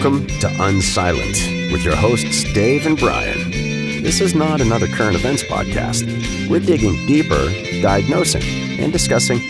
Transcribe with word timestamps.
Welcome 0.00 0.28
to 0.28 0.46
Unsilent 0.46 1.72
with 1.72 1.82
your 1.82 1.96
hosts, 1.96 2.44
Dave 2.52 2.86
and 2.86 2.96
Brian. 2.96 3.50
This 3.50 4.20
is 4.20 4.32
not 4.32 4.60
another 4.60 4.86
current 4.86 5.16
events 5.16 5.42
podcast. 5.42 6.06
We're 6.48 6.60
digging 6.60 7.04
deeper, 7.06 7.50
diagnosing, 7.82 8.44
and 8.78 8.92
discussing 8.92 9.40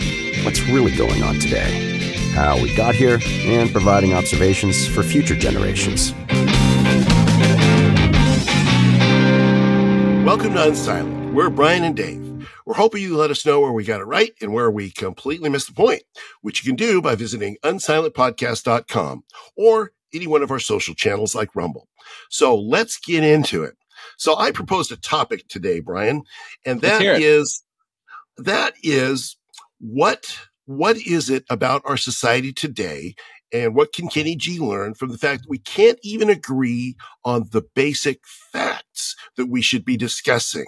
what's 0.43 0.59
really 0.63 0.95
going 0.97 1.21
on 1.21 1.35
today, 1.35 2.31
how 2.33 2.59
we 2.59 2.75
got 2.75 2.95
here, 2.95 3.19
and 3.23 3.71
providing 3.71 4.15
observations 4.15 4.87
for 4.87 5.03
future 5.03 5.35
generations. 5.35 6.13
Welcome 10.25 10.55
to 10.55 10.61
Unsilent. 10.61 11.31
We're 11.31 11.51
Brian 11.51 11.83
and 11.83 11.95
Dave. 11.95 12.49
We're 12.65 12.73
hoping 12.73 13.03
you 13.03 13.15
let 13.17 13.29
us 13.29 13.45
know 13.45 13.59
where 13.59 13.71
we 13.71 13.83
got 13.83 14.01
it 14.01 14.05
right 14.05 14.33
and 14.41 14.51
where 14.51 14.71
we 14.71 14.89
completely 14.89 15.51
missed 15.51 15.67
the 15.67 15.73
point, 15.73 16.01
which 16.41 16.65
you 16.65 16.71
can 16.71 16.75
do 16.75 17.03
by 17.03 17.13
visiting 17.13 17.57
unsilentpodcast.com 17.63 19.23
or 19.55 19.91
any 20.13 20.27
one 20.27 20.43
of 20.43 20.51
our 20.51 20.59
social 20.59 20.95
channels 20.95 21.35
like 21.35 21.55
Rumble. 21.55 21.87
So 22.29 22.55
let's 22.57 22.97
get 22.97 23.23
into 23.23 23.63
it. 23.63 23.75
So 24.17 24.37
I 24.37 24.51
proposed 24.51 24.91
a 24.91 24.97
topic 24.97 25.47
today, 25.47 25.79
Brian, 25.79 26.23
and 26.65 26.81
that 26.81 27.01
is 27.01 27.63
that 28.37 28.73
is 28.83 29.37
what 29.79 30.37
what 30.65 30.97
is 30.97 31.29
it 31.29 31.45
about 31.49 31.81
our 31.85 31.97
society 31.97 32.53
today 32.53 33.15
and 33.51 33.75
what 33.75 33.93
can 33.93 34.07
Kenny 34.07 34.35
G 34.35 34.59
learn 34.59 34.93
from 34.93 35.09
the 35.09 35.17
fact 35.17 35.41
that 35.41 35.49
we 35.49 35.57
can't 35.57 35.99
even 36.03 36.29
agree 36.29 36.95
on 37.25 37.49
the 37.51 37.63
basic 37.75 38.19
facts 38.25 39.15
that 39.37 39.47
we 39.47 39.61
should 39.61 39.83
be 39.83 39.97
discussing? 39.97 40.67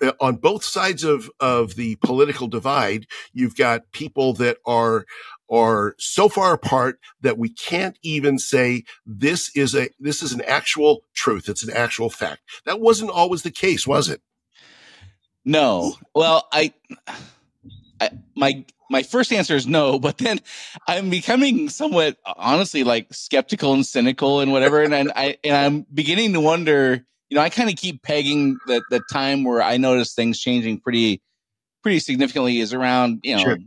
Uh, 0.00 0.12
on 0.20 0.36
both 0.36 0.62
sides 0.62 1.02
of, 1.02 1.28
of 1.40 1.74
the 1.74 1.96
political 1.96 2.46
divide, 2.46 3.06
you've 3.32 3.56
got 3.56 3.90
people 3.90 4.32
that 4.34 4.58
are, 4.64 5.06
are 5.50 5.94
so 5.98 6.28
far 6.28 6.52
apart 6.52 6.98
that 7.20 7.38
we 7.38 7.48
can't 7.48 7.98
even 8.02 8.38
say 8.38 8.84
this 9.06 9.50
is 9.56 9.74
a, 9.74 9.88
this 9.98 10.22
is 10.22 10.32
an 10.32 10.42
actual 10.42 11.02
truth. 11.14 11.48
It's 11.48 11.62
an 11.62 11.74
actual 11.74 12.10
fact. 12.10 12.42
That 12.66 12.80
wasn't 12.80 13.10
always 13.10 13.42
the 13.42 13.50
case, 13.50 13.86
was 13.86 14.08
it? 14.08 14.20
No. 15.44 15.94
Well, 16.14 16.46
I, 16.52 16.74
I 18.00 18.10
my, 18.36 18.64
my 18.90 19.02
first 19.02 19.32
answer 19.32 19.54
is 19.54 19.66
no, 19.66 19.98
but 19.98 20.18
then 20.18 20.40
I'm 20.86 21.10
becoming 21.10 21.68
somewhat 21.68 22.16
honestly 22.24 22.84
like 22.84 23.12
skeptical 23.12 23.72
and 23.72 23.84
cynical 23.84 24.40
and 24.40 24.52
whatever. 24.52 24.82
And, 24.82 24.94
and 24.94 25.12
I, 25.14 25.38
and 25.44 25.56
I'm 25.56 25.86
beginning 25.92 26.32
to 26.34 26.40
wonder, 26.40 27.04
you 27.28 27.34
know, 27.34 27.42
I 27.42 27.50
kind 27.50 27.68
of 27.68 27.76
keep 27.76 28.02
pegging 28.02 28.58
the 28.66 28.82
the 28.90 29.00
time 29.10 29.44
where 29.44 29.62
I 29.62 29.76
notice 29.76 30.14
things 30.14 30.40
changing 30.40 30.80
pretty 30.80 31.20
pretty 31.82 32.00
significantly 32.00 32.58
is 32.58 32.72
around, 32.72 33.20
you 33.22 33.36
know, 33.36 33.42
sure. 33.42 33.58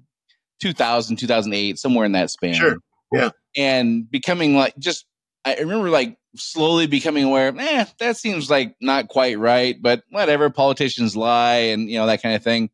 2000, 0.62 1.18
2008, 1.18 1.78
somewhere 1.78 2.06
in 2.06 2.14
that 2.14 2.30
span. 2.30 2.54
Sure. 2.54 2.78
Yeah. 3.12 3.32
And 3.58 4.10
becoming 4.10 4.56
like 4.56 4.78
just 4.78 5.06
I 5.44 5.56
remember 5.56 5.90
like 5.90 6.18
slowly 6.36 6.88
becoming 6.88 7.26
aware, 7.26 7.54
eh, 7.58 7.86
that 8.00 8.18
seems 8.18 8.50
like 8.50 8.76
not 8.80 9.08
quite 9.10 9.38
right, 9.40 9.76
but 9.82 10.04
whatever, 10.10 10.50
politicians 10.50 11.16
lie 11.16 11.56
and 11.56 11.90
you 11.90 11.98
know 11.98 12.06
that 12.06 12.22
kind 12.22 12.36
of 12.36 12.44
thing. 12.44 12.70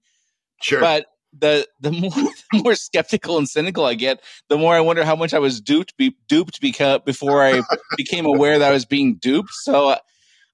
Sure. 0.61 0.79
But 0.79 1.07
the 1.39 1.67
the 1.81 1.91
more 1.91 2.11
the 2.11 2.63
more 2.63 2.75
skeptical 2.75 3.37
and 3.37 3.47
cynical 3.47 3.85
I 3.85 3.93
get, 3.93 4.21
the 4.49 4.57
more 4.57 4.75
I 4.75 4.81
wonder 4.81 5.05
how 5.05 5.15
much 5.15 5.33
I 5.33 5.39
was 5.39 5.61
duped 5.61 5.95
be, 5.97 6.15
duped 6.27 6.61
because 6.61 7.01
before 7.05 7.43
I 7.43 7.61
became 7.97 8.25
aware 8.25 8.59
that 8.59 8.69
I 8.69 8.73
was 8.73 8.85
being 8.85 9.15
duped. 9.15 9.51
So 9.51 9.89
uh, 9.89 9.97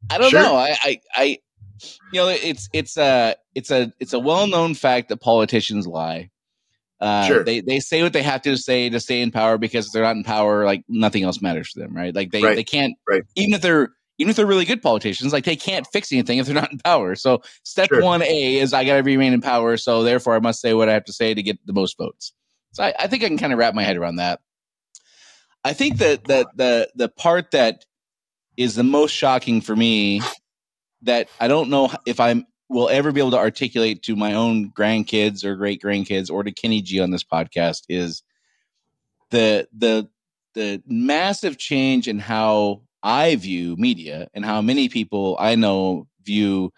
I 0.09 0.17
don't 0.17 0.29
sure. 0.29 0.41
know. 0.41 0.55
I, 0.55 0.77
I, 0.81 1.01
I, 1.15 1.37
you 2.11 2.21
know, 2.21 2.27
it's 2.29 2.69
it's 2.73 2.97
a 2.97 3.35
it's 3.55 3.71
a 3.71 3.91
it's 3.99 4.13
a 4.13 4.19
well 4.19 4.47
known 4.47 4.75
fact 4.75 5.09
that 5.09 5.17
politicians 5.17 5.87
lie. 5.87 6.29
Uh, 7.03 7.25
sure. 7.25 7.43
They 7.43 7.59
they 7.59 7.81
say 7.81 8.01
what 8.01 8.13
they 8.13 8.23
have 8.23 8.41
to 8.43 8.55
say 8.55 8.89
to 8.89 8.97
stay 8.97 9.21
in 9.21 9.29
power 9.29 9.57
because 9.57 9.87
if 9.87 9.91
they're 9.91 10.03
not 10.03 10.15
in 10.15 10.23
power, 10.23 10.63
like 10.63 10.85
nothing 10.87 11.23
else 11.23 11.41
matters 11.41 11.73
to 11.73 11.81
them, 11.81 11.93
right? 11.93 12.15
Like 12.15 12.31
they 12.31 12.41
right. 12.41 12.55
they 12.55 12.63
can't 12.63 12.95
right. 13.09 13.23
even 13.35 13.53
if 13.53 13.61
they're 13.61 13.89
even 14.19 14.29
if 14.29 14.37
they're 14.37 14.45
really 14.45 14.63
good 14.63 14.81
politicians, 14.81 15.33
like 15.33 15.43
they 15.43 15.57
can't 15.57 15.85
fix 15.91 16.13
anything 16.13 16.37
if 16.37 16.45
they're 16.45 16.55
not 16.55 16.71
in 16.71 16.77
power. 16.77 17.15
So 17.15 17.41
step 17.63 17.89
sure. 17.89 18.01
one 18.01 18.21
A 18.21 18.57
is 18.57 18.71
I 18.71 18.85
got 18.85 18.95
to 18.95 19.03
remain 19.03 19.33
in 19.33 19.41
power, 19.41 19.75
so 19.75 20.03
therefore 20.03 20.35
I 20.35 20.39
must 20.39 20.61
say 20.61 20.73
what 20.73 20.87
I 20.87 20.93
have 20.93 21.03
to 21.03 21.13
say 21.13 21.33
to 21.33 21.43
get 21.43 21.59
the 21.65 21.73
most 21.73 21.97
votes. 21.97 22.31
So 22.71 22.85
I, 22.85 22.93
I 22.97 23.07
think 23.07 23.21
I 23.21 23.27
can 23.27 23.37
kind 23.37 23.51
of 23.51 23.59
wrap 23.59 23.73
my 23.73 23.83
head 23.83 23.97
around 23.97 24.15
that. 24.15 24.39
I 25.65 25.73
think 25.73 25.97
that 25.97 26.23
that 26.25 26.47
the 26.55 26.89
the 26.95 27.09
part 27.09 27.51
that 27.51 27.83
is 28.55 28.75
the 28.75 28.83
most 28.83 29.11
shocking 29.11 29.59
for 29.59 29.75
me 29.75 30.21
that 31.01 31.27
I 31.41 31.49
don't 31.49 31.69
know 31.69 31.91
if 32.05 32.21
I'm 32.21 32.45
will 32.73 32.89
ever 32.89 33.11
be 33.11 33.21
able 33.21 33.31
to 33.31 33.37
articulate 33.37 34.03
to 34.03 34.15
my 34.15 34.33
own 34.33 34.71
grandkids 34.71 35.43
or 35.43 35.55
great 35.55 35.81
grandkids 35.81 36.31
or 36.31 36.43
to 36.43 36.51
Kenny 36.51 36.81
G 36.81 36.99
on 36.99 37.11
this 37.11 37.23
podcast 37.23 37.83
is 37.89 38.23
the 39.29 39.67
the 39.77 40.09
the 40.53 40.81
massive 40.87 41.57
change 41.57 42.07
in 42.07 42.19
how 42.19 42.81
I 43.01 43.35
view 43.35 43.75
media 43.77 44.29
and 44.33 44.45
how 44.45 44.61
many 44.61 44.89
people 44.89 45.35
I 45.39 45.55
know 45.55 46.07
view 46.23 46.71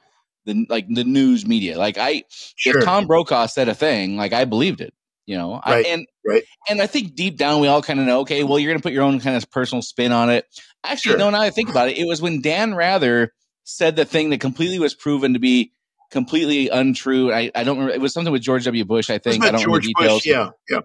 the 0.46 0.66
like 0.70 0.88
the 0.88 1.04
news 1.04 1.46
media. 1.46 1.78
Like 1.78 1.98
I 1.98 2.24
sure. 2.30 2.80
if 2.80 2.86
Tom 2.86 3.08
Brokaw 3.08 3.48
said 3.48 3.70
a 3.70 3.76
thing, 3.76 4.18
like 4.18 4.34
I 4.34 4.46
believed 4.46 4.82
it. 4.82 4.94
You 5.26 5.38
know, 5.38 5.54
right, 5.66 5.84
I, 5.84 5.90
and 5.90 6.08
right. 6.26 6.44
and 6.70 6.80
I 6.80 6.86
think 6.86 7.16
deep 7.16 7.36
down 7.36 7.60
we 7.60 7.68
all 7.68 7.82
kind 7.82 8.00
of 8.00 8.06
know. 8.06 8.20
Okay, 8.22 8.44
well, 8.44 8.60
you're 8.60 8.72
going 8.72 8.80
to 8.80 8.84
put 8.84 8.94
your 8.94 9.02
own 9.02 9.20
kind 9.20 9.36
of 9.36 9.50
personal 9.50 9.82
spin 9.82 10.12
on 10.12 10.30
it. 10.30 10.46
Actually, 10.84 11.14
sure. 11.14 11.20
no. 11.20 11.32
Now 11.32 11.42
I 11.42 11.50
think 11.50 11.70
about 11.70 11.90
it, 11.90 11.98
it 11.98 12.06
was 12.06 12.22
when 12.22 12.42
Dan 12.42 12.76
Rather 12.76 13.34
said 13.64 13.96
the 13.96 14.06
thing 14.06 14.30
that 14.30 14.40
completely 14.40 14.78
was 14.78 14.94
proven 14.94 15.34
to 15.34 15.40
be 15.40 15.72
completely 16.12 16.70
untrue. 16.70 17.32
I, 17.32 17.52
I 17.56 17.64
don't 17.64 17.78
remember. 17.78 17.94
It 17.94 18.02
was 18.02 18.14
something 18.14 18.32
with 18.32 18.42
George 18.42 18.66
W. 18.66 18.86
Bush. 18.86 19.10
I 19.10 19.18
think 19.18 19.44
I 19.44 19.52
don't 19.52 19.62
George 19.62 19.86
remember 19.86 20.02
details. 20.02 20.22
Bush, 20.22 20.26
yeah, 20.26 20.50
yeah. 20.70 20.80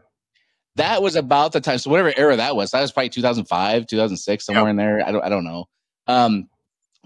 That 0.76 1.02
was 1.02 1.16
about 1.16 1.52
the 1.52 1.60
time. 1.60 1.78
So 1.78 1.90
whatever 1.90 2.12
era 2.16 2.36
that 2.36 2.56
was, 2.56 2.70
that 2.70 2.80
was 2.80 2.92
probably 2.92 3.10
2005, 3.10 3.86
2006, 3.86 4.46
somewhere 4.46 4.64
yeah. 4.64 4.70
in 4.70 4.76
there. 4.76 5.06
I 5.06 5.12
don't. 5.12 5.24
I 5.24 5.28
don't 5.28 5.44
know. 5.44 5.68
Um, 6.06 6.48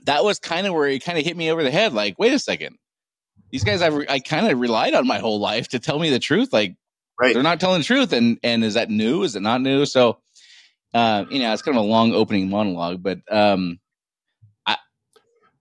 that 0.05 0.25
was 0.25 0.39
kind 0.39 0.67
of 0.67 0.75
where 0.75 0.87
it 0.87 1.05
kind 1.05 1.19
of 1.19 1.25
hit 1.25 1.37
me 1.37 1.51
over 1.51 1.63
the 1.63 1.71
head. 1.71 1.93
Like, 1.93 2.19
wait 2.19 2.33
a 2.33 2.39
second, 2.39 2.79
these 3.55 3.63
guys 3.63 3.83
I've 3.83 3.95
I 4.09 4.19
kind 4.19 4.51
of 4.51 4.59
relied 4.59 4.95
on 4.95 5.07
my 5.07 5.21
whole 5.21 5.39
life 5.39 5.69
to 5.69 5.79
tell 5.79 6.01
me 6.01 6.11
the 6.11 6.19
truth. 6.19 6.53
Like, 6.53 6.75
right. 7.21 7.33
they're 7.35 7.43
not 7.45 7.61
telling 7.61 7.79
the 7.79 7.85
truth. 7.85 8.13
And 8.13 8.37
and 8.43 8.65
is 8.65 8.75
that 8.75 8.91
new? 8.91 9.23
Is 9.23 9.37
it 9.37 9.43
not 9.43 9.61
new? 9.61 9.87
So, 9.87 10.19
uh, 10.93 11.25
you 11.31 11.39
know, 11.39 11.53
it's 11.53 11.63
kind 11.63 11.77
of 11.77 11.85
a 11.85 11.87
long 11.87 12.13
opening 12.15 12.51
monologue, 12.51 13.01
but 13.01 13.21
um, 13.31 13.79
I, 14.67 14.77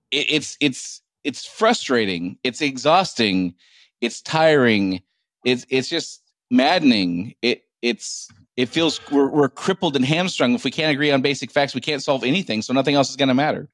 it, 0.09 0.25
it's 0.28 0.58
it's 0.59 1.03
it's 1.24 1.46
frustrating. 1.46 2.38
It's 2.44 2.62
exhausting. 2.62 3.56
It's 4.02 4.22
tiring. 4.22 5.02
It's 5.46 5.66
it's 5.70 5.90
just 5.90 6.22
maddening. 6.52 7.36
It 7.42 7.64
it's 7.82 8.30
it 8.56 8.70
feels 8.70 9.00
we're, 9.12 9.30
we're 9.30 9.50
crippled 9.50 9.96
and 9.96 10.06
hamstrung 10.06 10.54
if 10.54 10.64
we 10.64 10.72
can't 10.72 10.92
agree 10.92 11.12
on 11.12 11.22
basic 11.22 11.52
facts. 11.52 11.74
We 11.74 11.82
can't 11.82 12.04
solve 12.04 12.24
anything, 12.24 12.62
so 12.62 12.74
nothing 12.74 12.96
else 12.96 13.10
is 13.10 13.16
going 13.16 13.30
to 13.30 13.34
matter 13.34 13.70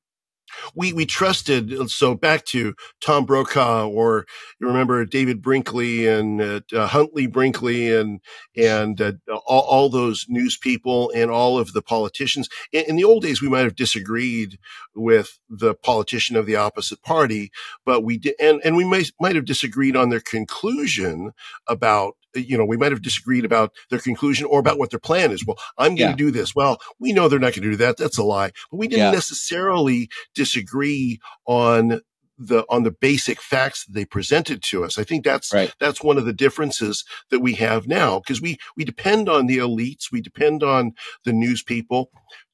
we 0.76 0.94
we 0.94 1.06
trusted. 1.06 1.90
So 1.90 2.16
back 2.16 2.46
to 2.46 2.76
Tom 3.02 3.26
Brokaw, 3.26 3.88
or 3.88 4.26
you 4.60 4.68
remember 4.68 5.06
David 5.06 5.42
Brinkley 5.42 6.08
and 6.08 6.42
uh, 6.42 6.62
uh, 6.74 6.88
Huntley 6.88 7.28
Brinkley, 7.28 7.94
and 7.94 8.20
and 8.56 9.00
uh, 9.02 9.14
all, 9.46 9.62
all, 9.62 9.90
those 9.90 10.26
news 10.30 10.58
people 10.58 11.12
and 11.16 11.32
all 11.32 11.58
of 11.58 11.74
the 11.74 11.82
politicians. 11.82 12.50
In, 12.72 12.86
in, 12.90 12.96
the 12.96 13.04
old 13.04 13.24
days, 13.24 13.42
we 13.42 13.50
might 13.50 13.64
have 13.64 13.76
disagreed 13.76 14.58
with 15.00 15.40
the 15.50 15.74
politician 15.74 16.36
of 16.36 16.46
the 16.46 16.56
opposite 16.56 17.02
party, 17.02 17.52
but 17.86 18.04
we 18.04 18.18
did, 18.18 18.36
and 18.40 18.62
and 18.64 18.76
we 18.76 18.86
may, 18.86 19.06
might 19.20 19.36
have 19.36 19.46
disagreed 19.46 19.96
on 19.96 20.10
their 20.10 20.22
conclusion 20.22 21.32
about 21.68 22.16
you 22.36 22.58
know, 22.58 22.66
we 22.66 22.78
might 22.78 22.92
have 22.92 23.02
disagreed 23.02 23.46
about 23.46 23.74
their 23.90 24.00
conclusion 24.00 24.46
or 24.46 24.60
about 24.60 24.78
what 24.78 24.92
their 24.92 25.00
plan 25.00 25.32
is. 25.32 25.46
Well, 25.46 25.58
I'm 25.78 25.96
going 25.96 26.16
to 26.16 26.24
yeah. 26.24 26.28
do 26.28 26.32
this. 26.32 26.56
Well, 26.56 26.80
we 27.00 27.12
know 27.12 27.28
they're 27.28 27.40
not 27.40 27.54
going 27.54 27.64
to 27.64 27.72
do 27.72 27.76
that. 27.78 27.98
That's 27.98 28.20
a 28.20 28.24
lie. 28.24 28.52
But 28.70 28.78
we 28.78 28.88
didn't 28.88 29.06
yeah. 29.06 29.12
necessarily 29.12 30.10
disagree 30.36 31.20
on 31.48 32.02
the 32.40 32.64
on 32.70 32.84
the 32.84 32.92
basic 32.92 33.42
facts 33.42 33.86
that 33.86 33.94
they 33.94 34.06
presented 34.06 34.64
to 34.64 34.86
us. 34.86 34.98
I 34.98 35.04
think 35.04 35.26
that's 35.26 35.54
right. 35.54 35.74
that's 35.80 36.02
one 36.02 36.18
of 36.18 36.26
the 36.26 36.34
differences 36.34 37.04
that 37.30 37.42
we 37.42 37.56
have 37.56 37.86
now 37.86 38.20
because 38.20 38.42
we 38.42 38.58
we 38.78 38.86
depend 38.86 39.28
on 39.28 39.46
the 39.46 39.58
elites, 39.58 40.12
we 40.12 40.22
depend 40.22 40.64
on 40.64 40.94
the 41.26 41.34
news 41.34 41.62
people 41.62 42.10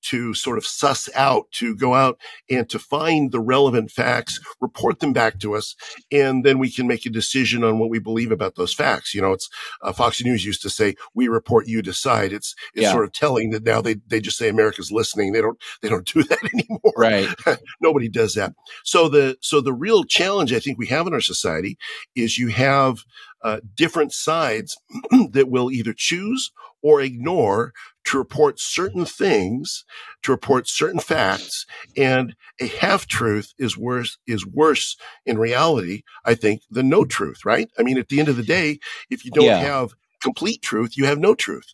to 0.10 0.34
sort 0.34 0.58
of 0.58 0.66
suss 0.66 1.10
out, 1.16 1.52
to 1.52 1.76
go 1.76 1.94
out 1.94 2.20
and 2.50 2.70
to 2.70 2.80
find 2.80 3.32
the 3.32 3.40
relevant 3.40 3.92
facts, 3.92 4.40
report 4.62 5.00
them 5.00 5.14
back 5.14 5.40
to 5.40 5.56
us, 5.56 5.76
and 6.12 6.44
then 6.46 6.60
we 6.60 6.72
can 6.72 6.88
make 6.88 7.06
a 7.06 7.10
decision 7.10 7.64
on 7.64 7.80
what 7.80 7.90
we 7.90 8.00
believe 8.00 8.32
about 8.32 8.56
those 8.56 8.74
facts. 8.74 9.14
You 9.14 9.22
know, 9.22 9.34
it's 9.34 9.50
uh, 9.82 9.92
Fox 9.92 10.24
News 10.24 10.46
used 10.46 10.62
to 10.62 10.70
say, 10.70 10.96
"We 11.14 11.28
report, 11.28 11.68
you 11.68 11.82
decide." 11.82 12.34
It's 12.34 12.56
it's 12.74 12.84
yeah. 12.84 12.92
sort 12.92 13.06
of 13.06 13.14
telling 13.14 13.52
that 13.52 13.64
now 13.64 13.82
they 13.82 13.96
they 14.08 14.20
just 14.20 14.38
say 14.38 14.50
America's 14.50 14.92
listening. 14.92 15.34
They 15.34 15.42
don't 15.42 15.62
they 15.82 15.90
don't 15.90 16.08
do 16.14 16.24
that 16.24 16.44
anymore. 16.54 16.94
Right. 16.98 17.30
Nobody 17.82 18.10
does 18.10 18.34
that. 18.36 18.54
So 18.84 19.10
the 19.10 19.38
so 19.42 19.62
the 19.62 19.74
real 19.74 20.04
challenge 20.04 20.54
I 20.54 20.60
think 20.60 20.78
we 20.78 20.88
have 20.88 21.08
in 21.08 21.14
our 21.14 21.22
society 21.22 21.78
is 22.16 22.38
you 22.38 22.50
have 22.50 23.00
uh, 23.44 23.60
different 23.76 24.12
sides 24.12 24.78
that 25.32 25.50
will 25.50 25.72
either 25.72 25.94
choose 25.96 26.52
or 26.82 27.02
ignore 27.02 27.74
to 28.06 28.18
report 28.18 28.60
certain 28.60 29.06
things, 29.06 29.84
to 30.24 30.32
report 30.32 30.68
certain 30.68 31.00
facts, 31.00 31.66
and 31.98 32.36
a 32.62 32.68
half 32.68 33.08
truth 33.08 33.54
is 33.58 33.78
worse 33.78 34.18
is 34.28 34.46
worse 34.46 34.96
in 35.26 35.38
reality, 35.38 36.04
I 36.24 36.36
think, 36.36 36.62
than 36.70 36.90
no 36.90 37.04
truth, 37.04 37.44
right? 37.44 37.70
I 37.78 37.84
mean, 37.84 37.98
at 37.98 38.10
the 38.10 38.20
end 38.20 38.30
of 38.30 38.38
the 38.38 38.44
day, 38.44 38.80
if 39.10 39.26
you 39.26 39.32
don't 39.32 39.46
yeah. 39.46 39.60
have 39.60 39.94
complete 40.22 40.62
truth, 40.62 40.98
you 40.98 41.06
have 41.06 41.20
no 41.20 41.36
truth. 41.36 41.74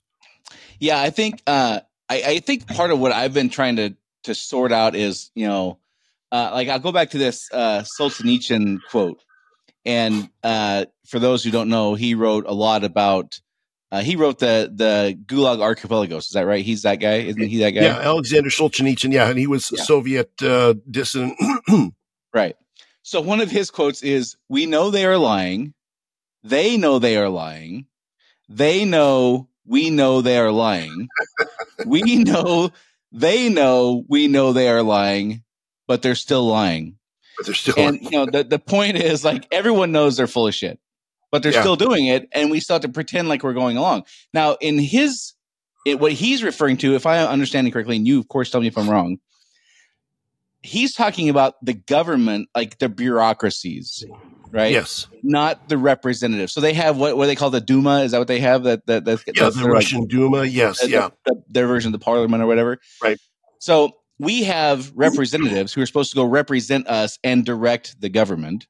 Yeah, 0.80 1.00
I 1.00 1.10
think 1.10 1.42
uh 1.46 1.82
I, 2.10 2.24
I 2.26 2.40
think 2.40 2.68
part 2.68 2.92
of 2.92 3.00
what 3.00 3.12
I've 3.12 3.34
been 3.34 3.50
trying 3.50 3.76
to 3.78 3.96
to 4.24 4.36
sort 4.36 4.72
out 4.72 4.96
is, 4.96 5.32
you 5.36 5.48
know, 5.48 5.80
uh, 6.32 6.52
like 6.54 6.70
I'll 6.70 6.80
go 6.80 6.92
back 6.92 7.12
to 7.12 7.18
this 7.18 7.50
uh, 7.52 7.84
Solzhenitsyn 8.00 8.80
quote, 8.90 9.22
and 9.86 10.30
uh, 10.44 10.86
for 11.08 11.20
those 11.20 11.44
who 11.44 11.52
don't 11.52 11.70
know, 11.70 11.96
he 11.96 12.16
wrote 12.16 12.46
a 12.48 12.54
lot 12.54 12.84
about. 12.84 13.40
Uh, 13.92 14.02
he 14.02 14.16
wrote 14.16 14.40
the 14.40 14.72
the 14.74 15.18
Gulag 15.26 15.60
Archipelagos. 15.60 16.28
Is 16.28 16.32
that 16.32 16.46
right? 16.46 16.64
He's 16.64 16.84
that 16.84 16.96
guy, 16.96 17.18
isn't 17.18 17.42
he? 17.42 17.60
That 17.60 17.72
guy? 17.72 17.82
Yeah, 17.82 18.00
Alexander 18.00 18.50
Solzhenitsyn. 18.50 19.12
Yeah, 19.12 19.30
and 19.30 19.38
he 19.38 19.48
was 19.48 19.72
yeah. 19.72 19.84
Soviet 19.84 20.32
uh, 20.42 20.76
dissident. 20.90 21.38
right. 22.34 22.56
So 23.04 23.20
one 23.20 23.42
of 23.42 23.52
his 23.52 23.70
quotes 23.70 24.02
is, 24.02 24.38
"We 24.48 24.66
know 24.66 24.92
they 24.92 25.06
are 25.06 25.18
lying. 25.18 25.74
They 26.44 26.78
know 26.78 27.00
they 27.00 27.18
are 27.18 27.30
lying. 27.30 27.88
They 28.48 28.86
know 28.86 29.50
we 29.66 29.90
know 29.90 30.22
they 30.22 30.38
are 30.38 30.52
lying. 30.52 31.10
we 31.86 32.24
know 32.24 32.72
they 33.12 33.50
know 33.50 34.06
we 34.08 34.28
know 34.28 34.54
they 34.54 34.70
are 34.70 34.84
lying, 34.84 35.44
but 35.88 36.02
they're 36.02 36.16
still 36.16 36.46
lying. 36.46 36.98
But 37.38 37.46
they're 37.46 37.56
still 37.56 37.76
and 37.78 38.02
you 38.02 38.12
know 38.12 38.26
the, 38.26 38.44
the 38.44 38.60
point 38.60 38.98
is 38.98 39.26
like 39.26 39.48
everyone 39.52 39.92
knows 39.92 40.18
they're 40.18 40.28
full 40.28 40.48
of 40.48 40.56
shit, 40.56 40.80
but 41.32 41.44
they're 41.44 41.54
yeah. 41.54 41.62
still 41.62 41.76
doing 41.76 42.08
it, 42.08 42.28
and 42.32 42.52
we 42.52 42.60
still 42.60 42.76
have 42.76 42.82
to 42.84 42.90
pretend 42.90 43.30
like 43.30 43.44
we're 43.44 43.54
going 43.54 43.78
along. 43.78 44.04
Now, 44.34 44.58
in 44.62 44.78
his 44.78 45.34
it, 45.86 46.00
what 46.00 46.12
he's 46.12 46.44
referring 46.44 46.78
to, 46.78 46.96
if 46.96 47.06
I 47.06 47.20
understand 47.20 47.68
it 47.68 47.72
correctly, 47.72 47.96
and 47.96 48.08
you 48.08 48.20
of 48.20 48.28
course 48.28 48.52
tell 48.52 48.62
me 48.62 48.68
if 48.68 48.78
I'm 48.78 48.90
wrong, 48.90 49.18
he's 50.62 50.94
talking 50.94 51.30
about 51.30 51.56
the 51.64 51.74
government, 51.74 52.50
like 52.54 52.78
the 52.80 52.90
bureaucracies 52.90 54.04
right? 54.52 54.72
Yes. 54.72 55.08
Not 55.24 55.70
the 55.70 55.78
representative. 55.78 56.52
So 56.52 56.62
they 56.62 56.74
have 56.74 56.98
what 56.98 57.18
what 57.18 57.28
they 57.28 57.36
call 57.36 57.50
the 57.50 57.62
Duma. 57.62 58.02
Is 58.02 58.12
that 58.12 58.20
what 58.20 58.28
they 58.28 58.40
have? 58.40 58.64
That 58.64 58.86
that, 58.88 59.06
that 59.06 59.24
yeah, 59.34 59.50
the 59.50 59.70
Russian 59.70 60.02
like, 60.02 60.10
Duma. 60.10 60.44
Yes, 60.44 60.86
yeah, 60.88 61.10
the, 61.26 61.42
their 61.50 61.68
version 61.68 61.94
of 61.94 62.00
the 62.00 62.04
Parliament 62.04 62.44
or 62.44 62.48
whatever. 62.48 62.80
Right. 63.02 63.18
So 63.60 63.92
we 64.20 64.44
have 64.44 64.92
representatives 64.96 65.74
who 65.74 65.82
are 65.82 65.86
supposed 65.86 66.12
to 66.12 66.16
go 66.16 66.26
represent 66.26 66.88
us 66.88 67.18
and 67.24 67.46
direct 67.46 68.00
the 68.00 68.10
government. 68.10 68.68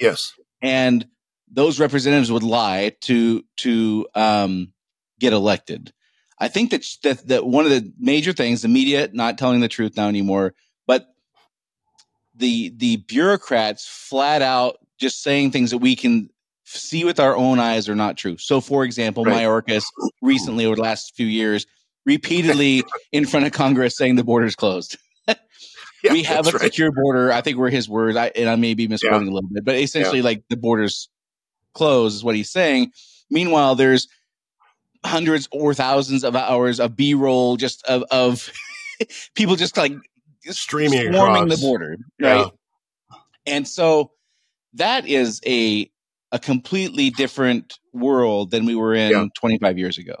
Yes. 0.00 0.34
And 0.60 1.06
those 1.50 1.80
representatives 1.80 2.30
would 2.30 2.42
lie 2.42 2.92
to 3.02 3.44
to 3.58 4.06
um, 4.14 4.72
get 5.18 5.32
elected. 5.32 5.92
I 6.38 6.48
think 6.48 6.70
that, 6.70 6.84
that 7.02 7.28
that 7.28 7.46
one 7.46 7.64
of 7.64 7.70
the 7.70 7.92
major 7.98 8.32
things, 8.32 8.62
the 8.62 8.68
media 8.68 9.08
not 9.12 9.38
telling 9.38 9.60
the 9.60 9.68
truth 9.68 9.96
now 9.96 10.08
anymore, 10.08 10.54
but 10.86 11.06
the 12.34 12.72
the 12.76 12.96
bureaucrats 12.96 13.86
flat 13.86 14.42
out 14.42 14.78
just 14.98 15.22
saying 15.22 15.50
things 15.50 15.70
that 15.70 15.78
we 15.78 15.96
can 15.96 16.28
see 16.64 17.04
with 17.04 17.18
our 17.18 17.36
own 17.36 17.58
eyes 17.58 17.88
are 17.88 17.96
not 17.96 18.16
true. 18.16 18.36
So, 18.36 18.60
for 18.60 18.84
example, 18.84 19.24
right. 19.24 19.44
Mayorkas 19.44 19.84
recently 20.22 20.66
over 20.66 20.76
the 20.76 20.82
last 20.82 21.14
few 21.16 21.26
years 21.26 21.66
repeatedly 22.04 22.84
in 23.12 23.26
front 23.26 23.46
of 23.46 23.52
Congress 23.52 23.96
saying 23.96 24.16
the 24.16 24.24
border's 24.24 24.54
closed. 24.54 24.98
yeah, 25.28 26.12
we 26.12 26.22
have 26.24 26.46
a 26.46 26.50
right. 26.50 26.62
secure 26.62 26.92
border. 26.92 27.32
I 27.32 27.40
think 27.40 27.56
were 27.56 27.70
his 27.70 27.88
words, 27.88 28.16
I, 28.16 28.28
and 28.34 28.48
I 28.48 28.56
may 28.56 28.74
be 28.74 28.86
misquoting 28.86 29.26
yeah. 29.26 29.32
a 29.32 29.34
little 29.34 29.50
bit, 29.50 29.64
but 29.64 29.76
essentially, 29.76 30.18
yeah. 30.18 30.24
like 30.24 30.44
the 30.48 30.56
border's 30.56 31.08
closed 31.78 32.16
is 32.16 32.24
what 32.24 32.34
he's 32.34 32.50
saying. 32.50 32.92
Meanwhile, 33.30 33.76
there's 33.76 34.08
hundreds 35.04 35.48
or 35.52 35.72
thousands 35.74 36.24
of 36.24 36.36
hours 36.36 36.80
of 36.80 36.96
B-roll 36.96 37.56
just 37.56 37.86
of, 37.86 38.04
of 38.10 38.50
people 39.34 39.56
just 39.56 39.76
like 39.76 39.92
streaming 40.44 41.12
swarming 41.12 41.44
across. 41.44 41.60
the 41.60 41.66
border, 41.66 41.96
right? 42.20 42.50
And 43.46 43.66
so 43.66 44.10
that 44.74 45.06
is 45.06 45.40
a 45.46 45.90
a 46.30 46.38
completely 46.38 47.08
different 47.08 47.78
world 47.94 48.50
than 48.50 48.66
we 48.66 48.74
were 48.74 48.94
in 48.94 49.10
yeah. 49.10 49.24
25 49.40 49.78
years 49.78 49.96
ago 49.96 50.16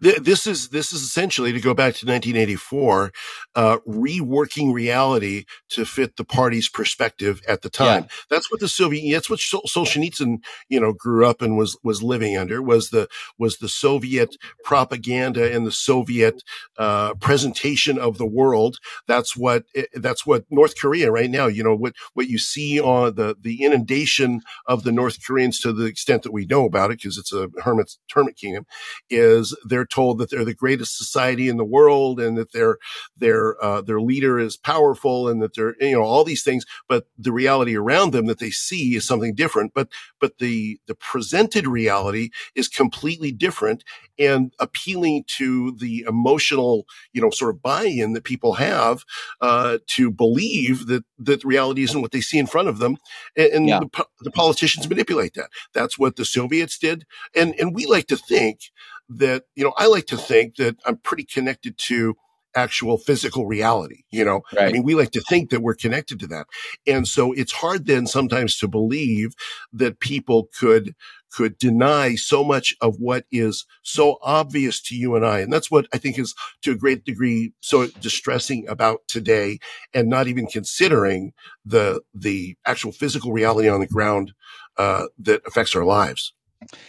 this 0.00 0.46
is 0.46 0.68
this 0.68 0.92
is 0.92 1.02
essentially 1.02 1.52
to 1.52 1.60
go 1.60 1.74
back 1.74 1.94
to 1.94 2.06
1984, 2.06 3.12
uh, 3.54 3.78
reworking 3.86 4.72
reality 4.72 5.44
to 5.70 5.84
fit 5.84 6.16
the 6.16 6.24
party's 6.24 6.68
perspective 6.68 7.40
at 7.48 7.62
the 7.62 7.70
time. 7.70 8.02
Yeah. 8.02 8.08
That's 8.30 8.50
what 8.50 8.60
the 8.60 8.68
Soviet. 8.68 9.12
That's 9.12 9.30
what 9.30 9.40
Solzhenitsyn, 9.40 10.38
you 10.68 10.80
know, 10.80 10.92
grew 10.92 11.26
up 11.26 11.42
and 11.42 11.56
was 11.56 11.78
was 11.82 12.02
living 12.02 12.36
under 12.36 12.62
was 12.62 12.90
the 12.90 13.08
was 13.38 13.58
the 13.58 13.68
Soviet 13.68 14.36
propaganda 14.64 15.54
and 15.54 15.66
the 15.66 15.72
Soviet 15.72 16.42
uh, 16.78 17.14
presentation 17.14 17.98
of 17.98 18.18
the 18.18 18.26
world. 18.26 18.78
That's 19.06 19.36
what 19.36 19.64
eh, 19.74 19.84
that's 19.94 20.26
what 20.26 20.44
North 20.50 20.78
Korea 20.78 21.10
right 21.10 21.30
now. 21.30 21.46
You 21.46 21.64
know 21.64 21.76
what 21.76 21.94
what 22.14 22.28
you 22.28 22.38
see 22.38 22.80
on 22.80 23.14
the 23.14 23.36
the 23.40 23.62
inundation 23.62 24.40
of 24.66 24.84
the 24.84 24.92
North 24.92 25.24
Koreans 25.24 25.60
to 25.60 25.72
the 25.72 25.84
extent 25.84 26.22
that 26.22 26.32
we 26.32 26.46
know 26.46 26.64
about 26.64 26.90
it 26.90 26.98
because 26.98 27.18
it's 27.18 27.32
a 27.32 27.48
hermit 27.62 27.96
hermit 28.12 28.36
kingdom 28.36 28.66
is 29.08 29.56
they're 29.64 29.86
told 29.86 30.18
that 30.18 30.30
they're 30.30 30.44
the 30.44 30.54
greatest 30.54 30.96
society 30.96 31.48
in 31.48 31.56
the 31.56 31.64
world 31.64 32.20
and 32.20 32.36
that 32.36 32.52
their 32.52 32.78
their 33.16 33.62
uh, 33.62 33.80
their 33.80 34.00
leader 34.00 34.38
is 34.38 34.56
powerful 34.56 35.28
and 35.28 35.42
that 35.42 35.54
they're 35.54 35.74
you 35.80 35.92
know 35.92 36.02
all 36.02 36.24
these 36.24 36.42
things 36.42 36.64
but 36.88 37.06
the 37.18 37.32
reality 37.32 37.76
around 37.76 38.12
them 38.12 38.26
that 38.26 38.38
they 38.38 38.50
see 38.50 38.96
is 38.96 39.06
something 39.06 39.34
different. 39.34 39.72
But 39.74 39.88
but 40.18 40.38
the 40.38 40.80
the 40.86 40.94
presented 40.94 41.66
reality 41.66 42.30
is 42.54 42.68
completely 42.68 43.32
different 43.32 43.84
and 44.18 44.52
appealing 44.58 45.24
to 45.38 45.72
the 45.72 46.04
emotional 46.08 46.86
you 47.12 47.20
know 47.20 47.30
sort 47.30 47.54
of 47.54 47.62
buy-in 47.62 48.12
that 48.12 48.24
people 48.24 48.54
have 48.54 49.04
uh, 49.40 49.78
to 49.88 50.10
believe 50.10 50.86
that 50.86 51.04
that 51.18 51.44
reality 51.44 51.82
isn't 51.82 52.00
what 52.00 52.12
they 52.12 52.20
see 52.20 52.38
in 52.38 52.46
front 52.46 52.68
of 52.68 52.78
them. 52.78 52.96
And, 53.36 53.52
and 53.52 53.68
yeah. 53.68 53.80
the, 53.80 54.06
the 54.20 54.30
politicians 54.30 54.88
manipulate 54.88 55.34
that. 55.34 55.50
That's 55.72 55.98
what 55.98 56.16
the 56.16 56.24
soviets 56.24 56.78
did. 56.78 57.04
And 57.34 57.54
and 57.58 57.74
we 57.74 57.86
like 57.86 58.06
to 58.08 58.16
think 58.16 58.70
that, 59.10 59.44
you 59.54 59.64
know, 59.64 59.74
I 59.76 59.86
like 59.86 60.06
to 60.06 60.16
think 60.16 60.56
that 60.56 60.76
I'm 60.86 60.96
pretty 60.96 61.24
connected 61.24 61.76
to 61.88 62.14
actual 62.56 62.98
physical 62.98 63.46
reality. 63.46 64.02
You 64.10 64.24
know, 64.24 64.40
right. 64.56 64.68
I 64.68 64.72
mean, 64.72 64.82
we 64.82 64.94
like 64.94 65.12
to 65.12 65.20
think 65.20 65.50
that 65.50 65.60
we're 65.60 65.74
connected 65.74 66.18
to 66.20 66.26
that. 66.28 66.46
And 66.86 67.06
so 67.06 67.32
it's 67.32 67.52
hard 67.52 67.86
then 67.86 68.06
sometimes 68.06 68.56
to 68.58 68.68
believe 68.68 69.34
that 69.72 70.00
people 70.00 70.48
could, 70.58 70.94
could 71.30 71.58
deny 71.58 72.16
so 72.16 72.42
much 72.42 72.74
of 72.80 72.96
what 72.98 73.24
is 73.30 73.66
so 73.82 74.18
obvious 74.22 74.82
to 74.82 74.96
you 74.96 75.14
and 75.14 75.24
I. 75.24 75.38
And 75.38 75.52
that's 75.52 75.70
what 75.70 75.86
I 75.92 75.98
think 75.98 76.18
is 76.18 76.34
to 76.62 76.72
a 76.72 76.76
great 76.76 77.04
degree 77.04 77.52
so 77.60 77.86
distressing 77.86 78.66
about 78.66 79.02
today 79.06 79.60
and 79.94 80.08
not 80.08 80.26
even 80.26 80.46
considering 80.46 81.32
the, 81.64 82.00
the 82.12 82.56
actual 82.66 82.90
physical 82.90 83.32
reality 83.32 83.68
on 83.68 83.78
the 83.78 83.86
ground, 83.86 84.32
uh, 84.76 85.06
that 85.20 85.42
affects 85.46 85.76
our 85.76 85.84
lives. 85.84 86.32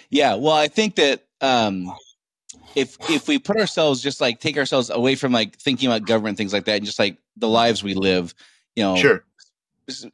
Yeah. 0.09 0.35
Well, 0.35 0.55
I 0.55 0.69
think 0.69 0.95
that, 0.95 1.23
um, 1.39 1.93
if 2.75 2.97
if 3.09 3.27
we 3.27 3.39
put 3.39 3.57
ourselves 3.57 4.01
just 4.01 4.21
like 4.21 4.39
take 4.39 4.57
ourselves 4.57 4.89
away 4.89 5.15
from 5.15 5.31
like 5.31 5.57
thinking 5.57 5.87
about 5.89 6.05
government 6.05 6.37
things 6.37 6.53
like 6.53 6.65
that 6.65 6.77
and 6.77 6.85
just 6.85 6.99
like 6.99 7.17
the 7.37 7.47
lives 7.47 7.83
we 7.83 7.93
live, 7.93 8.33
you 8.75 8.83
know, 8.83 8.95
sure. 8.95 9.23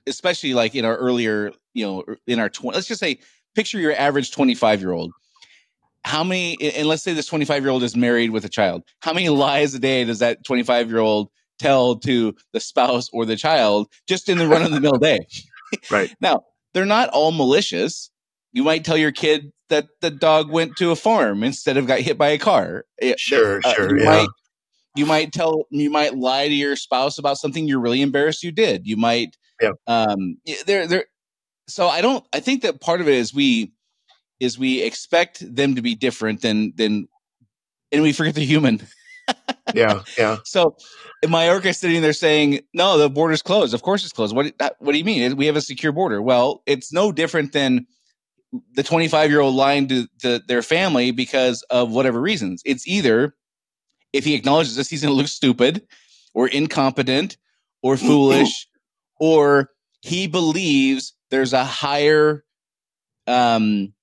Especially 0.07 0.53
like 0.53 0.75
in 0.75 0.85
our 0.85 0.95
earlier, 0.95 1.51
you 1.73 1.85
know, 1.85 2.03
er, 2.07 2.17
in 2.25 2.39
our 2.39 2.49
20, 2.49 2.75
let's 2.75 2.87
just 2.87 2.99
say, 2.99 3.19
picture 3.55 3.79
your 3.79 3.93
average 3.93 4.31
25 4.31 4.81
year 4.81 4.91
old. 4.91 5.11
How 6.03 6.23
many, 6.23 6.57
and 6.61 6.87
let's 6.87 7.03
say 7.03 7.13
this 7.13 7.27
25 7.27 7.63
year 7.63 7.71
old 7.71 7.83
is 7.83 7.95
married 7.95 8.31
with 8.31 8.45
a 8.45 8.49
child. 8.49 8.83
How 9.01 9.13
many 9.13 9.29
lies 9.29 9.73
a 9.73 9.79
day 9.79 10.03
does 10.05 10.19
that 10.19 10.45
25 10.45 10.89
year 10.89 10.99
old 10.99 11.29
tell 11.59 11.95
to 11.97 12.35
the 12.53 12.59
spouse 12.59 13.09
or 13.11 13.25
the 13.25 13.35
child 13.35 13.87
just 14.07 14.29
in 14.29 14.37
the 14.37 14.47
run 14.47 14.63
of 14.63 14.71
the 14.71 14.79
mill 14.79 14.97
day? 14.97 15.19
right. 15.91 16.13
Now, 16.21 16.45
they're 16.73 16.85
not 16.85 17.09
all 17.09 17.31
malicious. 17.31 18.09
You 18.57 18.63
might 18.63 18.83
tell 18.83 18.97
your 18.97 19.11
kid 19.11 19.51
that 19.69 19.85
the 20.01 20.09
dog 20.09 20.49
went 20.49 20.77
to 20.77 20.89
a 20.89 20.95
farm 20.95 21.43
instead 21.43 21.77
of 21.77 21.85
got 21.85 21.99
hit 21.99 22.17
by 22.17 22.29
a 22.29 22.39
car. 22.39 22.85
Sure, 23.17 23.61
uh, 23.63 23.73
sure. 23.75 23.95
You 23.95 24.03
yeah. 24.03 24.09
might 24.09 24.29
you 24.95 25.05
might 25.05 25.31
tell 25.31 25.67
you 25.69 25.91
might 25.91 26.17
lie 26.17 26.47
to 26.47 26.53
your 26.55 26.75
spouse 26.75 27.19
about 27.19 27.37
something 27.37 27.67
you're 27.67 27.79
really 27.79 28.01
embarrassed 28.01 28.41
you 28.41 28.51
did. 28.51 28.87
You 28.87 28.97
might 28.97 29.37
yeah. 29.61 29.73
um 29.85 30.39
there 30.65 30.87
there 30.87 31.05
so 31.67 31.87
I 31.87 32.01
don't 32.01 32.25
I 32.33 32.39
think 32.39 32.63
that 32.63 32.81
part 32.81 32.99
of 32.99 33.07
it 33.07 33.13
is 33.13 33.31
we 33.31 33.73
is 34.39 34.57
we 34.57 34.81
expect 34.81 35.43
them 35.55 35.75
to 35.75 35.83
be 35.83 35.93
different 35.93 36.41
than 36.41 36.73
than 36.77 37.07
and 37.91 38.01
we 38.01 38.11
forget 38.11 38.33
the 38.33 38.43
human. 38.43 38.81
yeah, 39.75 40.01
yeah. 40.17 40.37
So 40.45 40.77
Mayorkas 41.23 41.75
sitting 41.75 42.01
there 42.01 42.11
saying, 42.11 42.61
"No, 42.73 42.97
the 42.97 43.07
border's 43.07 43.43
closed. 43.43 43.75
Of 43.75 43.83
course 43.83 44.03
it's 44.03 44.13
closed. 44.13 44.35
What 44.35 44.51
what 44.79 44.93
do 44.93 44.97
you 44.97 45.05
mean? 45.05 45.35
We 45.35 45.45
have 45.45 45.55
a 45.55 45.61
secure 45.61 45.91
border." 45.91 46.23
Well, 46.23 46.63
it's 46.65 46.91
no 46.91 47.11
different 47.11 47.53
than 47.53 47.85
the 48.73 48.83
25 48.83 49.29
year 49.29 49.41
old 49.41 49.55
lying 49.55 49.87
to, 49.87 50.07
to 50.19 50.39
their 50.47 50.61
family 50.61 51.11
because 51.11 51.63
of 51.63 51.91
whatever 51.91 52.19
reasons. 52.19 52.61
It's 52.65 52.87
either 52.87 53.35
if 54.13 54.25
he 54.25 54.35
acknowledges 54.35 54.75
this, 54.75 54.89
he's 54.89 55.01
going 55.01 55.13
to 55.13 55.17
look 55.17 55.27
stupid 55.27 55.83
or 56.33 56.47
incompetent 56.47 57.37
or 57.81 57.97
foolish, 57.97 58.67
or 59.19 59.69
he 60.01 60.27
believes 60.27 61.13
there's 61.29 61.53
a 61.53 61.63
higher 61.63 62.43
um, 63.25 63.93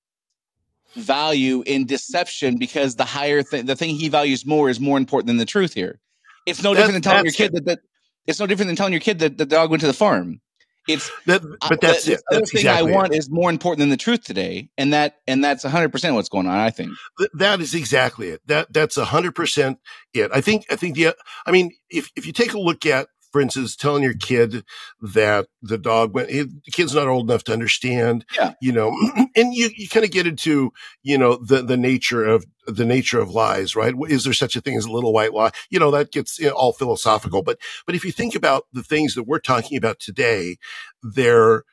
value 0.95 1.63
in 1.65 1.85
deception 1.85 2.57
because 2.57 2.95
the 2.95 3.05
higher 3.05 3.43
thing, 3.43 3.65
the 3.65 3.75
thing 3.75 3.95
he 3.95 4.09
values 4.09 4.45
more 4.45 4.69
is 4.69 4.79
more 4.79 4.97
important 4.97 5.27
than 5.27 5.37
the 5.37 5.45
truth 5.45 5.73
here. 5.73 5.99
It's 6.45 6.61
no 6.61 6.73
different 6.73 6.93
than 6.93 7.01
telling 7.01 7.25
your 7.25 7.33
kid 7.33 7.53
that, 7.53 7.65
that 7.65 7.79
it's 8.27 8.39
no 8.39 8.45
different 8.45 8.67
than 8.67 8.75
telling 8.75 8.93
your 8.93 8.99
kid 8.99 9.19
that 9.19 9.37
the 9.37 9.45
dog 9.45 9.71
went 9.71 9.81
to 9.81 9.87
the 9.87 9.93
farm. 9.93 10.41
It's 10.87 11.11
that, 11.25 11.41
but 11.67 11.81
that's 11.81 12.07
uh, 12.07 12.13
it. 12.13 12.21
That's 12.29 12.51
thing 12.51 12.59
exactly 12.59 12.91
I 12.91 12.95
want 12.95 13.13
it. 13.13 13.17
is 13.17 13.29
more 13.29 13.49
important 13.49 13.79
than 13.79 13.89
the 13.89 13.97
truth 13.97 14.23
today, 14.23 14.69
and 14.77 14.93
that 14.93 15.17
and 15.27 15.43
that's 15.43 15.63
100 15.63 15.91
percent 15.91 16.15
what's 16.15 16.29
going 16.29 16.47
on. 16.47 16.57
I 16.57 16.69
think 16.69 16.91
that 17.33 17.59
is 17.61 17.73
exactly 17.73 18.29
it. 18.29 18.41
That 18.47 18.71
that's 18.71 18.97
hundred 18.97 19.33
percent 19.33 19.79
it. 20.13 20.31
I 20.33 20.41
think 20.41 20.65
I 20.69 20.75
think 20.75 20.95
the 20.95 21.15
I 21.45 21.51
mean 21.51 21.71
if 21.89 22.11
if 22.15 22.25
you 22.25 22.33
take 22.33 22.53
a 22.53 22.59
look 22.59 22.85
at 22.85 23.07
for 23.35 23.41
instance, 23.41 23.75
telling 23.75 24.01
your 24.01 24.13
kid 24.13 24.63
that 25.01 25.47
the 25.61 25.77
dog 25.77 26.13
went, 26.13 26.29
eh, 26.31 26.45
the 26.63 26.71
kid's 26.71 26.95
not 26.95 27.09
old 27.09 27.29
enough 27.29 27.43
to 27.43 27.51
understand, 27.51 28.23
yeah. 28.33 28.53
you 28.61 28.71
know, 28.71 28.97
and 29.35 29.53
you, 29.53 29.71
you 29.75 29.89
kind 29.89 30.05
of 30.05 30.11
get 30.11 30.25
into, 30.25 30.71
you 31.03 31.17
know, 31.17 31.35
the, 31.35 31.61
the 31.61 31.75
nature 31.75 32.23
of 32.23 32.45
the 32.65 32.85
nature 32.85 33.19
of 33.19 33.31
lies, 33.31 33.75
right? 33.75 33.93
Is 34.07 34.23
there 34.23 34.31
such 34.31 34.55
a 34.55 34.61
thing 34.61 34.77
as 34.77 34.85
a 34.85 34.89
little 34.89 35.11
white 35.11 35.33
lie? 35.33 35.51
You 35.69 35.79
know, 35.79 35.91
that 35.91 36.13
gets 36.13 36.39
you 36.39 36.45
know, 36.45 36.53
all 36.53 36.71
philosophical. 36.71 37.43
But, 37.43 37.59
but 37.85 37.93
if 37.93 38.05
you 38.05 38.13
think 38.13 38.35
about 38.35 38.67
the 38.71 38.83
things 38.83 39.15
that 39.15 39.23
we're 39.23 39.39
talking 39.39 39.77
about 39.77 39.99
today, 39.99 40.55
they're, 41.03 41.65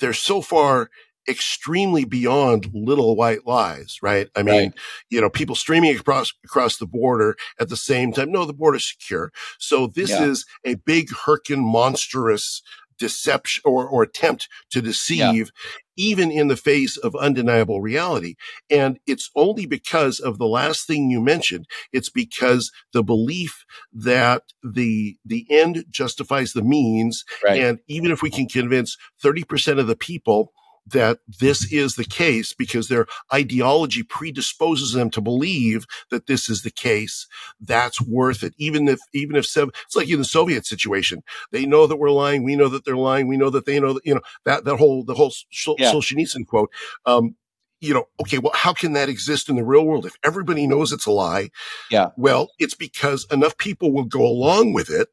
they're 0.00 0.14
so 0.14 0.40
far 0.40 0.88
extremely 1.28 2.04
beyond 2.04 2.70
little 2.72 3.16
white 3.16 3.46
lies, 3.46 3.98
right? 4.02 4.28
I 4.34 4.42
mean, 4.42 4.70
right. 4.70 4.72
you 5.10 5.20
know, 5.20 5.30
people 5.30 5.54
streaming 5.54 5.96
across 5.96 6.32
across 6.44 6.76
the 6.78 6.86
border 6.86 7.36
at 7.58 7.68
the 7.68 7.76
same 7.76 8.12
time. 8.12 8.32
No, 8.32 8.44
the 8.44 8.52
border's 8.52 8.86
secure. 8.86 9.32
So 9.58 9.86
this 9.86 10.10
yeah. 10.10 10.24
is 10.24 10.46
a 10.64 10.74
big, 10.74 11.10
herkin, 11.10 11.60
monstrous 11.60 12.62
deception 13.00 13.62
or, 13.64 13.88
or 13.88 14.04
attempt 14.04 14.48
to 14.70 14.80
deceive 14.80 15.50
yeah. 15.56 15.96
even 15.96 16.30
in 16.30 16.48
the 16.48 16.56
face 16.56 16.96
of 16.98 17.16
undeniable 17.16 17.80
reality. 17.80 18.36
And 18.68 19.00
it's 19.06 19.30
only 19.34 19.66
because 19.66 20.20
of 20.20 20.38
the 20.38 20.46
last 20.46 20.86
thing 20.86 21.10
you 21.10 21.20
mentioned. 21.20 21.66
It's 21.92 22.10
because 22.10 22.70
the 22.92 23.02
belief 23.02 23.64
that 23.92 24.42
the, 24.62 25.16
the 25.24 25.46
end 25.50 25.86
justifies 25.90 26.52
the 26.52 26.62
means. 26.62 27.24
Right. 27.42 27.60
And 27.60 27.80
even 27.88 28.12
if 28.12 28.22
we 28.22 28.30
can 28.30 28.46
convince 28.46 28.98
30% 29.24 29.80
of 29.80 29.86
the 29.86 29.96
people 29.96 30.52
that 30.86 31.18
this 31.40 31.70
is 31.72 31.94
the 31.94 32.04
case 32.04 32.52
because 32.52 32.88
their 32.88 33.06
ideology 33.32 34.02
predisposes 34.02 34.92
them 34.92 35.10
to 35.10 35.20
believe 35.20 35.86
that 36.10 36.26
this 36.26 36.48
is 36.48 36.62
the 36.62 36.70
case. 36.70 37.26
That's 37.60 38.00
worth 38.00 38.42
it. 38.42 38.54
Even 38.58 38.88
if, 38.88 38.98
even 39.12 39.36
if 39.36 39.46
seven, 39.46 39.72
it's 39.86 39.96
like 39.96 40.08
in 40.08 40.18
the 40.18 40.24
Soviet 40.24 40.66
situation. 40.66 41.22
They 41.52 41.66
know 41.66 41.86
that 41.86 41.96
we're 41.96 42.10
lying. 42.10 42.42
We 42.42 42.56
know 42.56 42.68
that 42.68 42.84
they're 42.84 42.96
lying. 42.96 43.28
We 43.28 43.36
know 43.36 43.50
that 43.50 43.66
they 43.66 43.78
know 43.78 43.94
that, 43.94 44.04
you 44.04 44.14
know, 44.14 44.22
that, 44.44 44.64
that 44.64 44.76
whole, 44.76 45.04
the 45.04 45.14
whole 45.14 45.32
Sol- 45.52 45.76
yeah. 45.78 45.92
Solzhenitsyn 45.92 46.46
quote. 46.46 46.70
Um, 47.06 47.36
you 47.80 47.94
know, 47.94 48.04
okay, 48.20 48.38
well, 48.38 48.52
how 48.54 48.72
can 48.72 48.92
that 48.92 49.08
exist 49.08 49.48
in 49.48 49.56
the 49.56 49.64
real 49.64 49.86
world 49.86 50.04
if 50.04 50.14
everybody 50.22 50.66
knows 50.66 50.92
it's 50.92 51.06
a 51.06 51.10
lie? 51.10 51.50
Yeah. 51.90 52.10
Well, 52.16 52.50
it's 52.58 52.74
because 52.74 53.26
enough 53.30 53.56
people 53.56 53.92
will 53.92 54.04
go 54.04 54.22
along 54.26 54.74
with 54.74 54.90
it 54.90 55.08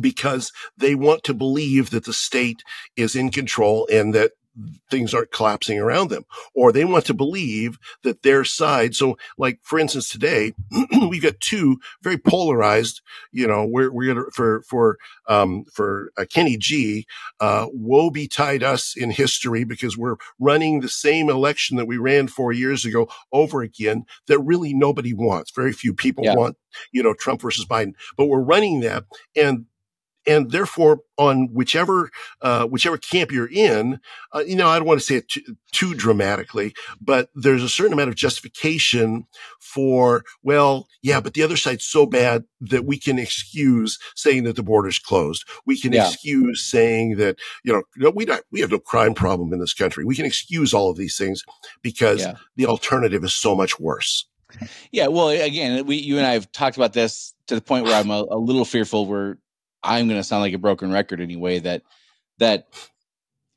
because 0.00 0.52
they 0.76 0.94
want 0.94 1.24
to 1.24 1.34
believe 1.34 1.90
that 1.90 2.04
the 2.04 2.12
state 2.12 2.62
is 2.96 3.16
in 3.16 3.30
control 3.30 3.88
and 3.90 4.14
that 4.14 4.32
things 4.90 5.14
aren't 5.14 5.30
collapsing 5.32 5.78
around 5.78 6.10
them 6.10 6.24
or 6.54 6.72
they 6.72 6.84
want 6.84 7.06
to 7.06 7.14
believe 7.14 7.78
that 8.02 8.22
their 8.22 8.44
side 8.44 8.94
so 8.94 9.16
like 9.38 9.58
for 9.62 9.78
instance 9.78 10.08
today 10.08 10.52
we've 11.08 11.22
got 11.22 11.40
two 11.40 11.78
very 12.02 12.18
polarized 12.18 13.00
you 13.30 13.46
know 13.46 13.64
we're 13.64 13.90
we're 13.90 14.12
gonna 14.12 14.26
for 14.32 14.62
for 14.68 14.98
um 15.28 15.64
for 15.72 16.12
uh, 16.18 16.24
kenny 16.28 16.58
g 16.58 17.06
uh 17.40 17.66
woe 17.72 18.10
betide 18.10 18.62
us 18.62 18.94
in 18.96 19.10
history 19.10 19.64
because 19.64 19.96
we're 19.96 20.16
running 20.38 20.80
the 20.80 20.88
same 20.88 21.30
election 21.30 21.78
that 21.78 21.86
we 21.86 21.96
ran 21.96 22.28
four 22.28 22.52
years 22.52 22.84
ago 22.84 23.08
over 23.32 23.62
again 23.62 24.04
that 24.26 24.38
really 24.40 24.74
nobody 24.74 25.14
wants 25.14 25.50
very 25.50 25.72
few 25.72 25.94
people 25.94 26.24
yeah. 26.24 26.34
want 26.34 26.56
you 26.92 27.02
know 27.02 27.14
trump 27.14 27.40
versus 27.40 27.64
biden 27.64 27.94
but 28.18 28.26
we're 28.26 28.40
running 28.40 28.80
that 28.80 29.04
and 29.34 29.64
and 30.26 30.50
therefore 30.50 31.00
on 31.18 31.48
whichever 31.52 32.10
uh, 32.40 32.66
whichever 32.66 32.96
camp 32.96 33.30
you're 33.30 33.50
in, 33.50 34.00
uh, 34.34 34.42
you 34.46 34.56
know, 34.56 34.68
I 34.68 34.78
don't 34.78 34.88
want 34.88 35.00
to 35.00 35.06
say 35.06 35.16
it 35.16 35.28
too, 35.28 35.42
too, 35.72 35.94
dramatically, 35.94 36.74
but 37.00 37.28
there's 37.34 37.62
a 37.62 37.68
certain 37.68 37.92
amount 37.92 38.10
of 38.10 38.14
justification 38.14 39.26
for, 39.60 40.24
well, 40.42 40.88
yeah, 41.02 41.20
but 41.20 41.34
the 41.34 41.42
other 41.42 41.56
side's 41.56 41.84
so 41.84 42.06
bad 42.06 42.44
that 42.60 42.84
we 42.84 42.98
can 42.98 43.18
excuse 43.18 43.98
saying 44.14 44.44
that 44.44 44.56
the 44.56 44.62
border's 44.62 44.98
closed. 44.98 45.44
We 45.66 45.78
can 45.78 45.92
yeah. 45.92 46.06
excuse 46.06 46.64
saying 46.64 47.16
that 47.16 47.38
you 47.64 47.72
know 47.96 48.10
we 48.10 48.24
don't, 48.24 48.44
we 48.50 48.60
have 48.60 48.70
no 48.70 48.78
crime 48.78 49.14
problem 49.14 49.52
in 49.52 49.60
this 49.60 49.74
country. 49.74 50.04
We 50.04 50.16
can 50.16 50.26
excuse 50.26 50.74
all 50.74 50.90
of 50.90 50.96
these 50.96 51.16
things 51.16 51.44
because 51.82 52.20
yeah. 52.20 52.34
the 52.56 52.66
alternative 52.66 53.24
is 53.24 53.34
so 53.34 53.54
much 53.54 53.78
worse. 53.78 54.26
Yeah, 54.90 55.06
well, 55.08 55.28
again, 55.28 55.86
we 55.86 55.96
you 55.96 56.18
and 56.18 56.26
I 56.26 56.32
have 56.32 56.50
talked 56.52 56.76
about 56.76 56.92
this 56.92 57.34
to 57.46 57.54
the 57.54 57.60
point 57.60 57.84
where 57.84 57.94
I'm 57.94 58.10
a, 58.10 58.24
a 58.30 58.38
little 58.38 58.64
fearful. 58.64 59.06
Where 59.06 59.38
I'm 59.82 60.08
going 60.08 60.20
to 60.20 60.24
sound 60.24 60.42
like 60.42 60.54
a 60.54 60.58
broken 60.58 60.92
record 60.92 61.20
anyway 61.20 61.58
that 61.60 61.82
that 62.38 62.68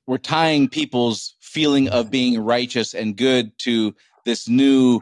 we're 0.07 0.17
tying 0.17 0.69
people's 0.69 1.35
feeling 1.39 1.89
of 1.89 2.11
being 2.11 2.39
righteous 2.39 2.93
and 2.93 3.15
good 3.15 3.57
to 3.59 3.95
this 4.25 4.47
new 4.47 5.01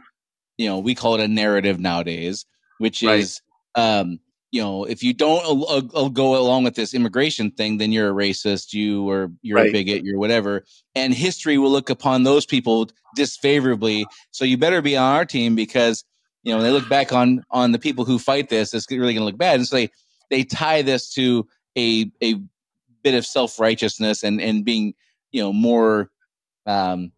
you 0.57 0.67
know 0.67 0.79
we 0.79 0.95
call 0.95 1.15
it 1.15 1.21
a 1.21 1.27
narrative 1.27 1.79
nowadays 1.79 2.45
which 2.77 3.03
right. 3.03 3.19
is 3.19 3.41
um 3.75 4.19
you 4.51 4.61
know 4.61 4.83
if 4.83 5.03
you 5.03 5.13
don't 5.13 6.13
go 6.13 6.39
along 6.39 6.63
with 6.63 6.75
this 6.75 6.93
immigration 6.93 7.49
thing 7.51 7.77
then 7.77 7.91
you're 7.91 8.09
a 8.09 8.13
racist 8.13 8.73
you 8.73 9.09
or 9.09 9.31
you're 9.41 9.57
right. 9.57 9.69
a 9.69 9.71
bigot 9.71 10.03
you're 10.03 10.19
whatever 10.19 10.63
and 10.95 11.13
history 11.13 11.57
will 11.57 11.71
look 11.71 11.89
upon 11.89 12.23
those 12.23 12.45
people 12.45 12.87
disfavorably 13.15 14.05
so 14.31 14.45
you 14.45 14.57
better 14.57 14.81
be 14.81 14.95
on 14.95 15.15
our 15.15 15.25
team 15.25 15.55
because 15.55 16.03
you 16.43 16.51
know 16.51 16.57
when 16.57 16.65
they 16.65 16.71
look 16.71 16.87
back 16.87 17.11
on 17.11 17.43
on 17.49 17.71
the 17.71 17.79
people 17.79 18.05
who 18.05 18.19
fight 18.19 18.49
this 18.49 18.73
it's 18.73 18.89
really 18.91 19.13
going 19.13 19.17
to 19.17 19.25
look 19.25 19.37
bad 19.37 19.55
and 19.55 19.67
so 19.67 19.75
they 19.75 19.89
they 20.33 20.43
tie 20.43 20.81
this 20.81 21.13
to 21.13 21.47
a 21.77 22.11
a 22.23 22.35
bit 23.03 23.13
of 23.13 23.25
self 23.25 23.59
righteousness 23.59 24.23
and 24.23 24.41
and 24.41 24.65
being 24.65 24.95
you 25.31 25.41
know 25.41 25.53
more 25.53 26.09
um, 26.65 27.11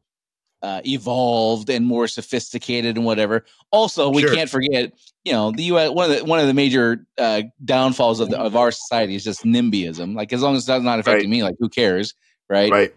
uh, 0.62 0.82
evolved 0.86 1.70
and 1.70 1.86
more 1.86 2.08
sophisticated 2.08 2.98
and 2.98 3.06
whatever. 3.06 3.46
Also, 3.72 4.10
we 4.10 4.22
sure. 4.22 4.36
can't 4.36 4.50
forget 4.50 4.92
you 5.24 5.32
know 5.32 5.52
the 5.52 5.64
U.S. 5.64 5.92
one 5.92 6.12
of 6.12 6.18
the 6.18 6.26
one 6.26 6.40
of 6.40 6.48
the 6.48 6.54
major 6.54 7.06
uh, 7.18 7.44
downfalls 7.64 8.20
of 8.20 8.30
the, 8.30 8.38
of 8.38 8.58
our 8.58 8.72
society 8.72 9.16
is 9.16 9.24
just 9.24 9.44
NIMBYism. 9.44 10.14
Like 10.14 10.34
as 10.34 10.42
long 10.42 10.56
as 10.56 10.66
that's 10.66 10.84
not 10.84 11.00
affecting 11.00 11.30
right. 11.30 11.38
me, 11.38 11.44
like 11.44 11.56
who 11.58 11.70
cares, 11.70 12.16
right? 12.50 12.72
Right. 12.72 12.96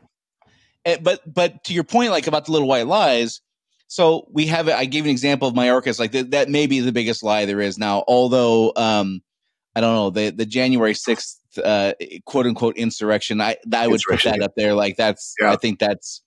And, 0.85 1.05
but 1.05 1.21
but 1.33 1.63
to 1.65 1.75
your 1.75 1.85
point, 1.85 2.11
like 2.11 2.27
about 2.27 2.47
the 2.47 2.53
little 2.53 2.69
white 2.69 2.89
lies. 2.89 3.41
So 3.87 4.27
we 4.31 4.47
have. 4.47 4.69
I 4.69 4.85
gave 4.85 5.05
an 5.05 5.11
example 5.11 5.49
of 5.49 5.55
Mayorkas. 5.55 5.99
Like 5.99 6.13
th- 6.13 6.31
that 6.31 6.51
may 6.51 6.67
be 6.67 6.81
the 6.81 6.93
biggest 6.93 7.23
lie 7.23 7.47
there 7.47 7.61
is 7.61 7.79
now. 7.79 8.05
Although 8.07 8.73
um, 8.77 9.23
I 9.79 9.81
don't 9.81 9.95
know 9.95 10.11
the 10.11 10.31
the 10.31 10.45
January 10.45 10.93
sixth 10.93 11.39
uh, 11.65 11.93
quote 12.27 12.47
unquote 12.47 12.77
insurrection. 12.77 13.41
I 13.41 13.57
I 13.73 13.87
would 13.87 14.01
put 14.09 14.25
that 14.25 14.43
up 14.43 14.55
there. 14.57 14.75
Like 14.75 14.97
that's 14.97 15.35
yeah. 15.41 15.53
I 15.53 15.57
think 15.57 15.79
that's 15.79 16.21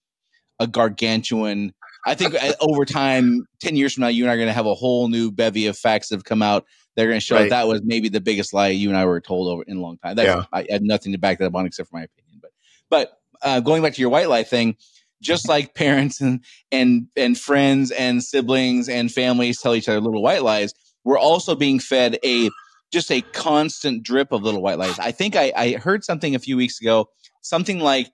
a 0.57 0.67
gargantuan. 0.67 1.73
I 2.05 2.15
think 2.15 2.41
uh, 2.41 2.53
over 2.61 2.85
time, 2.85 3.45
ten 3.59 3.75
years 3.75 3.93
from 3.93 4.03
now, 4.03 4.07
you 4.07 4.23
and 4.23 4.31
I 4.31 4.35
are 4.35 4.37
going 4.37 4.47
to 4.47 4.53
have 4.53 4.67
a 4.67 4.73
whole 4.73 5.09
new 5.09 5.33
bevy 5.33 5.67
of 5.67 5.77
facts 5.77 6.07
that 6.09 6.15
have 6.15 6.23
come 6.23 6.41
out. 6.41 6.65
They're 6.95 7.07
going 7.07 7.19
to 7.19 7.25
show 7.25 7.35
right. 7.35 7.49
that, 7.49 7.63
that 7.63 7.67
was 7.67 7.81
maybe 7.83 8.07
the 8.07 8.21
biggest 8.21 8.53
lie 8.53 8.69
you 8.69 8.87
and 8.87 8.97
I 8.97 9.05
were 9.05 9.19
told 9.19 9.49
over 9.49 9.63
in 9.67 9.77
a 9.77 9.81
long 9.81 9.97
time. 9.97 10.15
That's, 10.15 10.27
yeah. 10.27 10.43
I 10.53 10.65
have 10.69 10.81
nothing 10.81 11.11
to 11.11 11.17
back 11.17 11.39
that 11.39 11.45
up 11.45 11.55
on 11.55 11.65
except 11.65 11.89
for 11.89 11.97
my 11.97 12.03
opinion. 12.03 12.39
But 12.41 12.51
but 12.89 13.17
uh, 13.41 13.59
going 13.59 13.83
back 13.83 13.95
to 13.95 14.01
your 14.01 14.11
white 14.11 14.29
lie 14.29 14.43
thing, 14.43 14.77
just 15.21 15.49
like 15.49 15.75
parents 15.75 16.21
and 16.21 16.41
and 16.71 17.07
and 17.17 17.37
friends 17.37 17.91
and 17.91 18.23
siblings 18.23 18.87
and 18.87 19.11
families 19.11 19.59
tell 19.59 19.75
each 19.75 19.89
other 19.89 19.99
little 19.99 20.23
white 20.23 20.41
lies, 20.41 20.73
we're 21.03 21.19
also 21.19 21.53
being 21.53 21.79
fed 21.79 22.17
a 22.23 22.49
just 22.91 23.11
a 23.11 23.21
constant 23.21 24.03
drip 24.03 24.31
of 24.31 24.43
little 24.43 24.61
white 24.61 24.77
lies. 24.77 24.99
I 24.99 25.11
think 25.11 25.35
I, 25.35 25.51
I 25.55 25.71
heard 25.73 26.03
something 26.03 26.35
a 26.35 26.39
few 26.39 26.57
weeks 26.57 26.79
ago, 26.81 27.09
something 27.41 27.79
like 27.79 28.11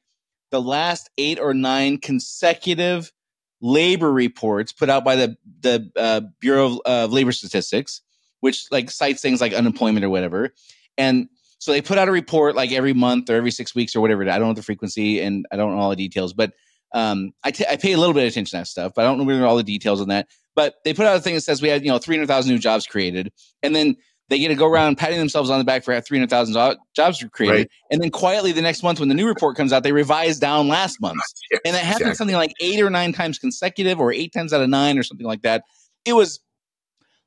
the 0.51 0.61
last 0.61 1.09
eight 1.17 1.39
or 1.39 1.53
nine 1.53 1.97
consecutive 1.97 3.11
labor 3.59 4.11
reports 4.11 4.71
put 4.71 4.89
out 4.89 5.03
by 5.03 5.15
the 5.15 5.37
the 5.61 5.91
uh, 5.95 6.21
Bureau 6.39 6.65
of 6.67 6.81
uh, 6.85 7.13
Labor 7.13 7.31
Statistics, 7.31 8.01
which 8.41 8.67
like 8.71 8.91
cites 8.91 9.21
things 9.21 9.41
like 9.41 9.53
unemployment 9.53 10.05
or 10.05 10.09
whatever, 10.09 10.53
and 10.97 11.27
so 11.59 11.71
they 11.71 11.81
put 11.81 11.97
out 11.97 12.07
a 12.07 12.11
report 12.11 12.55
like 12.55 12.71
every 12.71 12.93
month 12.93 13.29
or 13.29 13.35
every 13.35 13.51
six 13.51 13.73
weeks 13.73 13.95
or 13.95 14.01
whatever. 14.01 14.23
I 14.29 14.37
don't 14.37 14.49
know 14.49 14.53
the 14.53 14.61
frequency 14.61 15.19
and 15.19 15.45
I 15.51 15.55
don't 15.55 15.75
know 15.75 15.81
all 15.81 15.89
the 15.89 15.95
details, 15.95 16.33
but 16.33 16.53
um, 16.93 17.31
I, 17.43 17.51
t- 17.51 17.65
I 17.69 17.77
pay 17.77 17.93
a 17.93 17.97
little 17.97 18.13
bit 18.13 18.23
of 18.23 18.29
attention 18.29 18.57
to 18.57 18.61
that 18.61 18.67
stuff, 18.67 18.93
but 18.95 19.03
I 19.03 19.07
don't 19.07 19.25
know 19.25 19.47
all 19.47 19.57
the 19.57 19.63
details 19.63 19.99
on 19.99 20.07
that. 20.09 20.27
But 20.55 20.75
they 20.83 20.93
put 20.93 21.05
out 21.05 21.17
a 21.17 21.19
thing 21.19 21.35
that 21.35 21.41
says 21.41 21.61
we 21.61 21.69
had 21.69 21.83
you 21.83 21.89
know 21.89 21.97
three 21.97 22.15
hundred 22.15 22.27
thousand 22.27 22.51
new 22.51 22.59
jobs 22.59 22.87
created, 22.87 23.31
and 23.61 23.75
then 23.75 23.95
they 24.29 24.39
get 24.39 24.49
to 24.49 24.55
go 24.55 24.67
around 24.67 24.97
patting 24.97 25.19
themselves 25.19 25.49
on 25.49 25.57
the 25.57 25.63
back 25.63 25.83
for 25.83 25.99
300,000 25.99 26.77
jobs 26.95 27.23
created. 27.31 27.55
Right. 27.55 27.69
And 27.91 28.01
then 28.01 28.09
quietly 28.09 28.51
the 28.51 28.61
next 28.61 28.83
month, 28.83 28.99
when 28.99 29.09
the 29.09 29.15
new 29.15 29.27
report 29.27 29.55
comes 29.55 29.71
out, 29.71 29.83
they 29.83 29.93
revise 29.93 30.37
down 30.39 30.67
last 30.67 31.01
month. 31.01 31.21
Yes, 31.49 31.61
and 31.63 31.75
that 31.75 31.79
happened 31.79 32.09
exactly. 32.09 32.15
something 32.15 32.35
like 32.35 32.51
eight 32.59 32.81
or 32.81 32.89
nine 32.89 33.13
times 33.13 33.39
consecutive 33.39 34.01
or 34.01 34.11
eight 34.11 34.33
times 34.33 34.51
out 34.51 34.61
of 34.61 34.67
nine 34.67 34.97
or 34.97 35.03
something 35.03 35.25
like 35.25 35.43
that. 35.43 35.63
It 36.03 36.11
was 36.11 36.41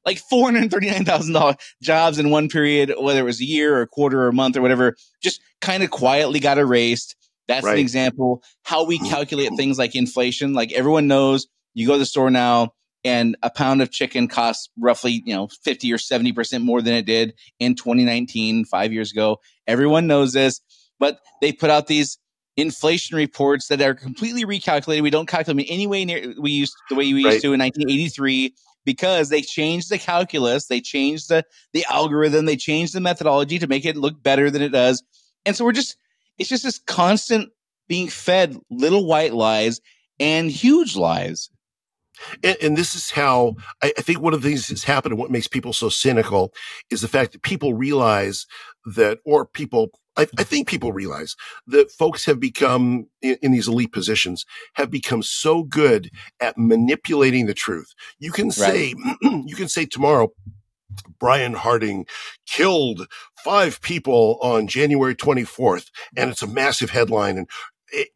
like 0.05 0.21
$439,000 0.31 1.59
jobs 1.83 2.19
in 2.19 2.29
one 2.29 2.51
period, 2.51 2.93
whether 2.99 3.21
it 3.21 3.25
was 3.25 3.41
a 3.41 3.45
year 3.45 3.77
or 3.77 3.81
a 3.81 3.87
quarter 3.87 4.23
or 4.23 4.29
a 4.29 4.33
month 4.33 4.59
or 4.59 4.61
whatever, 4.63 4.95
just 5.23 5.41
kind 5.63 5.83
of 5.83 5.91
quietly 5.91 6.39
got 6.39 6.59
erased. 6.59 7.17
That's 7.49 7.65
right. 7.65 7.75
an 7.75 7.79
example. 7.79 8.43
How 8.63 8.85
we 8.85 8.99
mm-hmm. 8.99 9.09
calculate 9.09 9.51
things 9.57 9.79
like 9.79 9.95
inflation. 9.95 10.53
Like 10.53 10.73
everyone 10.73 11.07
knows 11.07 11.47
you 11.73 11.87
go 11.87 11.95
to 11.95 11.99
the 11.99 12.07
store 12.07 12.31
now, 12.31 12.75
and 13.05 13.37
a 13.43 13.51
pound 13.51 13.83
of 13.83 13.91
chicken 13.91 14.29
costs 14.29 14.69
roughly 14.79 15.23
you 15.25 15.35
know 15.35 15.49
50 15.65 15.93
or 15.93 15.99
70 15.99 16.33
percent 16.33 16.65
more 16.65 16.83
than 16.83 16.95
it 16.95 17.07
did 17.07 17.35
in 17.59 17.75
2019 17.75 18.65
five 18.65 18.93
years 18.93 19.13
ago 19.13 19.39
everyone 19.67 20.07
knows 20.07 20.33
this 20.33 20.61
but 20.99 21.21
they 21.41 21.53
put 21.53 21.71
out 21.71 21.87
these 21.87 22.19
inflation 22.57 23.17
reports 23.17 23.69
that 23.69 23.81
are 23.81 23.95
completely 23.95 24.45
recalculated. 24.45 25.03
We 25.03 25.11
don't 25.11 25.27
calculate 25.27 25.67
them 25.67 25.75
any 25.75 25.87
way 25.87 26.05
near 26.05 26.35
we 26.39 26.51
used 26.51 26.75
the 26.89 26.95
way 26.95 27.13
we 27.13 27.25
right. 27.25 27.33
used 27.33 27.43
to 27.43 27.53
in 27.53 27.61
1983 27.61 28.55
because 28.85 29.29
they 29.29 29.43
changed 29.43 29.91
the 29.91 29.99
calculus, 29.99 30.67
they 30.67 30.81
changed 30.81 31.29
the 31.29 31.45
the 31.73 31.85
algorithm, 31.91 32.45
they 32.45 32.57
changed 32.57 32.95
the 32.95 33.01
methodology 33.01 33.59
to 33.59 33.67
make 33.67 33.85
it 33.85 33.97
look 33.97 34.23
better 34.23 34.51
than 34.51 34.63
it 34.63 34.71
does. 34.71 35.03
And 35.45 35.57
so 35.57 35.65
we're 35.65 35.73
just 35.73 35.97
it's 36.39 36.49
just 36.49 36.65
this 36.65 36.79
constant 36.79 37.51
being 37.89 38.09
fed 38.09 38.57
little 38.71 39.07
white 39.07 39.35
lies 39.35 39.81
and 40.19 40.51
huge 40.51 40.97
lies. 40.97 41.51
And, 42.43 42.57
and, 42.63 42.77
this 42.77 42.95
is 42.95 43.11
how 43.11 43.55
I, 43.83 43.93
I, 43.97 44.03
think 44.03 44.21
one 44.21 44.35
of 44.35 44.43
the 44.43 44.49
things 44.49 44.69
that's 44.69 44.85
happened 44.85 45.13
and 45.13 45.21
what 45.21 45.31
makes 45.31 45.49
people 45.49 45.73
so 45.73 45.89
cynical 45.89 46.53
is 46.91 47.01
the 47.01 47.09
fact 47.09 47.33
that 47.33 47.43
people 47.43 47.75
realize 47.75 48.47
that, 48.85 49.19
or 49.25 49.47
people, 49.47 49.91
I, 50.17 50.27
I 50.39 50.45
think 50.45 50.69
people 50.69 50.93
realize 50.93 51.37
that 51.67 51.91
folks 51.91 52.25
have 52.27 52.41
become 52.41 53.09
in, 53.23 53.37
in, 53.43 53.53
these 53.53 53.69
elite 53.69 53.93
positions 53.93 54.45
have 54.75 54.91
become 54.91 55.23
so 55.23 55.63
good 55.63 56.11
at 56.41 56.59
manipulating 56.59 57.47
the 57.47 57.55
truth. 57.55 57.93
You 58.19 58.33
can 58.33 58.51
say, 58.51 58.95
right. 58.95 59.23
you 59.47 59.57
can 59.57 59.69
say 59.69 59.87
tomorrow, 59.87 60.33
Brian 61.19 61.55
Harding 61.55 62.07
killed 62.47 63.07
five 63.45 63.81
people 63.81 64.39
on 64.43 64.67
January 64.67 65.15
24th, 65.15 65.87
and 66.17 66.31
it's 66.31 66.43
a 66.43 66.47
massive 66.47 66.91
headline. 66.91 67.39
And 67.39 67.49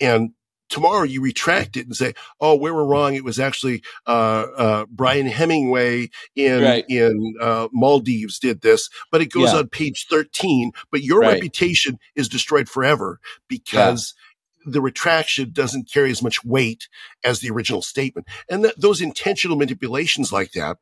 and 0.01 0.31
tomorrow 0.75 1.05
you 1.05 1.23
retract 1.23 1.77
it 1.77 1.87
and 1.87 1.97
say, 1.97 2.15
"Oh, 2.41 2.57
we 2.57 2.71
were 2.71 2.85
wrong. 2.85 3.15
It 3.15 3.25
was 3.25 3.39
actually 3.39 3.83
uh, 4.07 4.47
uh, 4.57 4.87
Brian 4.91 5.27
Hemingway 5.27 6.11
in 6.35 6.63
right. 6.63 6.85
in 6.89 7.35
uh, 7.41 7.69
Maldives 7.73 8.41
did 8.41 8.61
this." 8.61 8.91
But 9.13 9.23
it 9.23 9.31
goes 9.31 9.53
yeah. 9.53 9.61
on 9.61 9.69
page 9.69 10.07
thirteen. 10.11 10.73
But 10.91 11.03
your 11.03 11.21
right. 11.21 11.35
reputation 11.35 11.99
is 12.17 12.29
destroyed 12.29 12.69
forever 12.69 13.21
because 13.49 14.15
the 14.65 14.81
retraction 14.81 15.51
doesn't 15.53 15.91
carry 15.91 16.11
as 16.11 16.23
much 16.23 16.45
weight 16.45 16.89
as 17.25 17.41
the 17.41 17.51
original 17.51 17.83
statement. 17.83 18.27
And 18.49 18.65
that 18.65 18.81
those 18.81 19.01
intentional 19.01 19.57
manipulations 19.57 20.33
like 20.33 20.53
that 20.53 20.79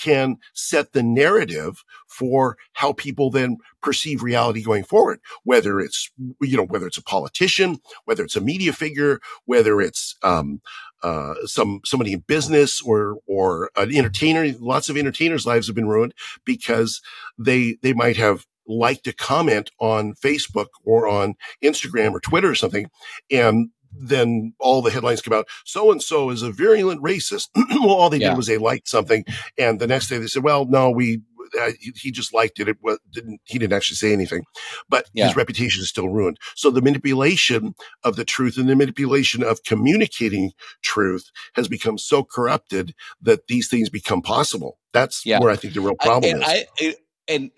can 0.00 0.38
set 0.52 0.92
the 0.92 1.02
narrative 1.02 1.84
for 2.06 2.56
how 2.72 2.92
people 2.92 3.30
then 3.30 3.58
perceive 3.82 4.22
reality 4.22 4.62
going 4.62 4.84
forward, 4.84 5.20
whether 5.44 5.80
it's, 5.80 6.10
you 6.40 6.56
know, 6.56 6.64
whether 6.66 6.86
it's 6.86 6.98
a 6.98 7.02
politician, 7.02 7.78
whether 8.04 8.24
it's 8.24 8.36
a 8.36 8.40
media 8.40 8.72
figure, 8.72 9.20
whether 9.44 9.80
it's, 9.80 10.16
um, 10.22 10.60
uh, 11.02 11.34
some, 11.44 11.80
somebody 11.84 12.12
in 12.12 12.20
business 12.20 12.80
or, 12.80 13.18
or 13.26 13.70
an 13.76 13.94
entertainer. 13.94 14.54
Lots 14.58 14.88
of 14.88 14.96
entertainers' 14.96 15.46
lives 15.46 15.66
have 15.66 15.76
been 15.76 15.88
ruined 15.88 16.14
because 16.44 17.02
they, 17.38 17.76
they 17.82 17.92
might 17.92 18.16
have 18.16 18.46
liked 18.66 19.04
to 19.04 19.12
comment 19.12 19.70
on 19.80 20.14
Facebook 20.14 20.68
or 20.84 21.08
on 21.08 21.34
Instagram 21.62 22.12
or 22.12 22.20
Twitter 22.20 22.50
or 22.50 22.54
something. 22.54 22.86
And 23.30 23.70
then 23.98 24.52
all 24.58 24.82
the 24.82 24.90
headlines 24.90 25.22
come 25.22 25.34
out, 25.34 25.46
so 25.64 25.90
and 25.90 26.02
so 26.02 26.30
is 26.30 26.42
a 26.42 26.50
virulent 26.50 27.02
racist. 27.02 27.48
well, 27.70 27.90
all 27.90 28.10
they 28.10 28.18
yeah. 28.18 28.30
did 28.30 28.36
was 28.36 28.46
they 28.46 28.58
liked 28.58 28.88
something. 28.88 29.24
And 29.58 29.80
the 29.80 29.86
next 29.86 30.08
day 30.08 30.18
they 30.18 30.26
said, 30.26 30.42
well, 30.42 30.66
no, 30.66 30.90
we, 30.90 31.22
uh, 31.60 31.70
he 31.94 32.10
just 32.10 32.34
liked 32.34 32.58
it. 32.60 32.68
It 32.68 32.78
was, 32.82 32.98
didn't, 33.10 33.40
he 33.44 33.58
didn't 33.58 33.72
actually 33.72 33.96
say 33.96 34.12
anything, 34.12 34.44
but 34.88 35.08
yeah. 35.14 35.26
his 35.26 35.36
reputation 35.36 35.82
is 35.82 35.88
still 35.88 36.08
ruined. 36.08 36.38
So 36.56 36.70
the 36.70 36.82
manipulation 36.82 37.74
of 38.04 38.16
the 38.16 38.24
truth 38.24 38.58
and 38.58 38.68
the 38.68 38.76
manipulation 38.76 39.42
of 39.42 39.62
communicating 39.62 40.52
truth 40.82 41.30
has 41.54 41.68
become 41.68 41.98
so 41.98 42.24
corrupted 42.24 42.94
that 43.22 43.46
these 43.46 43.68
things 43.68 43.88
become 43.88 44.22
possible. 44.22 44.78
That's 44.92 45.24
yeah. 45.24 45.40
where 45.40 45.50
I 45.50 45.56
think 45.56 45.74
the 45.74 45.80
real 45.80 45.96
problem 45.96 46.42
I, 46.44 46.64
is. 46.80 46.96
I, 46.96 46.96
and 47.28 47.50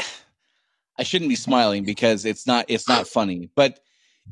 I 0.99 1.03
shouldn't 1.03 1.29
be 1.29 1.37
smiling 1.37 1.85
because 1.85 2.25
it's 2.25 2.47
not 2.47 2.67
it's 2.69 2.89
not 2.89 3.07
funny, 3.07 3.51
but 3.55 3.81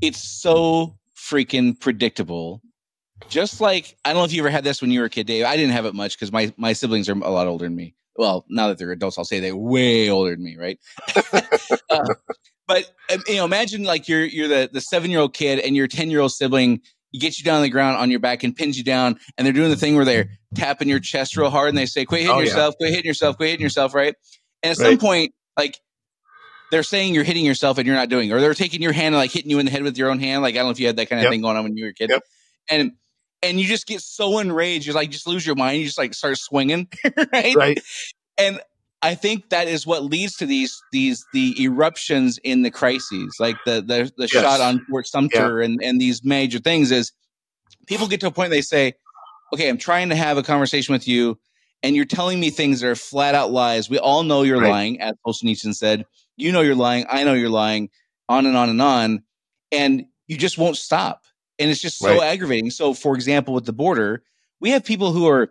it's 0.00 0.23
so 0.23 0.96
freaking 1.16 1.78
predictable. 1.78 2.62
Just 3.28 3.61
like 3.61 3.96
I 4.04 4.12
don't 4.12 4.20
know 4.20 4.25
if 4.25 4.32
you 4.32 4.42
ever 4.42 4.50
had 4.50 4.64
this 4.64 4.80
when 4.80 4.90
you 4.90 5.00
were 5.00 5.06
a 5.06 5.11
kid, 5.11 5.26
Dave. 5.26 5.46
I 5.46 5.56
didn't 5.56 5.73
have 5.73 5.87
it 5.87 5.94
much 5.94 6.16
because 6.16 6.32
my 6.32 6.52
my 6.56 6.73
siblings 6.73 7.08
are 7.08 7.12
a 7.12 7.30
lot 7.30 7.46
older 7.46 7.64
than 7.64 7.76
me. 7.76 7.94
Well, 8.16 8.44
now 8.49 8.68
that 8.68 8.78
they're 8.78 8.90
adults, 8.92 9.18
I'll 9.18 9.25
say 9.25 9.40
they're 9.40 9.56
way 9.56 10.08
older 10.08 10.30
than 10.32 10.44
me, 10.44 10.56
right? 10.56 10.78
uh, 11.90 12.14
but 12.66 12.90
um, 13.12 13.23
you 13.28 13.37
know, 13.37 13.44
imagine 13.44 13.85
like 13.85 14.09
you're 14.09 14.24
you're 14.24 14.48
the 14.48 14.68
the 14.72 14.81
seven 14.81 15.11
year 15.11 15.20
old 15.20 15.35
kid 15.35 15.61
and 15.61 15.76
your 15.76 15.87
ten 15.87 16.11
year 16.11 16.20
old 16.20 16.33
sibling 16.33 16.81
gets 17.18 17.38
you 17.38 17.44
down 17.44 17.57
on 17.57 17.62
the 17.62 17.70
ground 17.70 17.96
on 17.96 18.11
your 18.11 18.20
back 18.20 18.42
and 18.42 18.55
pins 18.55 18.76
you 18.76 18.85
down, 18.85 19.18
and 19.37 19.46
they're 19.46 19.52
doing 19.52 19.70
the 19.70 19.76
thing 19.76 19.96
where 19.96 20.05
they're 20.05 20.29
tapping 20.55 20.88
your 20.88 21.00
chest 21.00 21.37
real 21.37 21.50
hard 21.50 21.68
and 21.68 21.79
they 21.79 21.87
say, 21.87 22.05
"Quit 22.05 22.22
hitting 22.22 22.37
oh, 22.37 22.40
yourself, 22.40 22.74
yeah. 22.79 22.87
quit 22.87 22.94
hitting 22.94 23.09
yourself, 23.09 23.37
quit 23.37 23.50
hitting 23.50 23.64
yourself," 23.64 23.94
right? 23.94 24.14
And 24.62 24.72
at 24.72 24.79
right. 24.79 24.90
some 24.90 24.98
point, 24.98 25.35
like 25.57 25.79
they're 26.70 26.83
saying 26.83 27.14
you're 27.14 27.24
hitting 27.24 27.44
yourself 27.44 27.79
and 27.79 27.87
you're 27.87 27.96
not 27.96 28.09
doing, 28.09 28.33
or 28.33 28.40
they're 28.40 28.55
taking 28.55 28.83
your 28.83 28.92
hand 28.92 29.14
and 29.14 29.16
like 29.16 29.31
hitting 29.31 29.50
you 29.50 29.59
in 29.59 29.66
the 29.66 29.72
head 29.72 29.83
with 29.83 29.96
your 29.96 30.11
own 30.11 30.18
hand. 30.18 30.42
Like 30.42 30.55
I 30.55 30.59
don't 30.59 30.66
know 30.66 30.70
if 30.72 30.81
you 30.81 30.87
had 30.87 30.96
that 30.96 31.09
kind 31.09 31.20
of 31.20 31.24
yep. 31.24 31.33
thing 31.33 31.42
going 31.42 31.57
on 31.57 31.64
when 31.64 31.76
you 31.76 31.85
were 31.85 31.90
a 31.90 31.94
kid. 31.94 32.11
Yep. 32.11 32.22
And 32.68 32.92
and 33.42 33.61
you 33.61 33.66
just 33.66 33.87
get 33.87 34.00
so 34.00 34.38
enraged, 34.38 34.87
you 34.87 34.92
like 34.92 35.11
just 35.11 35.26
lose 35.26 35.46
your 35.46 35.57
mind. 35.57 35.79
You 35.79 35.85
just 35.85 35.98
like 35.98 36.14
start 36.14 36.38
swinging, 36.38 36.88
right? 37.33 37.55
Right. 37.55 37.81
And 38.38 38.61
I 39.02 39.14
think 39.14 39.50
that 39.50 39.68
is 39.68 39.87
what 39.87 40.02
leads 40.05 40.37
to 40.37 40.46
these 40.46 40.81
these 40.92 41.24
the 41.33 41.55
eruptions 41.62 42.38
in 42.38 42.62
the 42.62 42.70
crises, 42.70 43.37
like 43.38 43.57
the 43.64 43.83
the, 43.83 44.11
the 44.16 44.29
yes. 44.31 44.31
shot 44.31 44.61
on 44.61 44.85
Fort 44.90 45.07
Sumter 45.07 45.61
yeah. 45.61 45.66
and 45.66 45.81
and 45.83 46.00
these 46.00 46.24
major 46.24 46.59
things. 46.59 46.90
Is 46.90 47.12
people 47.87 48.09
get 48.09 48.20
to 48.20 48.26
a 48.26 48.31
point 48.31 48.50
they 48.50 48.62
say, 48.62 48.94
"Okay, 49.55 49.68
I'm 49.68 49.79
trying 49.79 50.09
to 50.09 50.16
have 50.16 50.38
a 50.38 50.42
conversation 50.42 50.92
with 50.92 51.07
you." 51.07 51.38
And 51.83 51.94
you're 51.94 52.07
telling 52.07 52.40
me 52.40 52.50
things 52.50 52.81
that 52.81 52.88
are 52.88 52.96
flat 52.96 53.35
out 53.35 53.52
lies. 53.52 53.88
We 53.88 53.98
all 53.98 54.22
know 54.22 54.42
you're 54.42 54.61
right. 54.61 54.70
lying, 54.70 55.00
as 55.00 55.14
Solzhenitsyn 55.24 55.74
said 55.74 56.07
you 56.37 56.53
know 56.53 56.61
you're 56.61 56.75
lying. 56.75 57.07
I 57.09 57.25
know 57.25 57.35
you're 57.35 57.49
lying. 57.49 57.90
On 58.29 58.44
and 58.46 58.57
on 58.57 58.68
and 58.68 58.83
on. 58.83 59.22
And 59.72 60.07
you 60.27 60.37
just 60.37 60.59
won't 60.59 60.77
stop. 60.77 61.22
And 61.59 61.70
it's 61.70 61.81
just 61.81 61.99
so 61.99 62.18
right. 62.18 62.33
aggravating. 62.33 62.70
So, 62.70 62.92
for 62.92 63.14
example, 63.14 63.55
with 63.55 63.64
the 63.64 63.72
border, 63.72 64.22
we 64.61 64.70
have 64.70 64.85
people 64.85 65.12
who 65.12 65.27
are, 65.29 65.51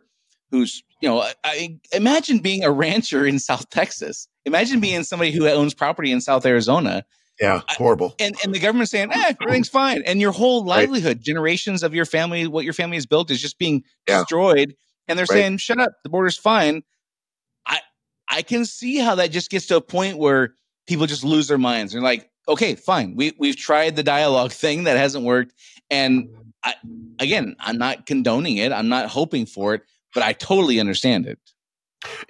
who's, 0.52 0.84
you 1.02 1.10
know, 1.10 1.26
I, 1.44 1.80
imagine 1.94 2.40
being 2.40 2.64
a 2.64 2.72
rancher 2.72 3.26
in 3.26 3.40
South 3.40 3.70
Texas. 3.70 4.28
Imagine 4.46 4.80
being 4.80 5.04
somebody 5.04 5.32
who 5.32 5.48
owns 5.48 5.74
property 5.74 6.12
in 6.12 6.22
South 6.22 6.46
Arizona. 6.46 7.06
Yeah, 7.40 7.62
horrible. 7.68 8.16
I, 8.20 8.26
and 8.26 8.36
and 8.44 8.56
the 8.56 8.60
government 8.60 8.90
saying, 8.90 9.12
eh, 9.12 9.34
everything's 9.42 9.68
fine. 9.68 10.04
And 10.06 10.22
your 10.22 10.32
whole 10.32 10.64
livelihood, 10.64 11.18
right. 11.18 11.22
generations 11.22 11.84
of 11.84 11.94
your 11.94 12.06
family, 12.06 12.48
what 12.48 12.64
your 12.64 12.74
family 12.74 12.96
has 12.96 13.06
built 13.06 13.30
is 13.30 13.42
just 13.42 13.58
being 13.58 13.84
yeah. 14.08 14.20
destroyed. 14.20 14.76
And 15.08 15.20
they're 15.20 15.26
right. 15.30 15.36
saying, 15.36 15.58
shut 15.58 15.80
up, 15.80 15.92
the 16.04 16.10
border's 16.10 16.38
fine. 16.38 16.84
I 17.66 17.80
I 18.30 18.42
can 18.42 18.64
see 18.66 18.98
how 18.98 19.16
that 19.16 19.32
just 19.32 19.50
gets 19.50 19.66
to 19.68 19.76
a 19.76 19.82
point 19.82 20.18
where 20.18 20.54
people 20.88 21.06
just 21.06 21.24
lose 21.24 21.48
their 21.48 21.58
minds. 21.58 21.94
They're 21.94 22.02
like, 22.02 22.30
okay, 22.48 22.76
fine. 22.76 23.16
We 23.16 23.34
we've 23.38 23.58
tried 23.58 23.96
the 23.96 24.04
dialogue 24.04 24.52
thing 24.64 24.86
that 24.86 24.98
hasn't 24.98 25.26
worked. 25.26 25.54
And 25.90 26.30
I, 26.64 26.74
again, 27.20 27.56
I'm 27.60 27.78
not 27.78 28.06
condoning 28.06 28.58
it. 28.58 28.72
I'm 28.72 28.90
not 28.90 29.10
hoping 29.10 29.46
for 29.46 29.76
it, 29.76 29.84
but 30.14 30.24
I 30.24 30.34
totally 30.34 30.80
understand 30.80 31.28
it. 31.28 31.40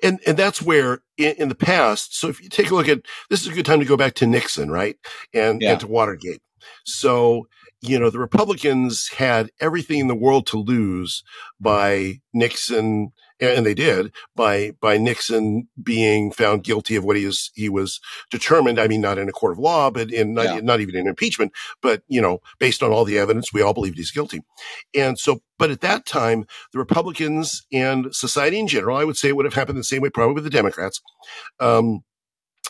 And 0.04 0.20
and 0.26 0.38
that's 0.38 0.62
where 0.62 1.00
in, 1.18 1.36
in 1.36 1.50
the 1.50 1.56
past. 1.56 2.18
So 2.18 2.28
if 2.28 2.41
you 2.41 2.50
take 2.50 2.72
a 2.72 2.76
look 2.76 2.88
at 2.88 3.02
this, 3.30 3.41
is 3.41 3.48
a 3.48 3.54
good 3.54 3.65
time 3.65 3.80
to 3.80 3.86
go 3.86 3.98
back 3.98 4.13
to 4.15 4.28
Nixon, 4.28 4.70
right, 4.70 4.98
and 5.34 5.62
yeah. 5.62 5.72
and 5.72 5.80
to 5.82 5.88
Watergate. 5.88 6.41
So 6.86 7.48
you 7.82 8.00
know 8.00 8.10
the 8.10 8.20
Republicans 8.20 9.10
had 9.10 9.52
everything 9.60 10.00
in 10.00 10.08
the 10.08 10.15
world 10.15 10.48
to 10.48 10.58
lose 10.58 11.24
by 11.60 12.22
Nixon 12.34 13.12
and 13.39 13.65
they 13.65 13.74
did 13.74 14.13
by 14.36 14.71
by 14.80 14.98
Nixon 14.98 15.67
being 15.82 16.32
found 16.32 16.63
guilty 16.63 16.95
of 16.95 17.04
what 17.04 17.17
he 17.17 17.26
was 17.26 17.52
he 17.54 17.69
was 17.69 18.00
determined. 18.32 18.80
I 18.80 18.88
mean, 18.88 19.02
not 19.02 19.17
in 19.17 19.30
a 19.30 19.34
court 19.34 19.54
of 19.54 19.60
law, 19.60 19.91
but 19.91 20.12
in 20.12 20.34
not, 20.34 20.45
yeah. 20.45 20.60
not 20.62 20.80
even 20.80 20.95
in 20.95 21.08
impeachment, 21.08 21.52
but 21.82 22.04
you 22.08 22.21
know, 22.21 22.39
based 22.60 22.82
on 22.82 22.91
all 22.91 23.06
the 23.06 23.17
evidence, 23.17 23.54
we 23.54 23.62
all 23.62 23.74
believed 23.74 23.98
he's 23.98 24.12
guilty. 24.12 24.41
And 24.95 25.19
so, 25.19 25.41
but 25.58 25.71
at 25.71 25.82
that 25.82 26.06
time, 26.06 26.45
the 26.71 26.80
Republicans 26.80 27.65
and 27.71 28.13
society 28.15 28.60
in 28.60 28.67
general, 28.67 28.98
I 28.98 29.04
would 29.04 29.17
say, 29.17 29.30
it 29.30 29.36
would 29.36 29.45
have 29.45 29.54
happened 29.54 29.78
the 29.78 29.84
same 29.84 30.02
way 30.02 30.10
probably 30.10 30.36
with 30.36 30.43
the 30.43 30.50
Democrats. 30.50 31.02
Um, 31.60 32.04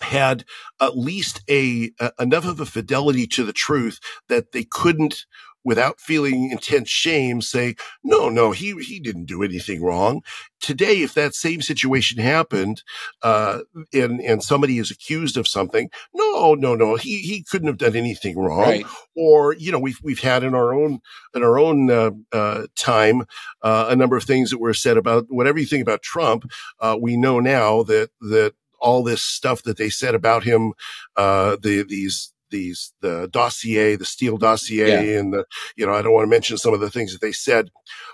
had 0.01 0.43
at 0.81 0.97
least 0.97 1.41
a, 1.49 1.91
a, 2.01 2.11
enough 2.19 2.45
of 2.45 2.59
a 2.59 2.65
fidelity 2.65 3.25
to 3.25 3.45
the 3.45 3.53
truth 3.53 3.99
that 4.27 4.51
they 4.51 4.65
couldn't 4.65 5.25
without 5.65 5.99
feeling 5.99 6.51
intense 6.51 6.89
shame 6.89 7.41
say, 7.41 7.75
no, 8.03 8.29
no, 8.29 8.51
he, 8.51 8.73
he 8.83 8.99
didn't 8.99 9.25
do 9.25 9.43
anything 9.43 9.81
wrong. 9.81 10.21
Today, 10.61 11.01
if 11.01 11.13
that 11.15 11.33
same 11.33 11.61
situation 11.61 12.19
happened, 12.19 12.83
uh, 13.23 13.61
and, 13.91 14.21
and 14.21 14.41
somebody 14.41 14.77
is 14.77 14.91
accused 14.91 15.37
of 15.37 15.47
something, 15.47 15.89
no, 16.13 16.53
no, 16.53 16.75
no, 16.75 16.95
he, 16.95 17.17
he 17.19 17.43
couldn't 17.43 17.67
have 17.67 17.79
done 17.79 17.95
anything 17.95 18.37
wrong. 18.37 18.61
Right. 18.61 18.85
Or, 19.15 19.53
you 19.55 19.71
know, 19.71 19.79
we've, 19.79 19.99
we've 20.03 20.19
had 20.19 20.43
in 20.43 20.53
our 20.53 20.73
own, 20.73 21.01
in 21.33 21.43
our 21.43 21.59
own, 21.59 21.89
uh, 21.89 22.11
uh, 22.31 22.67
time, 22.77 23.23
uh, 23.61 23.87
a 23.89 23.95
number 23.95 24.15
of 24.15 24.23
things 24.23 24.51
that 24.51 24.59
were 24.59 24.73
said 24.73 24.97
about 24.97 25.25
whatever 25.29 25.59
you 25.59 25.65
think 25.65 25.81
about 25.81 26.03
Trump. 26.03 26.49
Uh, 26.79 26.95
we 26.99 27.17
know 27.17 27.39
now 27.39 27.83
that, 27.83 28.11
that 28.21 28.53
all 28.79 29.03
this 29.03 29.23
stuff 29.23 29.63
that 29.63 29.77
they 29.77 29.89
said 29.89 30.13
about 30.13 30.43
him, 30.43 30.73
uh, 31.15 31.57
the, 31.59 31.81
these, 31.81 32.31
these 32.51 32.93
the 33.01 33.27
dossier, 33.31 33.95
the 33.95 34.05
Steele 34.05 34.37
dossier, 34.37 34.87
yeah. 34.87 35.19
and 35.19 35.33
the 35.33 35.45
you 35.75 35.85
know 35.85 35.93
I 35.93 36.01
don't 36.01 36.13
want 36.13 36.25
to 36.25 36.29
mention 36.29 36.57
some 36.57 36.73
of 36.73 36.79
the 36.79 36.89
things 36.89 37.11
that 37.11 37.21
they 37.21 37.31
said 37.31 37.69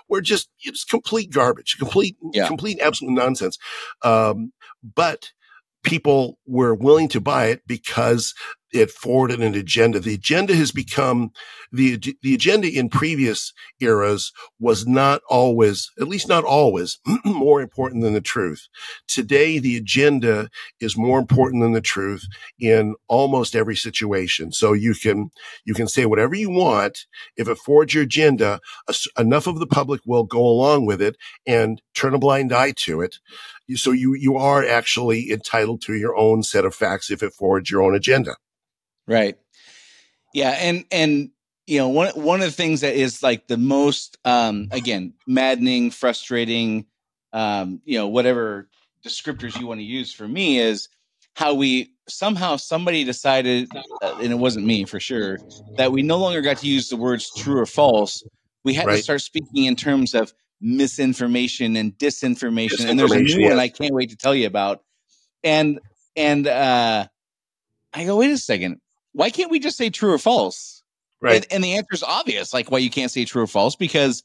were 0.08 0.20
just 0.20 0.48
it's 0.60 0.84
complete 0.84 1.30
garbage, 1.30 1.76
complete 1.78 2.16
yeah. 2.32 2.46
complete 2.46 2.80
absolute 2.80 3.12
nonsense. 3.12 3.58
Um, 4.02 4.52
but 4.82 5.30
people 5.82 6.38
were 6.46 6.74
willing 6.74 7.08
to 7.08 7.20
buy 7.20 7.46
it 7.46 7.62
because 7.66 8.34
it 8.72 8.90
forwarded 8.90 9.40
an 9.40 9.54
agenda. 9.54 10.00
The 10.00 10.14
agenda 10.14 10.54
has 10.54 10.72
become 10.72 11.30
the, 11.70 11.96
the 12.22 12.34
agenda 12.34 12.68
in 12.68 12.88
previous 12.88 13.52
eras 13.80 14.32
was 14.58 14.86
not 14.86 15.22
always, 15.28 15.90
at 16.00 16.08
least 16.08 16.28
not 16.28 16.44
always, 16.44 16.98
more 17.24 17.60
important 17.60 18.02
than 18.02 18.14
the 18.14 18.20
truth. 18.20 18.68
Today, 19.08 19.58
the 19.58 19.76
agenda 19.76 20.48
is 20.80 20.96
more 20.96 21.18
important 21.18 21.62
than 21.62 21.72
the 21.72 21.80
truth 21.80 22.26
in 22.58 22.94
almost 23.08 23.54
every 23.54 23.76
situation. 23.76 24.52
So 24.52 24.72
you 24.72 24.94
can, 24.94 25.30
you 25.64 25.74
can 25.74 25.88
say 25.88 26.06
whatever 26.06 26.34
you 26.34 26.50
want. 26.50 27.06
If 27.36 27.48
it 27.48 27.58
forwards 27.58 27.94
your 27.94 28.04
agenda, 28.04 28.60
enough 29.18 29.46
of 29.46 29.58
the 29.58 29.66
public 29.66 30.00
will 30.06 30.24
go 30.24 30.46
along 30.46 30.86
with 30.86 31.00
it 31.00 31.16
and 31.46 31.80
turn 31.94 32.14
a 32.14 32.18
blind 32.18 32.52
eye 32.52 32.72
to 32.78 33.00
it. 33.00 33.16
So 33.74 33.92
you, 33.92 34.14
you 34.14 34.36
are 34.36 34.64
actually 34.66 35.30
entitled 35.30 35.82
to 35.82 35.94
your 35.94 36.16
own 36.16 36.42
set 36.42 36.64
of 36.64 36.74
facts 36.74 37.10
if 37.10 37.22
it 37.22 37.32
forwards 37.32 37.70
your 37.70 37.82
own 37.82 37.94
agenda. 37.94 38.36
Right. 39.06 39.36
Yeah. 40.34 40.50
And, 40.50 40.84
and, 40.90 41.30
you 41.66 41.78
know, 41.78 41.88
one, 41.88 42.10
one 42.14 42.40
of 42.40 42.46
the 42.46 42.52
things 42.52 42.80
that 42.80 42.94
is 42.94 43.22
like 43.22 43.46
the 43.46 43.56
most, 43.56 44.18
um, 44.24 44.68
again, 44.72 45.14
maddening, 45.26 45.90
frustrating, 45.90 46.86
um, 47.32 47.80
you 47.84 47.98
know, 47.98 48.08
whatever 48.08 48.68
descriptors 49.04 49.58
you 49.58 49.66
want 49.66 49.80
to 49.80 49.84
use 49.84 50.12
for 50.12 50.26
me 50.26 50.58
is 50.58 50.88
how 51.34 51.54
we 51.54 51.92
somehow 52.08 52.56
somebody 52.56 53.04
decided, 53.04 53.70
uh, 54.02 54.18
and 54.20 54.32
it 54.32 54.38
wasn't 54.38 54.66
me 54.66 54.84
for 54.84 55.00
sure, 55.00 55.38
that 55.76 55.92
we 55.92 56.02
no 56.02 56.18
longer 56.18 56.40
got 56.40 56.58
to 56.58 56.66
use 56.66 56.88
the 56.88 56.96
words 56.96 57.30
true 57.36 57.58
or 57.58 57.66
false. 57.66 58.22
We 58.64 58.74
had 58.74 58.86
right. 58.86 58.96
to 58.96 59.02
start 59.02 59.22
speaking 59.22 59.64
in 59.64 59.76
terms 59.76 60.14
of 60.14 60.32
misinformation 60.60 61.76
and 61.76 61.96
disinformation. 61.98 62.68
disinformation 62.68 62.90
and 62.90 62.98
there's 62.98 63.12
a 63.12 63.20
new 63.20 63.40
yes. 63.40 63.50
one 63.50 63.58
I 63.58 63.68
can't 63.68 63.94
wait 63.94 64.10
to 64.10 64.16
tell 64.16 64.34
you 64.34 64.46
about. 64.46 64.82
And 65.42 65.80
and 66.16 66.46
uh 66.46 67.06
I 67.94 68.04
go, 68.04 68.16
wait 68.16 68.30
a 68.30 68.38
second, 68.38 68.80
why 69.12 69.30
can't 69.30 69.50
we 69.50 69.60
just 69.60 69.76
say 69.76 69.90
true 69.90 70.12
or 70.12 70.18
false? 70.18 70.82
Right. 71.20 71.36
And, 71.36 71.46
and 71.52 71.64
the 71.64 71.74
answer 71.74 71.92
is 71.92 72.02
obvious, 72.02 72.52
like 72.52 72.70
why 72.70 72.78
you 72.78 72.90
can't 72.90 73.10
say 73.10 73.24
true 73.24 73.42
or 73.42 73.46
false, 73.46 73.76
because 73.76 74.24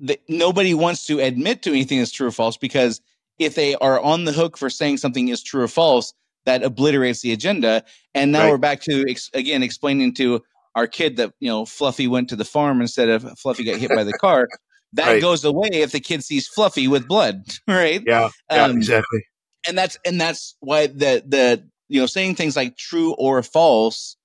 the, 0.00 0.18
nobody 0.28 0.74
wants 0.74 1.06
to 1.06 1.20
admit 1.20 1.62
to 1.62 1.70
anything 1.70 1.98
that's 1.98 2.12
true 2.12 2.28
or 2.28 2.32
false, 2.32 2.56
because 2.56 3.00
if 3.38 3.54
they 3.54 3.74
are 3.76 4.00
on 4.00 4.24
the 4.24 4.32
hook 4.32 4.56
for 4.56 4.70
saying 4.70 4.98
something 4.98 5.28
is 5.28 5.42
true 5.42 5.62
or 5.62 5.68
false, 5.68 6.14
that 6.44 6.62
obliterates 6.62 7.20
the 7.20 7.32
agenda. 7.32 7.84
And 8.14 8.32
now 8.32 8.44
right. 8.44 8.50
we're 8.50 8.58
back 8.58 8.80
to 8.82 9.04
ex- 9.08 9.30
again 9.34 9.62
explaining 9.62 10.14
to 10.14 10.42
our 10.74 10.86
kid 10.86 11.16
that 11.16 11.32
you 11.40 11.48
know 11.48 11.64
Fluffy 11.64 12.06
went 12.06 12.28
to 12.30 12.36
the 12.36 12.44
farm 12.44 12.80
instead 12.80 13.08
of 13.08 13.38
Fluffy 13.38 13.64
got 13.64 13.78
hit 13.78 13.90
by 13.90 14.04
the 14.04 14.12
car. 14.12 14.48
That 14.96 15.14
right. 15.14 15.20
goes 15.20 15.44
away 15.44 15.70
if 15.72 15.90
the 15.90 15.98
kid 15.98 16.22
sees 16.22 16.46
Fluffy 16.46 16.86
with 16.86 17.08
blood, 17.08 17.42
right? 17.66 18.00
Yeah, 18.06 18.28
yeah, 18.48 18.64
um, 18.64 18.76
exactly. 18.76 19.26
And 19.66 19.76
that's 19.76 19.98
and 20.06 20.20
that's 20.20 20.54
why 20.60 20.86
the 20.86 21.20
the 21.26 21.68
you 21.88 22.00
know 22.00 22.06
saying 22.06 22.34
things 22.34 22.56
like 22.56 22.76
true 22.76 23.14
or 23.14 23.42
false 23.42 24.16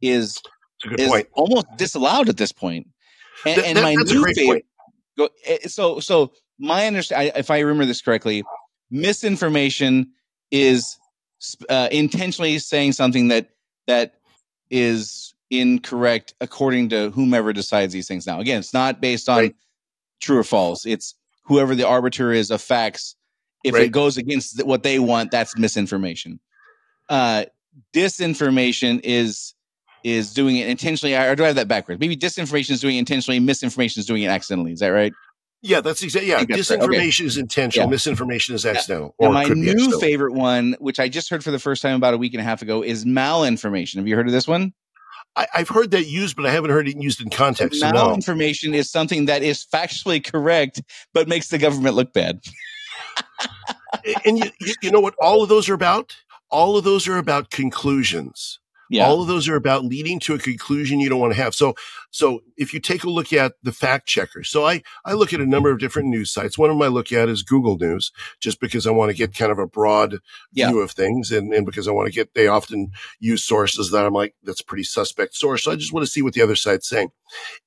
is 0.00 0.40
is 0.98 1.08
point. 1.08 1.28
almost 1.32 1.66
disallowed 1.76 2.28
at 2.28 2.36
this 2.36 2.52
point. 2.52 2.88
And, 3.46 3.58
that, 3.58 3.66
and 3.66 3.78
that, 3.78 3.82
my 3.82 3.94
new 3.94 4.24
favorite. 4.34 4.66
Go, 5.16 5.28
eh, 5.44 5.68
so 5.68 6.00
so 6.00 6.32
my 6.58 6.86
understanding, 6.86 7.32
if 7.36 7.50
I 7.50 7.60
remember 7.60 7.86
this 7.86 8.00
correctly, 8.00 8.44
misinformation 8.90 10.12
is 10.50 10.96
uh, 11.68 11.88
intentionally 11.90 12.58
saying 12.58 12.92
something 12.92 13.28
that 13.28 13.50
that 13.86 14.14
is 14.70 15.34
incorrect 15.50 16.34
according 16.40 16.88
to 16.88 17.10
whomever 17.10 17.52
decides 17.52 17.92
these 17.92 18.08
things. 18.08 18.26
Now, 18.26 18.40
again, 18.40 18.58
it's 18.58 18.72
not 18.72 19.00
based 19.00 19.28
on 19.28 19.38
right 19.38 19.54
true 20.22 20.38
or 20.38 20.44
false. 20.44 20.86
It's 20.86 21.14
whoever 21.44 21.74
the 21.74 21.86
arbiter 21.86 22.32
is 22.32 22.50
of 22.50 22.62
facts. 22.62 23.16
If 23.64 23.74
right. 23.74 23.84
it 23.84 23.88
goes 23.90 24.16
against 24.16 24.64
what 24.64 24.82
they 24.82 24.98
want, 24.98 25.30
that's 25.30 25.56
misinformation. 25.58 26.40
Uh, 27.12 27.44
disinformation 27.92 28.98
is 29.04 29.54
is 30.02 30.32
doing 30.32 30.56
it 30.56 30.66
intentionally, 30.66 31.14
or 31.14 31.36
do 31.36 31.44
I 31.44 31.48
have 31.48 31.56
that 31.56 31.68
backwards? 31.68 32.00
Maybe 32.00 32.16
disinformation 32.16 32.70
is 32.70 32.80
doing 32.80 32.96
it 32.96 33.00
intentionally, 33.00 33.38
misinformation 33.38 34.00
is 34.00 34.06
doing 34.06 34.22
it 34.22 34.28
accidentally. 34.28 34.72
Is 34.72 34.80
that 34.80 34.88
right? 34.88 35.12
Yeah, 35.60 35.82
that's 35.82 36.02
exactly. 36.02 36.30
Yeah, 36.30 36.42
disinformation 36.42 36.88
right. 36.88 37.08
okay. 37.08 37.24
is 37.24 37.36
intentional. 37.36 37.86
Yeah. 37.86 37.90
Misinformation 37.90 38.54
is 38.54 38.64
accidental. 38.64 39.14
Yeah. 39.20 39.28
my 39.28 39.44
new 39.44 40.00
favorite 40.00 40.32
one, 40.32 40.74
which 40.80 40.98
I 40.98 41.10
just 41.10 41.28
heard 41.28 41.44
for 41.44 41.50
the 41.50 41.58
first 41.58 41.82
time 41.82 41.96
about 41.96 42.14
a 42.14 42.16
week 42.16 42.32
and 42.32 42.40
a 42.40 42.44
half 42.44 42.62
ago, 42.62 42.82
is 42.82 43.04
malinformation. 43.04 43.96
Have 43.96 44.08
you 44.08 44.16
heard 44.16 44.26
of 44.26 44.32
this 44.32 44.48
one? 44.48 44.72
I, 45.36 45.46
have 45.52 45.68
heard 45.68 45.90
that 45.90 46.06
used, 46.06 46.34
but 46.34 46.46
I 46.46 46.50
haven't 46.50 46.70
heard 46.70 46.88
it 46.88 46.96
used 46.96 47.20
in 47.20 47.28
context. 47.28 47.80
So 47.80 47.92
malinformation 47.92 48.70
no. 48.70 48.78
is 48.78 48.90
something 48.90 49.26
that 49.26 49.42
is 49.42 49.64
factually 49.64 50.24
correct, 50.24 50.82
but 51.12 51.28
makes 51.28 51.48
the 51.48 51.58
government 51.58 51.94
look 51.94 52.14
bad. 52.14 52.40
and 54.24 54.38
you, 54.38 54.50
you 54.82 54.90
know 54.90 55.00
what 55.00 55.14
all 55.20 55.42
of 55.42 55.50
those 55.50 55.68
are 55.68 55.74
about? 55.74 56.16
All 56.52 56.76
of 56.76 56.84
those 56.84 57.08
are 57.08 57.18
about 57.18 57.50
conclusions. 57.50 58.60
Yeah. 58.90 59.06
All 59.06 59.22
of 59.22 59.28
those 59.28 59.48
are 59.48 59.56
about 59.56 59.84
leading 59.84 60.20
to 60.20 60.34
a 60.34 60.38
conclusion 60.38 61.00
you 61.00 61.08
don't 61.08 61.18
want 61.18 61.32
to 61.32 61.42
have. 61.42 61.54
So, 61.54 61.74
so 62.12 62.42
if 62.58 62.74
you 62.74 62.78
take 62.78 63.04
a 63.04 63.10
look 63.10 63.32
at 63.32 63.54
the 63.62 63.72
fact 63.72 64.06
checkers, 64.06 64.50
so 64.50 64.66
I, 64.66 64.82
I 65.04 65.14
look 65.14 65.32
at 65.32 65.40
a 65.40 65.46
number 65.46 65.70
of 65.70 65.78
different 65.78 66.08
news 66.08 66.30
sites. 66.30 66.58
One 66.58 66.68
of 66.68 66.76
them 66.76 66.82
I 66.82 66.88
look 66.88 67.10
at 67.10 67.30
is 67.30 67.42
Google 67.42 67.78
News, 67.78 68.12
just 68.38 68.60
because 68.60 68.86
I 68.86 68.90
want 68.90 69.10
to 69.10 69.16
get 69.16 69.34
kind 69.34 69.50
of 69.50 69.58
a 69.58 69.66
broad 69.66 70.18
yeah. 70.52 70.68
view 70.68 70.80
of 70.80 70.90
things. 70.90 71.32
And, 71.32 71.54
and 71.54 71.64
because 71.64 71.88
I 71.88 71.92
want 71.92 72.06
to 72.06 72.12
get, 72.12 72.34
they 72.34 72.46
often 72.46 72.92
use 73.18 73.42
sources 73.42 73.90
that 73.90 74.04
I'm 74.04 74.12
like, 74.12 74.34
that's 74.42 74.60
pretty 74.60 74.84
suspect 74.84 75.34
source. 75.34 75.64
So 75.64 75.72
I 75.72 75.76
just 75.76 75.92
want 75.92 76.04
to 76.04 76.12
see 76.12 76.20
what 76.20 76.34
the 76.34 76.42
other 76.42 76.54
side's 76.54 76.86
saying. 76.86 77.08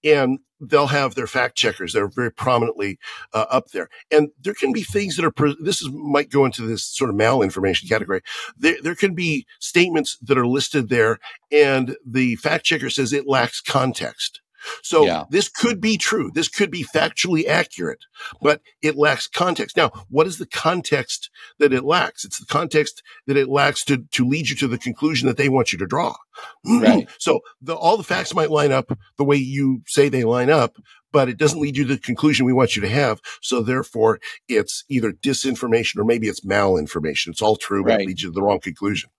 And 0.03 0.39
they'll 0.59 0.87
have 0.87 1.15
their 1.15 1.27
fact 1.27 1.55
checkers. 1.55 1.93
They're 1.93 2.07
very 2.07 2.31
prominently 2.31 2.99
uh, 3.33 3.45
up 3.49 3.71
there. 3.71 3.89
And 4.11 4.29
there 4.39 4.53
can 4.53 4.71
be 4.71 4.83
things 4.83 5.15
that 5.15 5.25
are, 5.25 5.31
pre- 5.31 5.57
this 5.59 5.81
is, 5.81 5.89
might 5.91 6.29
go 6.29 6.45
into 6.45 6.61
this 6.61 6.83
sort 6.83 7.09
of 7.09 7.15
malinformation 7.15 7.89
category. 7.89 8.21
There, 8.57 8.77
there 8.81 8.95
can 8.95 9.15
be 9.15 9.45
statements 9.59 10.17
that 10.21 10.37
are 10.37 10.47
listed 10.47 10.89
there 10.89 11.19
and 11.51 11.97
the 12.05 12.35
fact 12.37 12.65
checker 12.65 12.89
says 12.89 13.11
it 13.11 13.27
lacks 13.27 13.59
context. 13.59 14.34
So 14.81 15.05
yeah. 15.05 15.25
this 15.29 15.49
could 15.49 15.81
be 15.81 15.97
true. 15.97 16.31
This 16.33 16.47
could 16.47 16.71
be 16.71 16.83
factually 16.83 17.47
accurate, 17.47 18.05
but 18.41 18.61
it 18.81 18.95
lacks 18.95 19.27
context. 19.27 19.77
Now, 19.77 19.91
what 20.09 20.27
is 20.27 20.37
the 20.37 20.45
context 20.45 21.29
that 21.59 21.73
it 21.73 21.83
lacks? 21.83 22.25
It's 22.25 22.39
the 22.39 22.45
context 22.45 23.03
that 23.27 23.37
it 23.37 23.49
lacks 23.49 23.83
to, 23.85 24.05
to 24.11 24.27
lead 24.27 24.49
you 24.49 24.55
to 24.57 24.67
the 24.67 24.77
conclusion 24.77 25.27
that 25.27 25.37
they 25.37 25.49
want 25.49 25.71
you 25.71 25.79
to 25.79 25.87
draw. 25.87 26.15
Right. 26.65 27.07
so 27.17 27.39
the, 27.61 27.73
all 27.73 27.95
the 27.95 28.03
facts 28.03 28.33
might 28.33 28.51
line 28.51 28.71
up 28.71 28.97
the 29.17 29.23
way 29.23 29.37
you 29.37 29.81
say 29.87 30.09
they 30.09 30.25
line 30.25 30.49
up, 30.49 30.75
but 31.11 31.29
it 31.29 31.37
doesn't 31.37 31.61
lead 31.61 31.77
you 31.77 31.85
to 31.85 31.93
the 31.93 31.99
conclusion 31.99 32.45
we 32.45 32.51
want 32.51 32.75
you 32.75 32.81
to 32.81 32.89
have. 32.89 33.21
So 33.41 33.61
therefore 33.61 34.19
it's 34.49 34.83
either 34.89 35.13
disinformation 35.13 35.97
or 35.97 36.03
maybe 36.03 36.27
it's 36.27 36.41
malinformation. 36.41 37.29
It's 37.29 37.41
all 37.41 37.55
true, 37.55 37.83
but 37.85 38.01
it 38.01 38.07
leads 38.07 38.21
you 38.21 38.29
to 38.29 38.33
the 38.33 38.41
wrong 38.41 38.59
conclusion. 38.59 39.09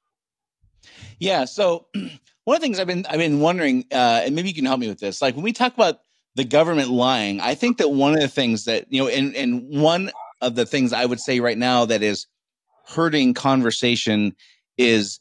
Yeah. 1.18 1.44
So 1.44 1.86
one 2.44 2.56
of 2.56 2.60
the 2.60 2.66
things 2.66 2.78
I've 2.78 2.86
been 2.86 3.06
I've 3.06 3.18
been 3.18 3.40
wondering, 3.40 3.86
uh, 3.92 4.22
and 4.24 4.34
maybe 4.34 4.48
you 4.48 4.54
can 4.54 4.64
help 4.64 4.80
me 4.80 4.88
with 4.88 5.00
this. 5.00 5.20
Like 5.22 5.34
when 5.34 5.44
we 5.44 5.52
talk 5.52 5.74
about 5.74 6.00
the 6.34 6.44
government 6.44 6.90
lying, 6.90 7.40
I 7.40 7.54
think 7.54 7.78
that 7.78 7.88
one 7.90 8.14
of 8.14 8.20
the 8.20 8.28
things 8.28 8.64
that 8.64 8.92
you 8.92 9.02
know, 9.02 9.08
and 9.08 9.34
and 9.34 9.68
one 9.68 10.10
of 10.40 10.54
the 10.54 10.66
things 10.66 10.92
I 10.92 11.04
would 11.04 11.20
say 11.20 11.40
right 11.40 11.58
now 11.58 11.86
that 11.86 12.02
is 12.02 12.26
hurting 12.86 13.34
conversation 13.34 14.34
is 14.78 15.18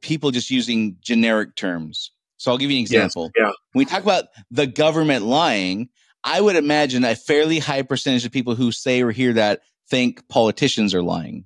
people 0.00 0.30
just 0.30 0.50
using 0.50 0.96
generic 1.00 1.54
terms. 1.56 2.10
So 2.36 2.50
I'll 2.50 2.58
give 2.58 2.70
you 2.70 2.78
an 2.78 2.82
example. 2.82 3.30
Yes, 3.36 3.44
yeah. 3.44 3.52
When 3.72 3.80
we 3.80 3.84
talk 3.84 4.02
about 4.02 4.24
the 4.50 4.66
government 4.66 5.24
lying, 5.24 5.88
I 6.24 6.40
would 6.40 6.56
imagine 6.56 7.04
a 7.04 7.14
fairly 7.14 7.58
high 7.58 7.82
percentage 7.82 8.24
of 8.24 8.32
people 8.32 8.54
who 8.54 8.72
say 8.72 9.02
or 9.02 9.10
hear 9.10 9.32
that 9.34 9.60
think 9.88 10.28
politicians 10.28 10.94
are 10.94 11.02
lying. 11.02 11.44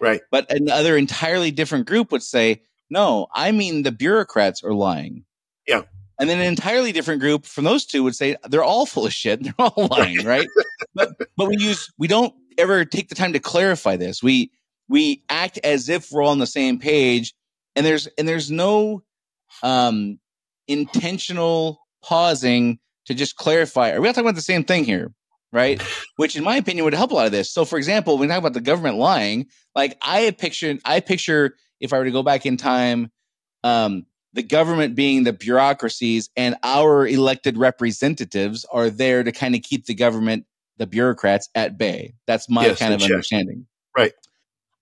Right. 0.00 0.20
But 0.30 0.50
another 0.50 0.96
entirely 0.96 1.50
different 1.52 1.86
group 1.86 2.10
would 2.10 2.22
say, 2.22 2.62
no, 2.92 3.26
I 3.34 3.52
mean 3.52 3.82
the 3.82 3.90
bureaucrats 3.90 4.62
are 4.62 4.74
lying. 4.74 5.24
Yeah. 5.66 5.82
And 6.20 6.28
then 6.28 6.38
an 6.38 6.46
entirely 6.46 6.92
different 6.92 7.22
group 7.22 7.46
from 7.46 7.64
those 7.64 7.86
two 7.86 8.02
would 8.02 8.14
say 8.14 8.36
they're 8.48 8.62
all 8.62 8.84
full 8.84 9.06
of 9.06 9.14
shit. 9.14 9.42
They're 9.44 9.54
all 9.58 9.88
lying, 9.90 10.24
right? 10.24 10.46
but 10.94 11.16
but 11.36 11.48
we 11.48 11.56
use 11.56 11.90
we 11.98 12.06
don't 12.06 12.34
ever 12.58 12.84
take 12.84 13.08
the 13.08 13.14
time 13.14 13.32
to 13.32 13.38
clarify 13.38 13.96
this. 13.96 14.22
We 14.22 14.52
we 14.88 15.24
act 15.30 15.58
as 15.64 15.88
if 15.88 16.12
we're 16.12 16.22
all 16.22 16.28
on 16.28 16.38
the 16.38 16.46
same 16.46 16.78
page, 16.78 17.34
and 17.74 17.84
there's 17.84 18.08
and 18.18 18.28
there's 18.28 18.50
no 18.50 19.02
um 19.62 20.18
intentional 20.68 21.80
pausing 22.04 22.78
to 23.06 23.14
just 23.14 23.36
clarify. 23.36 23.92
Are 23.92 24.00
we 24.00 24.06
all 24.06 24.12
talking 24.12 24.28
about 24.28 24.36
the 24.36 24.42
same 24.42 24.64
thing 24.64 24.84
here? 24.84 25.10
Right. 25.50 25.82
Which 26.16 26.36
in 26.36 26.44
my 26.44 26.56
opinion 26.56 26.84
would 26.84 26.94
help 26.94 27.10
a 27.10 27.14
lot 27.14 27.26
of 27.26 27.32
this. 27.32 27.50
So 27.50 27.64
for 27.64 27.78
example, 27.78 28.18
when 28.18 28.28
we 28.28 28.32
talk 28.32 28.38
about 28.38 28.52
the 28.52 28.60
government 28.60 28.98
lying, 28.98 29.46
like 29.74 29.96
I 30.02 30.30
picture 30.32 30.78
I 30.84 31.00
picture 31.00 31.56
if 31.82 31.92
I 31.92 31.98
were 31.98 32.04
to 32.04 32.10
go 32.10 32.22
back 32.22 32.46
in 32.46 32.56
time, 32.56 33.10
um, 33.64 34.06
the 34.32 34.42
government 34.42 34.94
being 34.94 35.24
the 35.24 35.32
bureaucracies 35.32 36.30
and 36.36 36.56
our 36.62 37.06
elected 37.06 37.58
representatives 37.58 38.64
are 38.72 38.88
there 38.88 39.22
to 39.22 39.32
kind 39.32 39.54
of 39.54 39.62
keep 39.62 39.84
the 39.84 39.94
government, 39.94 40.46
the 40.78 40.86
bureaucrats 40.86 41.50
at 41.54 41.76
bay. 41.76 42.14
That's 42.26 42.48
my 42.48 42.66
yes, 42.66 42.78
kind 42.78 42.94
of 42.94 43.00
check. 43.00 43.10
understanding. 43.10 43.66
Right. 43.94 44.12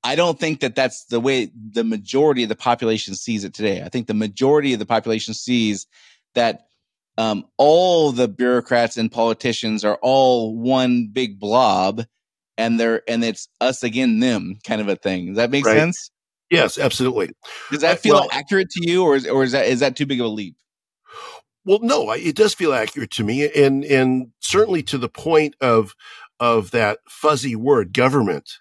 I 0.04 0.14
don't 0.14 0.38
think 0.38 0.60
that 0.60 0.74
that's 0.74 1.06
the 1.06 1.20
way 1.20 1.50
the 1.72 1.84
majority 1.84 2.44
of 2.44 2.48
the 2.48 2.56
population 2.56 3.14
sees 3.14 3.44
it 3.44 3.52
today. 3.52 3.82
I 3.82 3.88
think 3.88 4.06
the 4.06 4.14
majority 4.14 4.72
of 4.72 4.78
the 4.78 4.86
population 4.86 5.34
sees 5.34 5.86
that 6.34 6.66
um, 7.18 7.44
all 7.58 8.12
the 8.12 8.28
bureaucrats 8.28 8.96
and 8.96 9.10
politicians 9.10 9.84
are 9.84 9.98
all 10.00 10.56
one 10.56 11.08
big 11.12 11.38
blob, 11.38 12.06
and 12.56 12.80
they're 12.80 13.02
and 13.08 13.22
it's 13.22 13.48
us 13.60 13.82
again 13.82 14.20
them 14.20 14.58
kind 14.64 14.80
of 14.80 14.88
a 14.88 14.96
thing. 14.96 15.26
Does 15.26 15.36
that 15.36 15.50
make 15.50 15.66
right. 15.66 15.76
sense? 15.76 16.10
Yes, 16.50 16.78
absolutely. 16.78 17.30
Does 17.70 17.82
uh, 17.84 17.88
that 17.88 18.00
feel 18.00 18.14
well, 18.14 18.28
accurate 18.32 18.70
to 18.70 18.90
you, 18.90 19.04
or 19.04 19.16
is, 19.16 19.26
or 19.26 19.44
is 19.44 19.52
that 19.52 19.66
is 19.66 19.80
that 19.80 19.96
too 19.96 20.06
big 20.06 20.20
of 20.20 20.26
a 20.26 20.28
leap? 20.28 20.56
Well, 21.64 21.78
no, 21.82 22.10
it 22.10 22.34
does 22.34 22.54
feel 22.54 22.72
accurate 22.72 23.10
to 23.12 23.24
me, 23.24 23.48
and 23.52 23.84
and 23.84 24.32
certainly 24.40 24.82
to 24.84 24.98
the 24.98 25.08
point 25.08 25.54
of 25.60 25.94
of 26.40 26.72
that 26.72 26.98
fuzzy 27.08 27.54
word, 27.54 27.92
government. 27.92 28.58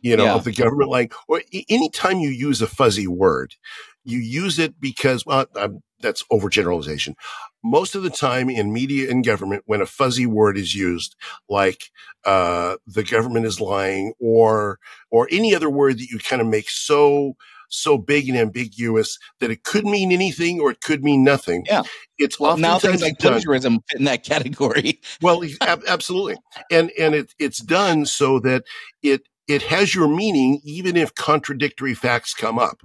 You 0.00 0.16
know, 0.16 0.24
yeah. 0.24 0.34
of 0.34 0.42
the 0.42 0.50
government, 0.50 0.90
like, 0.90 1.14
or 1.28 1.42
anytime 1.68 2.18
you 2.18 2.28
use 2.28 2.60
a 2.60 2.66
fuzzy 2.66 3.06
word, 3.06 3.54
you 4.02 4.18
use 4.18 4.58
it 4.58 4.80
because 4.80 5.24
well, 5.24 5.46
I'm, 5.54 5.80
that's 6.00 6.24
overgeneralization. 6.24 7.14
Most 7.62 7.94
of 7.94 8.02
the 8.02 8.10
time 8.10 8.50
in 8.50 8.72
media 8.72 9.10
and 9.10 9.24
government, 9.24 9.62
when 9.66 9.80
a 9.80 9.86
fuzzy 9.86 10.26
word 10.26 10.58
is 10.58 10.74
used, 10.74 11.14
like 11.48 11.90
uh, 12.24 12.76
the 12.86 13.04
government 13.04 13.46
is 13.46 13.60
lying, 13.60 14.14
or 14.18 14.78
or 15.10 15.28
any 15.30 15.54
other 15.54 15.70
word 15.70 15.98
that 15.98 16.08
you 16.10 16.18
kind 16.18 16.42
of 16.42 16.48
make 16.48 16.68
so 16.68 17.36
so 17.72 17.96
big 17.96 18.28
and 18.28 18.38
ambiguous 18.38 19.18
that 19.40 19.50
it 19.50 19.64
could 19.64 19.84
mean 19.84 20.12
anything 20.12 20.60
or 20.60 20.70
it 20.70 20.80
could 20.80 21.02
mean 21.02 21.24
nothing. 21.24 21.64
Yeah. 21.66 21.82
It's 22.18 22.38
well, 22.38 22.56
now 22.56 22.78
things 22.78 23.02
like 23.02 23.18
plagiarism 23.18 23.80
fit 23.88 23.98
in 23.98 24.04
that 24.04 24.24
category. 24.24 25.00
well, 25.20 25.42
ab- 25.62 25.82
absolutely. 25.88 26.36
And, 26.70 26.90
and 26.98 27.14
it, 27.14 27.34
it's 27.38 27.58
done 27.58 28.06
so 28.06 28.38
that 28.40 28.64
it, 29.02 29.22
it 29.48 29.62
has 29.62 29.94
your 29.94 30.06
meaning 30.06 30.60
even 30.64 30.96
if 30.96 31.14
contradictory 31.14 31.94
facts 31.94 32.34
come 32.34 32.58
up. 32.58 32.82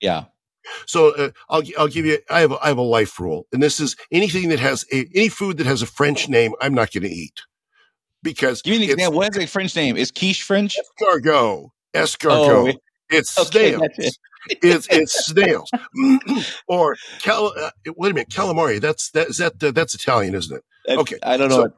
Yeah. 0.00 0.24
So 0.86 1.14
uh, 1.16 1.30
I'll 1.48 1.62
I'll 1.78 1.88
give 1.88 2.06
you 2.06 2.18
I 2.30 2.40
have 2.40 2.52
a, 2.52 2.64
I 2.64 2.68
have 2.68 2.78
a 2.78 2.82
life 2.82 3.18
rule, 3.20 3.46
and 3.52 3.62
this 3.62 3.80
is 3.80 3.96
anything 4.10 4.48
that 4.50 4.60
has 4.60 4.84
a, 4.92 5.06
any 5.14 5.28
food 5.28 5.58
that 5.58 5.66
has 5.66 5.82
a 5.82 5.86
French 5.86 6.28
name, 6.28 6.52
I'm 6.60 6.74
not 6.74 6.92
going 6.92 7.04
to 7.04 7.10
eat 7.10 7.42
because 8.22 8.62
give 8.62 8.78
me 8.78 8.84
an 8.86 8.92
example. 8.92 9.18
What 9.18 9.36
is 9.36 9.42
a 9.42 9.46
French 9.46 9.74
name? 9.76 9.96
Is 9.96 10.10
quiche 10.10 10.42
French? 10.42 10.76
Escargot. 11.00 11.68
Escargot. 11.94 12.74
Oh, 12.74 12.78
it's 13.10 13.38
okay, 13.38 13.72
snails. 13.72 13.88
It. 13.98 14.16
it's 14.62 14.86
it's 14.90 15.26
snails. 15.26 15.70
or 16.68 16.96
cal. 17.20 17.52
Uh, 17.58 17.70
wait 17.96 18.10
a 18.10 18.14
minute, 18.14 18.30
calamari. 18.30 18.80
That's 18.80 19.10
that 19.10 19.28
is 19.28 19.38
that 19.38 19.62
uh, 19.62 19.70
that's 19.72 19.94
Italian, 19.94 20.34
isn't 20.34 20.56
it? 20.56 20.98
Okay, 20.98 21.18
I 21.22 21.36
don't 21.36 21.48
know. 21.48 21.66
So, 21.66 21.72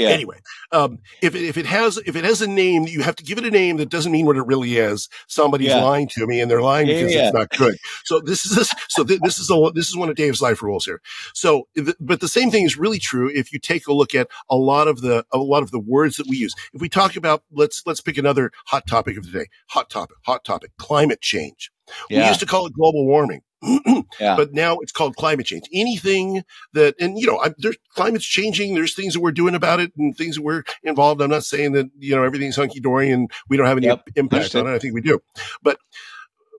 yeah. 0.00 0.08
Anyway, 0.08 0.38
um, 0.72 0.98
if 1.22 1.34
it, 1.34 1.42
if 1.44 1.56
it 1.56 1.66
has 1.66 1.98
if 1.98 2.16
it 2.16 2.24
has 2.24 2.42
a 2.42 2.46
name, 2.46 2.86
you 2.86 3.02
have 3.02 3.16
to 3.16 3.24
give 3.24 3.38
it 3.38 3.44
a 3.44 3.50
name 3.50 3.76
that 3.76 3.88
doesn't 3.88 4.12
mean 4.12 4.26
what 4.26 4.36
it 4.36 4.46
really 4.46 4.76
is. 4.76 5.08
Somebody's 5.28 5.68
yeah. 5.68 5.82
lying 5.82 6.08
to 6.08 6.26
me, 6.26 6.40
and 6.40 6.50
they're 6.50 6.62
lying 6.62 6.86
because 6.86 7.14
yeah. 7.14 7.26
it's 7.26 7.34
not 7.34 7.50
good. 7.50 7.76
So 8.04 8.20
this 8.20 8.46
is 8.46 8.56
this, 8.56 8.74
so 8.88 9.04
th- 9.04 9.20
this 9.22 9.38
is 9.38 9.50
a, 9.50 9.70
this 9.74 9.88
is 9.88 9.96
one 9.96 10.08
of 10.08 10.16
Dave's 10.16 10.42
life 10.42 10.62
rules 10.62 10.84
here. 10.84 11.00
So, 11.34 11.68
th- 11.76 11.96
but 12.00 12.20
the 12.20 12.28
same 12.28 12.50
thing 12.50 12.64
is 12.64 12.76
really 12.76 12.98
true 12.98 13.30
if 13.32 13.52
you 13.52 13.58
take 13.58 13.86
a 13.86 13.92
look 13.92 14.14
at 14.14 14.28
a 14.48 14.56
lot 14.56 14.88
of 14.88 15.00
the 15.00 15.24
a 15.32 15.38
lot 15.38 15.62
of 15.62 15.70
the 15.70 15.80
words 15.80 16.16
that 16.16 16.26
we 16.28 16.36
use. 16.36 16.54
If 16.72 16.80
we 16.80 16.88
talk 16.88 17.16
about 17.16 17.42
let's 17.52 17.82
let's 17.86 18.00
pick 18.00 18.18
another 18.18 18.50
hot 18.66 18.86
topic 18.86 19.16
of 19.16 19.24
the 19.24 19.38
day. 19.38 19.46
Hot 19.68 19.90
topic, 19.90 20.16
hot 20.24 20.44
topic, 20.44 20.72
climate 20.78 21.20
change. 21.20 21.70
We 22.08 22.24
used 22.24 22.40
to 22.40 22.46
call 22.46 22.66
it 22.66 22.72
global 22.72 23.06
warming. 23.06 23.42
Yeah. 23.62 24.36
But 24.36 24.52
now 24.52 24.78
it's 24.78 24.92
called 24.92 25.16
climate 25.16 25.46
change. 25.46 25.64
Anything 25.72 26.42
that, 26.72 26.94
and 26.98 27.18
you 27.18 27.26
know, 27.26 27.38
I, 27.38 27.52
there's 27.58 27.76
climate's 27.94 28.24
changing. 28.24 28.74
There's 28.74 28.94
things 28.94 29.14
that 29.14 29.20
we're 29.20 29.32
doing 29.32 29.54
about 29.54 29.80
it 29.80 29.92
and 29.96 30.16
things 30.16 30.36
that 30.36 30.42
we're 30.42 30.62
involved. 30.82 31.20
I'm 31.20 31.30
not 31.30 31.44
saying 31.44 31.72
that, 31.72 31.90
you 31.98 32.16
know, 32.16 32.22
everything's 32.22 32.56
hunky 32.56 32.80
dory 32.80 33.10
and 33.10 33.30
we 33.48 33.56
don't 33.56 33.66
have 33.66 33.76
any 33.76 33.86
yep. 33.86 34.08
impact 34.16 34.54
on 34.54 34.66
it. 34.66 34.74
I 34.74 34.78
think 34.78 34.94
we 34.94 35.00
do. 35.00 35.20
But, 35.62 35.78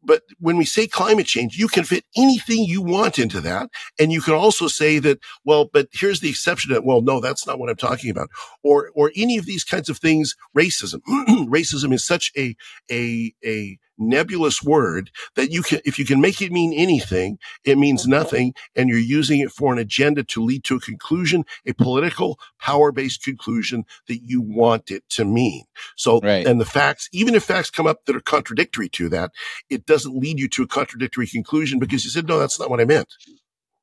but 0.04 0.24
when 0.40 0.58
we 0.58 0.66
say 0.66 0.88
climate 0.88 1.28
change, 1.28 1.58
you 1.58 1.68
can 1.68 1.84
fit 1.84 2.06
anything 2.16 2.64
you 2.64 2.82
want 2.82 3.20
into 3.20 3.40
that. 3.42 3.70
And 4.00 4.12
you 4.12 4.22
can 4.22 4.34
also 4.34 4.68
say 4.68 5.00
that, 5.00 5.20
well, 5.46 5.70
but 5.72 5.90
here's 5.92 6.20
the 6.20 6.30
exception 6.30 6.74
that, 6.74 6.84
well, 6.84 7.02
no, 7.02 7.20
that's 7.20 7.46
not 7.46 7.60
what 7.60 7.70
I'm 7.70 7.76
talking 7.76 8.10
about. 8.10 8.30
Or, 8.64 8.92
or 8.96 9.12
any 9.16 9.38
of 9.38 9.46
these 9.46 9.64
kinds 9.64 9.90
of 9.90 9.98
things, 9.98 10.36
racism. 10.58 11.02
racism 11.48 11.94
is 11.94 12.04
such 12.04 12.32
a, 12.36 12.56
a, 12.92 13.34
a, 13.46 13.78
nebulous 14.02 14.62
word 14.62 15.12
that 15.36 15.52
you 15.52 15.62
can, 15.62 15.80
if 15.86 15.98
you 15.98 16.06
can 16.06 16.20
make 16.20 16.42
it 16.42 16.52
mean 16.52 16.74
anything, 16.74 17.38
it 17.64 17.78
means 17.78 18.08
nothing. 18.08 18.54
And 18.76 18.90
you're 18.90 18.98
using 18.98 19.40
it 19.40 19.52
for 19.52 19.72
an 19.72 19.80
agenda 19.80 20.24
to 20.24 20.44
lead 20.44 20.64
to 20.66 20.76
a 20.76 20.80
conclusion, 20.80 21.46
a 21.66 21.74
political 21.74 22.40
power 22.60 22.92
based 22.92 23.24
conclusion 23.24 23.86
that 24.08 24.22
you 24.24 24.42
want 24.42 24.92
it 24.92 25.04
to 25.12 25.26
mean. 25.26 25.64
So, 25.96 26.20
right. 26.20 26.46
and 26.46 26.60
the 26.60 26.66
facts, 26.66 27.08
even 27.14 27.36
if 27.36 27.44
facts 27.44 27.70
come 27.70 27.88
up 27.88 28.06
that 28.06 28.16
are 28.16 28.22
contradictory 28.22 28.90
to 28.90 29.10
that, 29.10 29.32
it 29.70 29.86
doesn't 29.86 30.16
lead 30.16 30.40
you 30.40 30.48
to 30.50 30.64
a 30.64 30.68
contradictory 30.68 31.28
conclusion 31.28 31.80
because 31.80 32.04
you 32.04 32.10
said, 32.10 32.28
no, 32.28 32.40
that's 32.40 32.60
not 32.60 32.70
what 32.70 32.82
I 32.82 32.86
meant. 32.86 33.08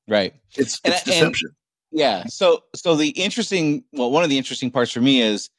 Right. 0.06 0.34
It's, 0.56 0.80
it's 0.84 1.02
and, 1.02 1.04
deception. 1.04 1.48
And, 1.48 2.00
yeah. 2.00 2.24
So, 2.26 2.64
so 2.74 2.96
the 2.96 3.10
interesting, 3.10 3.84
well, 3.92 4.10
one 4.10 4.24
of 4.24 4.30
the 4.30 4.38
interesting 4.38 4.70
parts 4.70 4.90
for 4.90 5.00
me 5.00 5.22
is, 5.22 5.50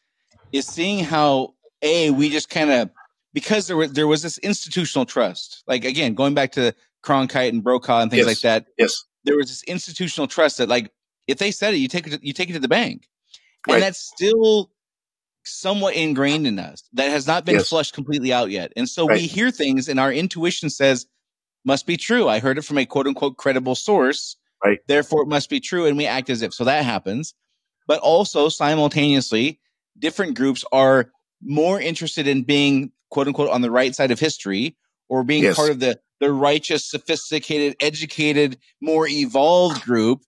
is 0.52 0.65
seeing 0.65 1.04
how 1.04 1.54
a 1.82 2.12
we 2.12 2.30
just 2.30 2.50
kind 2.50 2.72
of 2.72 2.89
because 3.39 3.67
there 3.67 3.78
was 3.78 3.93
there 3.93 4.08
was 4.08 4.21
this 4.21 4.38
institutional 4.39 5.06
trust. 5.06 5.63
Like 5.65 5.86
again, 5.86 6.13
going 6.13 6.34
back 6.34 6.52
to 6.54 6.73
Cronkite 7.04 7.49
and 7.49 7.63
Brokaw 7.63 8.02
and 8.02 8.12
things 8.12 8.25
yes. 8.25 8.28
like 8.28 8.41
that. 8.41 8.65
Yes, 8.78 9.06
there 9.23 9.38
was 9.38 9.47
this 9.47 9.63
institutional 9.63 10.28
trust 10.28 10.58
that 10.58 10.67
like 10.67 10.91
if 11.28 11.38
they 11.38 11.52
said 11.52 11.73
it, 11.73 11.78
you 11.78 11.88
take 11.88 12.08
it 12.08 12.12
to, 12.12 12.19
you 12.21 12.34
take 12.34 12.49
it 12.49 12.54
to 12.54 12.60
the 12.60 12.67
bank, 12.67 13.08
right. 13.67 13.75
and 13.75 13.84
that's 13.84 13.99
still 13.99 14.71
somewhat 15.45 15.95
ingrained 15.95 16.45
in 16.45 16.60
us. 16.60 16.84
That 16.93 17.10
has 17.10 17.25
not 17.28 17.45
been 17.45 17.56
yes. 17.56 17.69
flushed 17.69 17.93
completely 17.93 18.34
out 18.34 18.49
yet, 18.49 18.73
and 18.75 18.89
so 18.89 19.08
right. 19.08 19.21
we 19.21 19.28
hear 19.28 19.52
things, 19.52 19.88
and 19.88 19.99
our 19.99 20.12
intuition 20.12 20.69
says 20.69 21.06
must 21.65 21.86
be 21.86 21.95
true. 21.95 22.28
I 22.28 22.39
heard 22.39 22.58
it 22.58 22.65
from 22.65 22.78
a 22.78 22.86
quote 22.86 23.08
unquote 23.08 23.38
credible 23.38 23.75
source. 23.75 24.36
Right. 24.63 24.80
Therefore, 24.88 25.21
it 25.23 25.30
must 25.30 25.49
be 25.49 25.62
true, 25.62 25.86
and 25.86 25.95
we 25.95 26.06
act 26.06 26.30
as 26.30 26.41
if. 26.41 26.54
So 26.54 26.65
that 26.65 26.84
happens, 26.84 27.34
but 27.88 28.02
also 28.02 28.49
simultaneously, 28.49 29.62
different 29.97 30.36
groups 30.36 30.65
are 30.73 31.12
more 31.41 31.80
interested 31.80 32.28
in 32.28 32.43
being 32.43 32.91
quote 33.10 33.28
unquote 33.28 33.50
on 33.50 33.62
the 33.62 33.72
right 33.72 33.95
side 33.95 34.12
of 34.12 34.19
history 34.19 34.76
or 35.10 35.24
being 35.24 35.43
yes. 35.43 35.56
part 35.56 35.72
of 35.72 35.80
the 35.80 36.00
the 36.19 36.32
righteous, 36.32 36.89
sophisticated, 36.89 37.76
educated, 37.80 38.58
more 38.82 39.08
evolved 39.08 39.82
group 39.84 40.22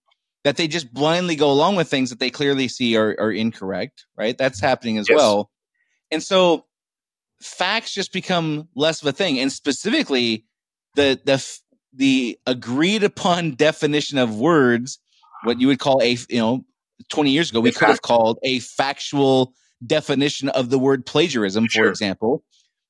that 0.43 0.57
they 0.57 0.67
just 0.67 0.91
blindly 0.93 1.35
go 1.35 1.51
along 1.51 1.75
with 1.75 1.89
things 1.89 2.09
that 2.09 2.19
they 2.19 2.29
clearly 2.29 2.67
see 2.67 2.95
are, 2.95 3.15
are 3.19 3.31
incorrect, 3.31 4.05
right? 4.17 4.37
That's 4.37 4.59
happening 4.59 4.97
as 4.97 5.07
yes. 5.09 5.17
well. 5.17 5.51
And 6.09 6.23
so 6.23 6.65
facts 7.41 7.93
just 7.93 8.11
become 8.11 8.67
less 8.75 9.01
of 9.01 9.07
a 9.07 9.11
thing. 9.11 9.39
And 9.39 9.51
specifically 9.51 10.45
the 10.95 11.19
the 11.25 11.45
the 11.93 12.39
agreed 12.47 13.03
upon 13.03 13.51
definition 13.55 14.17
of 14.17 14.35
words, 14.35 14.99
what 15.43 15.59
you 15.59 15.67
would 15.67 15.79
call 15.79 16.01
a 16.01 16.17
you 16.29 16.39
know, 16.39 16.65
20 17.09 17.31
years 17.31 17.49
ago, 17.49 17.59
we 17.59 17.71
could 17.71 17.87
have 17.87 18.01
called 18.01 18.39
a 18.43 18.59
factual 18.59 19.53
definition 19.85 20.49
of 20.49 20.69
the 20.69 20.79
word 20.79 21.05
plagiarism, 21.05 21.65
for 21.65 21.71
sure. 21.71 21.89
example 21.89 22.43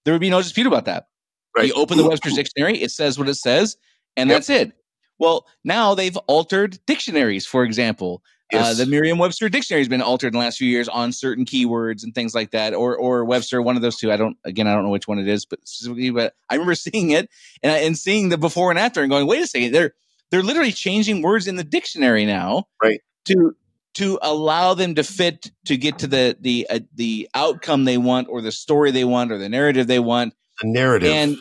there 0.05 0.13
would 0.13 0.21
be 0.21 0.29
no 0.29 0.41
dispute 0.41 0.67
about 0.67 0.85
that. 0.85 1.07
Right. 1.55 1.67
You 1.67 1.73
open 1.73 1.97
the 1.97 2.07
Webster's 2.07 2.35
dictionary, 2.35 2.81
it 2.81 2.91
says 2.91 3.19
what 3.19 3.27
it 3.27 3.35
says, 3.35 3.77
and 4.15 4.29
yep. 4.29 4.37
that's 4.37 4.49
it. 4.49 4.73
Well, 5.19 5.45
now 5.63 5.93
they've 5.93 6.17
altered 6.17 6.79
dictionaries, 6.87 7.45
for 7.45 7.63
example. 7.63 8.23
Uh, 8.53 8.57
yes. 8.57 8.65
Uh, 8.65 8.83
the 8.83 8.89
Merriam-Webster 8.89 9.49
dictionary 9.49 9.81
has 9.81 9.87
been 9.87 10.01
altered 10.01 10.27
in 10.27 10.33
the 10.33 10.39
last 10.39 10.57
few 10.57 10.67
years 10.67 10.89
on 10.89 11.11
certain 11.11 11.45
keywords 11.45 12.03
and 12.03 12.15
things 12.15 12.33
like 12.33 12.51
that, 12.51 12.73
or 12.73 12.97
or 12.97 13.23
Webster, 13.23 13.61
one 13.61 13.75
of 13.75 13.81
those 13.81 13.97
two. 13.97 14.11
I 14.11 14.17
don't 14.17 14.37
again, 14.43 14.67
I 14.67 14.73
don't 14.73 14.83
know 14.83 14.89
which 14.89 15.07
one 15.07 15.19
it 15.19 15.27
is, 15.27 15.45
but 15.45 15.59
specifically, 15.67 16.09
but 16.09 16.33
I 16.49 16.55
remember 16.55 16.75
seeing 16.75 17.11
it 17.11 17.29
and 17.61 17.71
and 17.71 17.97
seeing 17.97 18.29
the 18.29 18.37
before 18.37 18.71
and 18.71 18.79
after 18.79 19.01
and 19.01 19.09
going, 19.11 19.27
wait 19.27 19.41
a 19.41 19.47
second, 19.47 19.73
they're 19.73 19.93
they're 20.31 20.43
literally 20.43 20.71
changing 20.71 21.21
words 21.21 21.47
in 21.47 21.55
the 21.55 21.63
dictionary 21.63 22.25
now, 22.25 22.67
right? 22.81 23.01
To 23.25 23.55
to 23.95 24.19
allow 24.21 24.73
them 24.73 24.95
to 24.95 25.03
fit 25.03 25.51
to 25.65 25.77
get 25.77 25.99
to 25.99 26.07
the 26.07 26.37
the 26.39 26.67
uh, 26.69 26.79
the 26.95 27.29
outcome 27.35 27.85
they 27.85 27.97
want 27.97 28.27
or 28.29 28.41
the 28.41 28.51
story 28.51 28.91
they 28.91 29.03
want 29.03 29.31
or 29.31 29.37
the 29.37 29.49
narrative 29.49 29.87
they 29.87 29.99
want. 29.99 30.33
The 30.61 30.67
narrative. 30.67 31.09
And 31.09 31.37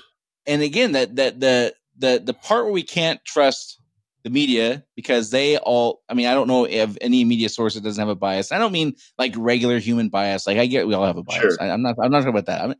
and 0.47 0.63
again 0.63 0.93
that 0.93 1.17
that 1.17 1.41
the 1.41 1.75
the 1.99 2.23
the 2.25 2.35
part 2.35 2.65
where 2.65 2.73
we 2.73 2.83
can't 2.83 3.25
trust 3.25 3.79
the 4.23 4.31
media 4.31 4.85
because 4.97 5.31
they 5.31 5.57
all 5.57 6.03
i 6.09 6.15
mean 6.15 6.27
i 6.27 6.35
don't 6.35 6.47
know 6.47 6.67
if 6.67 6.95
any 7.01 7.25
media 7.25 7.49
source 7.49 7.75
that 7.75 7.83
doesn't 7.83 8.01
have 8.01 8.09
a 8.09 8.15
bias. 8.15 8.53
I 8.53 8.59
don't 8.59 8.73
mean 8.73 8.95
like 9.19 9.35
regular 9.37 9.79
human 9.79 10.09
bias. 10.09 10.47
Like 10.47 10.59
i 10.59 10.67
get 10.67 10.87
we 10.87 10.95
all 10.95 11.07
have 11.07 11.17
a 11.17 11.23
bias. 11.23 11.41
Sure. 11.41 11.57
I, 11.61 11.69
am 11.69 11.83
not 11.83 11.97
i'm 12.03 12.11
not 12.11 12.19
talking 12.19 12.31
about 12.31 12.47
that. 12.47 12.63
I'm, 12.63 12.75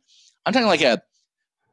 I'm 0.45 0.53
talking 0.53 0.67
like 0.67 0.81
a 0.81 1.01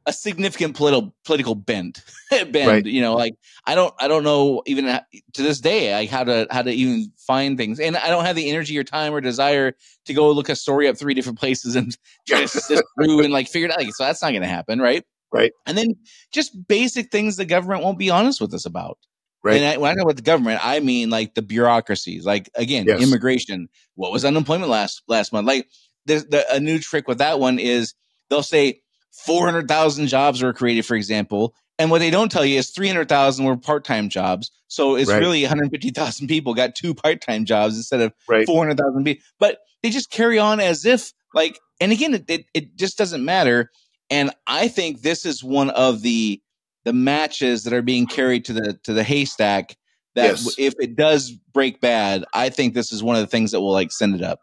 a 0.08 0.12
significant 0.12 0.74
political 0.74 1.14
political 1.26 1.54
bent 1.54 2.02
bend 2.30 2.54
right. 2.54 2.86
you 2.86 3.02
know 3.02 3.14
like 3.14 3.34
i 3.66 3.74
don't 3.74 3.92
i 4.00 4.08
don't 4.08 4.24
know 4.24 4.62
even 4.64 4.86
to 5.34 5.42
this 5.42 5.60
day 5.60 5.92
like 5.92 6.08
how 6.08 6.24
to 6.24 6.46
how 6.50 6.62
to 6.62 6.72
even 6.72 7.12
find 7.18 7.58
things 7.58 7.78
and 7.78 7.94
i 7.98 8.08
don't 8.08 8.24
have 8.24 8.34
the 8.34 8.48
energy 8.48 8.78
or 8.78 8.82
time 8.82 9.12
or 9.12 9.20
desire 9.20 9.74
to 10.06 10.14
go 10.14 10.32
look 10.32 10.48
a 10.48 10.56
story 10.56 10.88
up 10.88 10.96
three 10.96 11.12
different 11.12 11.38
places 11.38 11.76
and 11.76 11.94
just 12.26 12.72
through 12.96 13.22
and 13.22 13.32
like 13.32 13.48
figure 13.48 13.68
it 13.68 13.72
out 13.72 13.78
like, 13.78 13.92
so 13.92 14.04
that's 14.04 14.22
not 14.22 14.30
going 14.30 14.40
to 14.40 14.48
happen 14.48 14.80
right 14.80 15.04
right 15.30 15.52
and 15.66 15.76
then 15.76 15.94
just 16.32 16.66
basic 16.66 17.12
things 17.12 17.36
the 17.36 17.44
government 17.44 17.84
won't 17.84 17.98
be 17.98 18.08
honest 18.08 18.40
with 18.40 18.52
us 18.54 18.64
about 18.64 18.98
Right. 19.44 19.62
And 19.62 19.64
I, 19.64 19.76
when 19.76 19.88
I 19.88 19.94
talk 19.94 20.02
about 20.02 20.16
the 20.16 20.22
government, 20.22 20.60
I 20.66 20.80
mean 20.80 21.10
like 21.10 21.34
the 21.34 21.42
bureaucracies. 21.42 22.26
Like 22.26 22.50
again, 22.56 22.86
yes. 22.88 23.00
immigration. 23.00 23.68
What 23.94 24.10
was 24.10 24.24
unemployment 24.24 24.68
last 24.68 25.00
last 25.06 25.32
month? 25.32 25.46
Like 25.46 25.68
there's 26.06 26.24
the, 26.24 26.44
a 26.52 26.58
new 26.58 26.80
trick 26.80 27.06
with 27.06 27.18
that 27.18 27.38
one 27.38 27.60
is 27.60 27.94
they'll 28.28 28.42
say 28.42 28.80
400,000 29.12 30.06
jobs 30.08 30.42
were 30.42 30.52
created, 30.52 30.86
for 30.86 30.94
example. 30.94 31.54
And 31.78 31.90
what 31.90 32.00
they 32.00 32.10
don't 32.10 32.30
tell 32.30 32.44
you 32.44 32.58
is 32.58 32.70
300,000 32.70 33.44
were 33.44 33.56
part 33.56 33.84
time 33.84 34.08
jobs. 34.08 34.50
So 34.66 34.96
it's 34.96 35.10
right. 35.10 35.20
really 35.20 35.42
150,000 35.42 36.26
people 36.26 36.54
got 36.54 36.74
two 36.74 36.94
part 36.94 37.20
time 37.20 37.44
jobs 37.44 37.76
instead 37.76 38.00
of 38.00 38.12
right. 38.28 38.46
400,000 38.46 39.04
people. 39.04 39.22
But 39.38 39.58
they 39.82 39.90
just 39.90 40.10
carry 40.10 40.38
on 40.38 40.60
as 40.60 40.84
if, 40.84 41.12
like, 41.34 41.58
and 41.80 41.92
again, 41.92 42.14
it, 42.14 42.24
it, 42.28 42.46
it 42.52 42.76
just 42.76 42.98
doesn't 42.98 43.24
matter. 43.24 43.70
And 44.10 44.30
I 44.46 44.68
think 44.68 45.02
this 45.02 45.24
is 45.24 45.44
one 45.44 45.70
of 45.70 46.02
the 46.02 46.40
the 46.84 46.92
matches 46.92 47.64
that 47.64 47.74
are 47.74 47.82
being 47.82 48.06
carried 48.06 48.46
to 48.46 48.54
the 48.54 48.78
to 48.84 48.92
the 48.92 49.04
haystack 49.04 49.76
that 50.14 50.30
yes. 50.30 50.54
if 50.58 50.74
it 50.78 50.96
does 50.96 51.30
break 51.52 51.80
bad, 51.80 52.24
I 52.32 52.48
think 52.48 52.74
this 52.74 52.92
is 52.92 53.02
one 53.02 53.16
of 53.16 53.20
the 53.20 53.26
things 53.26 53.52
that 53.52 53.60
will 53.60 53.72
like 53.72 53.92
send 53.92 54.14
it 54.14 54.22
up. 54.22 54.40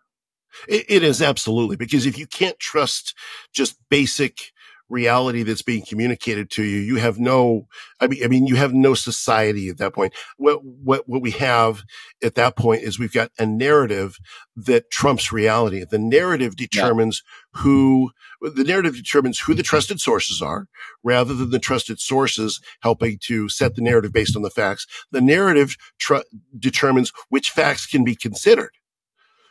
it, 0.67 0.85
it 0.87 1.03
is 1.03 1.21
absolutely 1.21 1.75
because 1.75 2.05
if 2.05 2.17
you 2.17 2.27
can't 2.27 2.59
trust 2.59 3.15
just 3.51 3.77
basic 3.89 4.51
reality 4.89 5.43
that's 5.43 5.61
being 5.61 5.83
communicated 5.83 6.49
to 6.51 6.63
you. 6.63 6.77
You 6.79 6.97
have 6.97 7.19
no, 7.19 7.67
I 7.99 8.07
mean, 8.07 8.23
I 8.23 8.27
mean, 8.27 8.45
you 8.45 8.55
have 8.55 8.73
no 8.73 8.93
society 8.93 9.69
at 9.69 9.77
that 9.77 9.93
point. 9.93 10.13
What, 10.37 10.63
what, 10.63 11.09
what 11.09 11.21
we 11.21 11.31
have 11.31 11.83
at 12.23 12.35
that 12.35 12.55
point 12.55 12.83
is 12.83 12.99
we've 12.99 13.11
got 13.11 13.31
a 13.39 13.45
narrative 13.45 14.17
that 14.55 14.91
trumps 14.91 15.31
reality. 15.31 15.83
The 15.89 15.99
narrative 15.99 16.55
determines 16.55 17.23
yeah. 17.55 17.61
who, 17.61 18.11
the 18.41 18.63
narrative 18.63 18.95
determines 18.95 19.39
who 19.39 19.53
the 19.53 19.63
trusted 19.63 19.99
sources 19.99 20.41
are 20.41 20.67
rather 21.03 21.33
than 21.33 21.49
the 21.49 21.59
trusted 21.59 21.99
sources 21.99 22.61
helping 22.81 23.17
to 23.23 23.49
set 23.49 23.75
the 23.75 23.81
narrative 23.81 24.13
based 24.13 24.35
on 24.35 24.43
the 24.43 24.49
facts. 24.49 24.85
The 25.11 25.21
narrative 25.21 25.75
tr- 25.97 26.17
determines 26.57 27.11
which 27.29 27.49
facts 27.49 27.85
can 27.85 28.03
be 28.03 28.15
considered. 28.15 28.71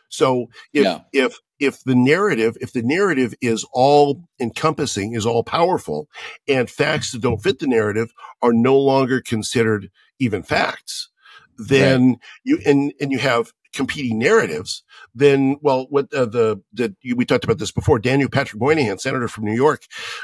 So 0.09 0.47
if, 0.73 0.85
yeah. 0.85 1.01
if 1.12 1.38
if 1.59 1.83
the 1.85 1.95
narrative, 1.95 2.57
if 2.61 2.73
the 2.73 2.83
narrative 2.83 3.35
is 3.40 3.64
all 3.73 4.25
encompassing, 4.40 5.14
is 5.14 5.27
all 5.27 5.45
powerful, 5.45 6.09
and 6.49 6.69
facts 6.69 7.12
that 7.12 7.21
don't 7.21 7.43
fit 7.43 7.59
the 7.59 7.67
narrative 7.67 8.12
are 8.43 8.53
no 8.53 8.79
longer 8.79 9.21
considered 9.21 9.90
even 10.19 10.43
facts, 10.43 11.11
then 11.57 12.09
right. 12.09 12.19
you 12.45 12.59
and 12.67 12.93
and 13.01 13.12
you 13.12 13.19
have 13.19 13.53
competing 13.75 14.19
narratives, 14.19 14.85
then 15.14 15.57
well, 15.61 15.87
what 15.90 16.12
uh, 16.14 16.25
the 16.25 16.62
the 16.73 16.95
we 17.14 17.25
talked 17.25 17.45
about 17.45 17.59
this 17.59 17.73
before. 17.73 17.99
Daniel 17.99 18.29
Patrick 18.29 18.61
Moynihan, 18.61 18.99
senator 18.99 19.29
from 19.29 19.45
New 19.45 19.55
York, 19.55 19.83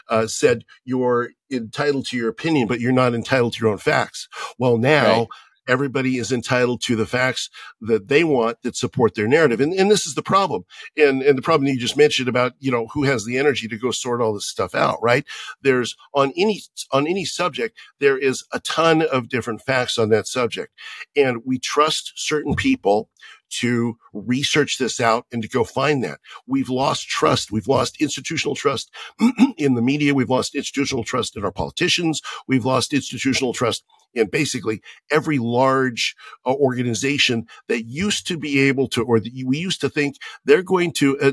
uh, 0.09 0.27
said 0.27 0.65
you're 0.85 1.31
entitled 1.51 2.07
to 2.07 2.17
your 2.17 2.29
opinion, 2.29 2.67
but 2.69 2.81
you're 2.81 2.93
not 2.93 3.15
entitled 3.15 3.53
to 3.55 3.61
your 3.61 3.73
own 3.73 3.79
facts. 3.79 4.29
Well, 4.59 4.79
now. 4.79 5.19
Right 5.19 5.29
everybody 5.71 6.19
is 6.19 6.33
entitled 6.33 6.83
to 6.83 6.97
the 6.97 7.07
facts 7.07 7.49
that 7.81 8.09
they 8.09 8.25
want 8.25 8.61
that 8.63 8.77
support 8.77 9.15
their 9.15 9.29
narrative. 9.29 9.61
And, 9.61 9.73
and 9.73 9.91
this 9.91 10.05
is 10.05 10.15
the 10.15 10.23
problem. 10.23 10.65
And, 10.97 11.23
and 11.23 11.39
the 11.39 11.43
problem 11.43 11.69
you 11.69 11.79
just 11.79 11.97
mentioned 11.97 12.29
about, 12.29 12.55
you 12.59 12.71
know, 12.71 12.89
who 12.89 13.05
has 13.05 13.25
the 13.25 13.39
energy 13.39 13.69
to 13.69 13.79
go 13.79 13.93
sort 13.93 14.21
all 14.21 14.35
this 14.35 14.47
stuff 14.47 14.75
out, 14.75 14.99
right? 15.01 15.25
There's 15.63 15.97
on 16.13 16.33
any, 16.37 16.63
on 16.91 17.07
any 17.07 17.25
subject, 17.25 17.79
there 18.01 18.19
is 18.19 18.45
a 18.53 18.61
ton 18.61 19.03
of 19.03 19.29
different 19.29 19.63
facts 19.63 19.97
on 19.97 20.09
that 20.11 20.27
subject. 20.27 20.73
And 21.17 21.43
we 21.47 21.59
trust 21.59 22.13
certain 22.17 22.57
people 22.57 23.09
to 23.51 23.97
research 24.13 24.79
this 24.79 25.01
out 25.01 25.27
and 25.33 25.43
to 25.43 25.49
go 25.49 25.65
find 25.65 26.03
that. 26.05 26.21
We've 26.47 26.69
lost 26.69 27.09
trust. 27.09 27.51
We've 27.51 27.69
lost 27.69 28.01
institutional 28.01 28.55
trust 28.55 28.91
in 29.57 29.75
the 29.75 29.83
media. 29.83 30.15
We've 30.15 30.31
lost 30.31 30.55
institutional 30.55 31.05
trust 31.05 31.37
in 31.37 31.45
our 31.45 31.53
politicians. 31.53 32.23
We've 32.47 32.65
lost 32.65 32.93
institutional 32.93 33.53
trust 33.53 33.85
in 34.15 34.29
basically 34.29 34.81
every 35.11 35.39
large 35.39 36.17
uh, 36.47 36.53
organization 36.53 37.47
that 37.69 37.85
used 37.85 38.27
to 38.27 38.37
be 38.37 38.61
able 38.61 38.89
to, 38.89 39.03
or 39.03 39.21
that 39.21 39.33
we 39.47 39.59
used 39.59 39.81
to 39.81 39.89
think 39.89 40.17
they're 40.45 40.63
going 40.63 40.93
to, 40.93 41.19
uh, 41.21 41.33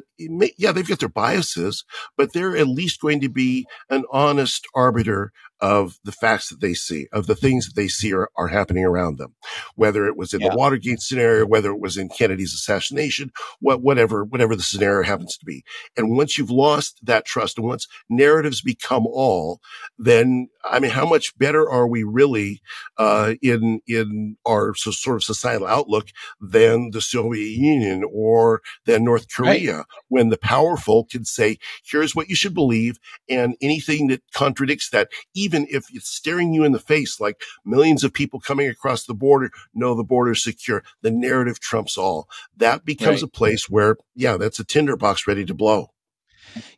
yeah, 0.58 0.72
they've 0.72 0.88
got 0.88 1.00
their 1.00 1.10
biases, 1.10 1.84
but 2.18 2.34
they're 2.34 2.58
at 2.58 2.68
least 2.68 3.02
going 3.02 3.22
to 3.22 3.30
be 3.30 3.66
an 3.90 4.04
honest 4.12 4.66
arbiter 4.76 5.32
of 5.60 5.98
the 6.04 6.12
facts 6.12 6.50
that 6.50 6.62
they 6.62 6.76
see, 6.76 7.08
of 7.12 7.26
the 7.26 7.36
things 7.36 7.66
that 7.66 7.76
they 7.76 7.88
see 7.88 8.14
are, 8.14 8.30
are 8.36 8.48
happening 8.48 8.86
around 8.86 9.18
them, 9.18 9.34
whether 9.76 10.06
it 10.06 10.16
was 10.16 10.34
in 10.34 10.40
yeah. 10.40 10.50
the 10.50 10.56
Watergate 10.56 11.02
scenario, 11.02 11.48
whether 11.48 11.72
it 11.72 11.80
was 11.80 11.98
in 11.98 12.10
Kennedy's 12.10 12.54
assassination, 12.54 13.32
what, 13.60 13.82
whatever, 13.82 14.24
whatever 14.24 14.56
the 14.56 14.62
scenario 14.62 15.04
happens 15.04 15.36
to 15.38 15.46
be. 15.46 15.64
And 15.96 16.16
once 16.16 16.38
you've 16.38 16.52
lost 16.52 17.00
that 17.04 17.26
trust 17.26 17.58
and 17.58 17.66
once 17.66 17.88
narratives 18.08 18.62
become 18.62 19.08
all, 19.08 19.60
then, 19.98 20.50
I 20.64 20.80
mean, 20.80 20.92
how 20.92 21.08
much 21.08 21.36
better 21.40 21.68
are 21.68 21.88
we 21.88 22.04
really, 22.04 22.62
uh, 22.98 23.34
in, 23.42 23.82
in 23.88 24.38
our 24.46 24.74
so, 24.76 24.92
sort 24.92 25.16
of 25.18 25.24
societal 25.24 25.68
outlook 25.68 26.08
than 26.40 26.92
the 26.92 27.02
Soviet 27.02 27.58
Union 27.58 28.04
or 28.12 28.62
than 28.86 29.04
North 29.04 29.28
Korea 29.34 29.78
right. 29.78 29.86
when 30.10 30.30
the 30.30 30.38
powerful 30.38 31.06
can 31.06 31.26
say, 31.26 31.58
here's 31.84 32.16
what 32.16 32.30
you 32.30 32.36
should 32.36 32.54
believe. 32.54 33.00
And 33.30 33.56
anything 33.62 34.08
that 34.08 34.24
contradicts 34.34 34.90
that, 34.90 35.10
even 35.34 35.68
if 35.70 35.86
it's 35.94 36.10
staring 36.10 36.54
you 36.54 36.64
in 36.64 36.72
the 36.72 36.80
face, 36.80 37.20
like 37.20 37.42
millions 37.66 38.04
of 38.04 38.14
people 38.14 38.40
coming 38.40 38.70
across 38.70 39.06
the 39.06 39.14
border 39.14 39.52
know 39.74 39.96
the 39.96 40.04
border 40.04 40.32
is 40.32 40.44
secure. 40.44 40.84
The 41.02 41.12
narrative 41.12 41.60
trumps 41.60 41.98
all. 41.98 42.28
That 42.56 42.86
becomes 42.86 43.22
right. 43.22 43.30
a 43.30 43.32
place 43.32 43.70
where, 43.70 43.98
yeah, 44.16 44.38
that's 44.38 44.60
a 44.60 44.66
tinderbox 44.66 45.28
ready 45.28 45.46
to 45.46 45.54
blow. 45.54 45.92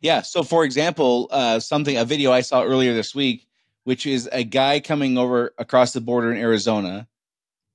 Yeah. 0.00 0.22
So, 0.22 0.42
for 0.42 0.64
example, 0.64 1.28
uh, 1.30 1.60
something 1.60 1.96
a 1.96 2.04
video 2.04 2.32
I 2.32 2.40
saw 2.42 2.62
earlier 2.62 2.92
this 2.92 3.14
week, 3.14 3.46
which 3.84 4.06
is 4.06 4.28
a 4.32 4.44
guy 4.44 4.80
coming 4.80 5.18
over 5.18 5.52
across 5.58 5.92
the 5.92 6.00
border 6.00 6.30
in 6.30 6.38
Arizona, 6.38 7.06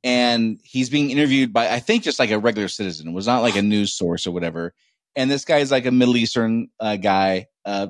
and 0.03 0.59
he's 0.63 0.89
being 0.89 1.09
interviewed 1.09 1.51
by 1.51 1.69
I 1.69 1.79
think 1.79 2.03
just 2.03 2.19
like 2.19 2.31
a 2.31 2.39
regular 2.39 2.67
citizen. 2.67 3.09
It 3.09 3.13
was 3.13 3.27
not 3.27 3.41
like 3.41 3.55
a 3.55 3.61
news 3.61 3.93
source 3.93 4.27
or 4.27 4.31
whatever. 4.31 4.73
And 5.15 5.31
this 5.31 5.45
guy 5.45 5.57
is 5.57 5.71
like 5.71 5.85
a 5.85 5.91
Middle 5.91 6.17
Eastern 6.17 6.67
uh, 6.79 6.97
guy, 6.97 7.47
uh, 7.63 7.87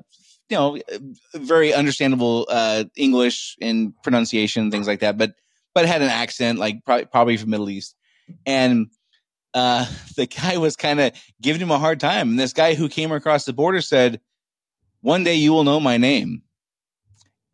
you 0.50 0.58
know, 0.58 0.80
very 1.34 1.74
understandable 1.74 2.48
uh, 2.50 2.86
English 2.96 3.58
and 3.60 3.94
pronunciation, 4.04 4.70
things 4.70 4.88
like 4.88 5.00
that, 5.00 5.18
but 5.18 5.34
but 5.74 5.86
had 5.86 6.02
an 6.02 6.10
accent, 6.10 6.58
like 6.58 6.86
probably, 6.86 7.06
probably 7.06 7.38
from 7.38 7.50
Middle 7.50 7.70
East. 7.70 7.96
And 8.46 8.88
uh, 9.54 9.86
the 10.16 10.26
guy 10.28 10.58
was 10.58 10.76
kind 10.76 11.00
of 11.00 11.12
giving 11.42 11.62
him 11.62 11.72
a 11.72 11.80
hard 11.80 12.00
time. 12.00 12.30
And 12.30 12.40
this 12.40 12.54
guy 12.54 12.76
who 12.76 12.90
came 12.90 13.12
across 13.12 13.46
the 13.46 13.54
border 13.54 13.82
said, 13.82 14.22
"One 15.02 15.24
day 15.24 15.36
you 15.36 15.52
will 15.52 15.64
know 15.64 15.80
my 15.80 15.98
name." 15.98 16.44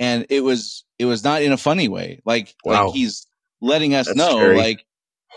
And 0.01 0.25
it 0.29 0.43
was 0.43 0.83
it 0.97 1.05
was 1.05 1.23
not 1.23 1.43
in 1.43 1.51
a 1.51 1.57
funny 1.57 1.87
way, 1.87 2.21
like 2.25 2.55
wow. 2.65 2.85
like 2.85 2.95
he's 2.95 3.27
letting 3.61 3.93
us 3.93 4.07
That's 4.07 4.17
know, 4.17 4.31
scary. 4.31 4.57
like, 4.57 4.85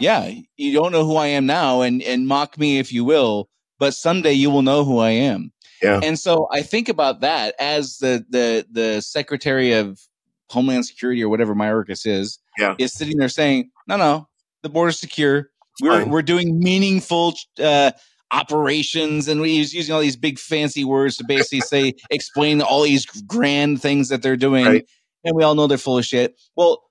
yeah, 0.00 0.32
you 0.56 0.72
don't 0.72 0.90
know 0.90 1.04
who 1.04 1.16
I 1.16 1.26
am 1.26 1.44
now, 1.44 1.82
and 1.82 2.02
and 2.02 2.26
mock 2.26 2.58
me 2.58 2.78
if 2.78 2.90
you 2.90 3.04
will, 3.04 3.50
but 3.78 3.92
someday 3.92 4.32
you 4.32 4.50
will 4.50 4.62
know 4.62 4.82
who 4.84 4.98
I 4.98 5.10
am. 5.10 5.52
Yeah. 5.82 6.00
And 6.02 6.18
so 6.18 6.48
I 6.50 6.62
think 6.62 6.88
about 6.88 7.20
that 7.20 7.54
as 7.60 7.98
the 7.98 8.24
the 8.30 8.66
the 8.70 9.02
Secretary 9.02 9.72
of 9.72 10.00
Homeland 10.48 10.86
Security 10.86 11.22
or 11.22 11.28
whatever 11.28 11.54
Mayorkas 11.54 12.06
is, 12.06 12.38
yeah. 12.58 12.74
is 12.78 12.94
sitting 12.94 13.18
there 13.18 13.28
saying, 13.28 13.70
"No, 13.86 13.98
no, 13.98 14.28
the 14.62 14.70
border's 14.70 14.98
secure. 14.98 15.50
We're 15.82 16.00
Fine. 16.00 16.10
we're 16.10 16.22
doing 16.22 16.58
meaningful 16.58 17.34
uh, 17.62 17.92
operations, 18.34 19.28
and 19.28 19.44
he's 19.44 19.72
using 19.72 19.94
all 19.94 20.00
these 20.00 20.16
big 20.16 20.38
fancy 20.38 20.84
words 20.84 21.16
to 21.18 21.24
basically 21.24 21.60
say 21.60 21.94
explain 22.10 22.60
all 22.60 22.82
these 22.82 23.06
grand 23.06 23.80
things 23.80 24.08
that 24.08 24.22
they're 24.22 24.36
doing." 24.36 24.66
Right. 24.66 24.86
And 25.24 25.34
we 25.34 25.42
all 25.42 25.54
know 25.54 25.66
they're 25.66 25.78
full 25.78 25.96
of 25.96 26.04
shit. 26.04 26.38
Well, 26.54 26.84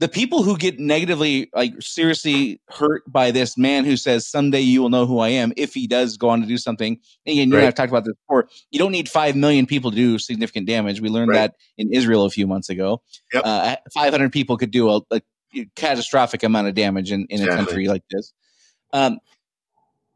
the 0.00 0.08
people 0.08 0.42
who 0.42 0.58
get 0.58 0.78
negatively, 0.78 1.48
like 1.54 1.72
seriously 1.80 2.60
hurt 2.68 3.10
by 3.10 3.30
this 3.30 3.56
man 3.56 3.84
who 3.84 3.96
says, 3.96 4.26
someday 4.26 4.60
you 4.60 4.82
will 4.82 4.90
know 4.90 5.06
who 5.06 5.20
I 5.20 5.28
am 5.28 5.52
if 5.56 5.72
he 5.72 5.86
does 5.86 6.16
go 6.16 6.28
on 6.30 6.40
to 6.40 6.46
do 6.46 6.58
something. 6.58 6.98
And 7.26 7.36
you 7.36 7.42
right. 7.44 7.58
and 7.58 7.66
I've 7.68 7.74
talked 7.74 7.90
about 7.90 8.04
this 8.04 8.14
before. 8.26 8.48
You 8.70 8.78
don't 8.78 8.92
need 8.92 9.08
5 9.08 9.36
million 9.36 9.66
people 9.66 9.90
to 9.90 9.96
do 9.96 10.18
significant 10.18 10.66
damage. 10.66 11.00
We 11.00 11.08
learned 11.08 11.30
right. 11.30 11.36
that 11.36 11.54
in 11.78 11.92
Israel 11.92 12.24
a 12.24 12.30
few 12.30 12.46
months 12.46 12.68
ago. 12.68 13.02
Yep. 13.32 13.42
Uh, 13.46 13.76
500 13.94 14.32
people 14.32 14.56
could 14.56 14.70
do 14.70 14.90
a, 14.90 15.00
a, 15.10 15.22
catastrophic 15.76 16.42
amount 16.42 16.66
of 16.66 16.74
damage 16.74 17.12
in, 17.12 17.20
in 17.30 17.40
exactly. 17.40 17.54
a 17.54 17.56
country 17.56 17.88
like 17.88 18.02
this. 18.10 18.32
Um, 18.92 19.20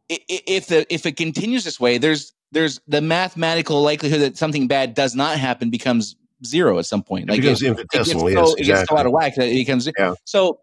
if 0.08 0.66
the 0.68 0.92
if 0.92 1.06
it 1.06 1.16
continues 1.16 1.64
this 1.64 1.78
way, 1.78 1.98
there's 1.98 2.32
there's 2.52 2.80
the 2.88 3.00
mathematical 3.00 3.82
likelihood 3.82 4.20
that 4.20 4.36
something 4.38 4.66
bad 4.68 4.94
does 4.94 5.14
not 5.14 5.38
happen 5.38 5.70
becomes 5.70 6.16
zero 6.44 6.78
at 6.78 6.86
some 6.86 7.02
point. 7.02 7.28
Like 7.28 7.38
it 7.38 7.42
becomes 7.42 7.62
it, 7.62 7.68
infinitesimal. 7.68 8.26
It 8.28 8.34
gets, 8.34 8.40
so, 8.40 8.54
exactly. 8.54 8.62
it 8.62 8.66
gets 8.66 8.88
so 8.88 8.98
out 8.98 9.06
of 9.06 9.12
whack 9.12 9.34
that 9.36 9.48
it 9.48 9.54
becomes 9.54 9.88
yeah. 9.98 10.14
so. 10.24 10.60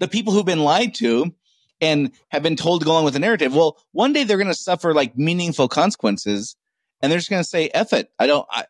The 0.00 0.06
people 0.06 0.32
who've 0.32 0.46
been 0.46 0.62
lied 0.62 0.94
to 0.96 1.34
and 1.80 2.12
have 2.28 2.40
been 2.44 2.54
told 2.54 2.82
to 2.82 2.84
go 2.84 2.92
along 2.92 3.04
with 3.04 3.14
the 3.14 3.18
narrative, 3.18 3.52
well, 3.52 3.78
one 3.90 4.12
day 4.12 4.22
they're 4.22 4.36
going 4.36 4.46
to 4.46 4.54
suffer 4.54 4.94
like 4.94 5.18
meaningful 5.18 5.66
consequences, 5.66 6.54
and 7.02 7.10
they're 7.10 7.18
just 7.18 7.30
going 7.30 7.42
to 7.42 7.48
say, 7.48 7.68
"F 7.74 7.92
it, 7.92 8.08
I 8.16 8.28
don't," 8.28 8.46
I, 8.48 8.66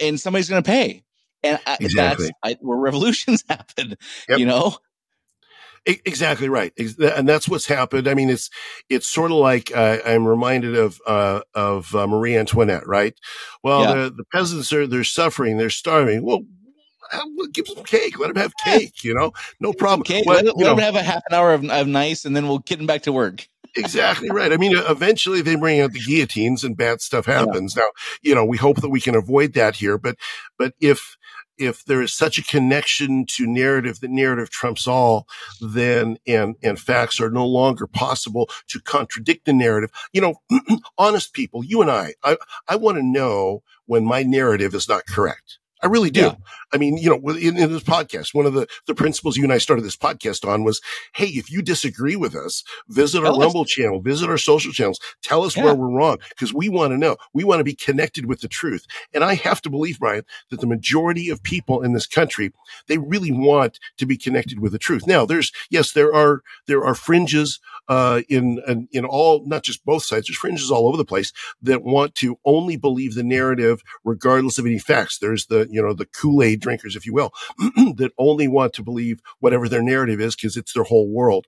and 0.00 0.20
somebody's 0.20 0.48
going 0.48 0.62
to 0.62 0.68
pay. 0.68 1.04
And 1.44 1.60
I, 1.66 1.76
exactly. 1.80 2.26
that's 2.42 2.60
I, 2.60 2.64
where 2.64 2.78
revolutions 2.78 3.44
happen. 3.48 3.96
Yep. 4.28 4.38
You 4.38 4.46
know, 4.46 4.76
Exactly 5.84 6.48
right, 6.48 6.72
and 6.76 7.28
that's 7.28 7.48
what's 7.48 7.66
happened. 7.66 8.06
I 8.06 8.14
mean, 8.14 8.30
it's 8.30 8.50
it's 8.88 9.08
sort 9.08 9.32
of 9.32 9.38
like 9.38 9.74
uh, 9.74 9.98
I'm 10.06 10.28
reminded 10.28 10.76
of 10.76 11.00
uh, 11.04 11.40
of 11.54 11.92
uh, 11.92 12.06
Marie 12.06 12.36
Antoinette, 12.36 12.86
right? 12.86 13.14
Well, 13.64 13.82
yeah. 13.82 13.94
the, 13.94 14.10
the 14.10 14.24
peasants 14.32 14.72
are 14.72 14.86
they're 14.86 15.02
suffering, 15.02 15.56
they're 15.56 15.70
starving. 15.70 16.24
Well, 16.24 16.42
give 17.52 17.66
them 17.66 17.82
cake. 17.82 18.16
Let 18.20 18.28
them 18.28 18.36
have 18.36 18.52
cake. 18.64 19.02
You 19.02 19.12
know, 19.12 19.32
no 19.58 19.72
problem. 19.72 20.04
Cake. 20.04 20.24
Well, 20.24 20.36
let, 20.44 20.56
let 20.56 20.66
them 20.66 20.78
have 20.78 20.94
a 20.94 21.02
half 21.02 21.22
an 21.28 21.34
hour 21.34 21.52
of, 21.52 21.68
of 21.68 21.88
nice, 21.88 22.24
and 22.24 22.36
then 22.36 22.46
we'll 22.46 22.60
get 22.60 22.76
them 22.76 22.86
back 22.86 23.02
to 23.02 23.12
work. 23.12 23.48
exactly 23.76 24.30
right. 24.30 24.52
I 24.52 24.56
mean, 24.56 24.76
eventually 24.76 25.42
they 25.42 25.56
bring 25.56 25.80
out 25.80 25.92
the 25.92 26.00
guillotines, 26.00 26.64
and 26.64 26.76
bad 26.76 27.00
stuff 27.00 27.26
happens. 27.26 27.74
Yeah. 27.76 27.82
Now, 27.82 27.88
you 28.22 28.34
know, 28.34 28.44
we 28.44 28.56
hope 28.56 28.80
that 28.80 28.90
we 28.90 29.00
can 29.00 29.14
avoid 29.14 29.54
that 29.54 29.76
here, 29.76 29.98
but 29.98 30.16
but 30.58 30.74
if 30.80 31.16
if 31.58 31.84
there 31.84 32.02
is 32.02 32.12
such 32.12 32.38
a 32.38 32.44
connection 32.44 33.26
to 33.26 33.46
narrative 33.46 34.00
that 34.00 34.10
narrative 34.10 34.50
trumps 34.50 34.86
all, 34.86 35.26
then 35.60 36.18
and 36.26 36.56
and 36.62 36.78
facts 36.78 37.20
are 37.20 37.30
no 37.30 37.46
longer 37.46 37.86
possible 37.86 38.48
to 38.68 38.80
contradict 38.80 39.44
the 39.44 39.52
narrative. 39.52 39.90
You 40.12 40.20
know, 40.20 40.34
honest 40.98 41.32
people, 41.32 41.64
you 41.64 41.80
and 41.82 41.90
I, 41.90 42.14
I 42.24 42.36
I 42.68 42.76
want 42.76 42.98
to 42.98 43.02
know 43.02 43.62
when 43.86 44.04
my 44.04 44.22
narrative 44.22 44.74
is 44.74 44.88
not 44.88 45.06
correct. 45.06 45.58
I 45.82 45.88
really 45.88 46.10
do. 46.10 46.20
Yeah. 46.20 46.34
I 46.72 46.78
mean, 46.78 46.96
you 46.96 47.10
know, 47.10 47.30
in, 47.30 47.56
in, 47.56 47.72
this 47.72 47.82
podcast, 47.82 48.34
one 48.34 48.46
of 48.46 48.54
the, 48.54 48.68
the 48.86 48.94
principles 48.94 49.36
you 49.36 49.42
and 49.42 49.52
I 49.52 49.58
started 49.58 49.84
this 49.84 49.96
podcast 49.96 50.48
on 50.48 50.62
was, 50.62 50.80
Hey, 51.14 51.26
if 51.26 51.50
you 51.50 51.60
disagree 51.60 52.14
with 52.14 52.36
us, 52.36 52.62
visit 52.88 53.20
tell 53.20 53.32
our 53.32 53.32
us. 53.32 53.38
Rumble 53.38 53.64
channel, 53.64 54.00
visit 54.00 54.30
our 54.30 54.38
social 54.38 54.72
channels, 54.72 55.00
tell 55.22 55.42
us 55.42 55.56
yeah. 55.56 55.64
where 55.64 55.74
we're 55.74 55.90
wrong 55.90 56.18
because 56.28 56.54
we 56.54 56.68
want 56.68 56.92
to 56.92 56.98
know. 56.98 57.16
We 57.34 57.42
want 57.42 57.58
to 57.60 57.64
be 57.64 57.74
connected 57.74 58.26
with 58.26 58.40
the 58.40 58.48
truth. 58.48 58.86
And 59.12 59.24
I 59.24 59.34
have 59.34 59.60
to 59.62 59.70
believe, 59.70 59.98
Brian, 59.98 60.24
that 60.50 60.60
the 60.60 60.66
majority 60.66 61.28
of 61.28 61.42
people 61.42 61.82
in 61.82 61.92
this 61.92 62.06
country, 62.06 62.52
they 62.86 62.98
really 62.98 63.32
want 63.32 63.80
to 63.98 64.06
be 64.06 64.16
connected 64.16 64.60
with 64.60 64.72
the 64.72 64.78
truth. 64.78 65.06
Now, 65.06 65.26
there's, 65.26 65.50
yes, 65.68 65.92
there 65.92 66.14
are, 66.14 66.42
there 66.66 66.84
are 66.84 66.94
fringes, 66.94 67.60
uh, 67.88 68.22
in, 68.28 68.62
in, 68.68 68.88
in 68.92 69.04
all, 69.04 69.44
not 69.46 69.64
just 69.64 69.84
both 69.84 70.04
sides, 70.04 70.28
there's 70.28 70.38
fringes 70.38 70.70
all 70.70 70.86
over 70.86 70.96
the 70.96 71.04
place 71.04 71.32
that 71.60 71.82
want 71.82 72.14
to 72.14 72.38
only 72.44 72.76
believe 72.76 73.14
the 73.14 73.24
narrative 73.24 73.82
regardless 74.04 74.58
of 74.58 74.66
any 74.66 74.78
facts. 74.78 75.18
There's 75.18 75.46
the, 75.46 75.68
you 75.72 75.82
know, 75.82 75.94
the 75.94 76.06
Kool-Aid 76.06 76.60
drinkers, 76.60 76.96
if 76.96 77.06
you 77.06 77.14
will, 77.14 77.32
that 77.96 78.12
only 78.18 78.46
want 78.46 78.74
to 78.74 78.82
believe 78.82 79.20
whatever 79.40 79.68
their 79.68 79.82
narrative 79.82 80.20
is 80.20 80.36
because 80.36 80.56
it's 80.56 80.74
their 80.74 80.84
whole 80.84 81.10
world. 81.10 81.46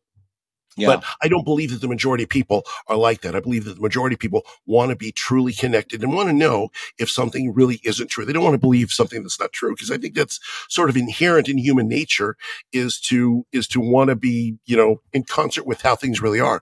Yeah. 0.77 0.89
But 0.89 1.05
I 1.23 1.29
don't 1.29 1.45
believe 1.45 1.71
that 1.71 1.81
the 1.81 1.89
majority 1.89 2.25
of 2.25 2.31
people 2.31 2.65
are 2.89 2.97
like 2.97 3.21
that. 3.21 3.37
I 3.37 3.41
believe 3.41 3.65
that 3.65 3.77
the 3.77 3.81
majority 3.83 4.15
of 4.15 4.21
people 4.21 4.43
want 4.67 4.91
to 4.91 4.97
be 4.97 5.13
truly 5.13 5.53
connected 5.53 6.03
and 6.03 6.13
want 6.13 6.29
to 6.29 6.33
know 6.33 6.69
if 6.99 7.11
something 7.11 7.53
really 7.55 7.81
isn't 7.85 8.09
true. 8.09 8.25
They 8.25 8.33
don't 8.33 8.45
want 8.45 8.55
to 8.55 8.59
believe 8.59 8.91
something 8.91 9.23
that's 9.23 9.39
not 9.39 9.53
true 9.53 9.75
because 9.75 9.91
I 9.91 9.99
think 9.99 10.15
that's 10.15 10.41
sort 10.69 10.91
of 10.91 10.97
inherent 10.97 11.49
in 11.49 11.59
human 11.59 11.89
nature 11.89 12.37
is 12.73 13.01
to, 13.03 13.47
is 13.53 13.69
to 13.69 13.81
want 13.81 14.11
to 14.11 14.17
be, 14.17 14.57
you 14.67 14.77
know, 14.77 15.01
in 15.13 15.25
concert 15.25 15.67
with 15.67 15.83
how 15.83 15.95
things 15.97 16.21
really 16.21 16.41
are. 16.41 16.61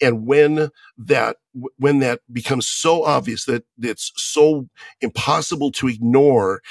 And 0.00 0.26
when 0.26 0.70
that, 0.98 1.36
when 1.76 1.98
that 1.98 2.20
becomes 2.32 2.66
so 2.66 3.04
obvious 3.04 3.44
that 3.44 3.64
it's 3.78 4.10
so 4.16 4.68
impossible 5.00 5.70
to 5.72 5.88
ignore 5.88 6.62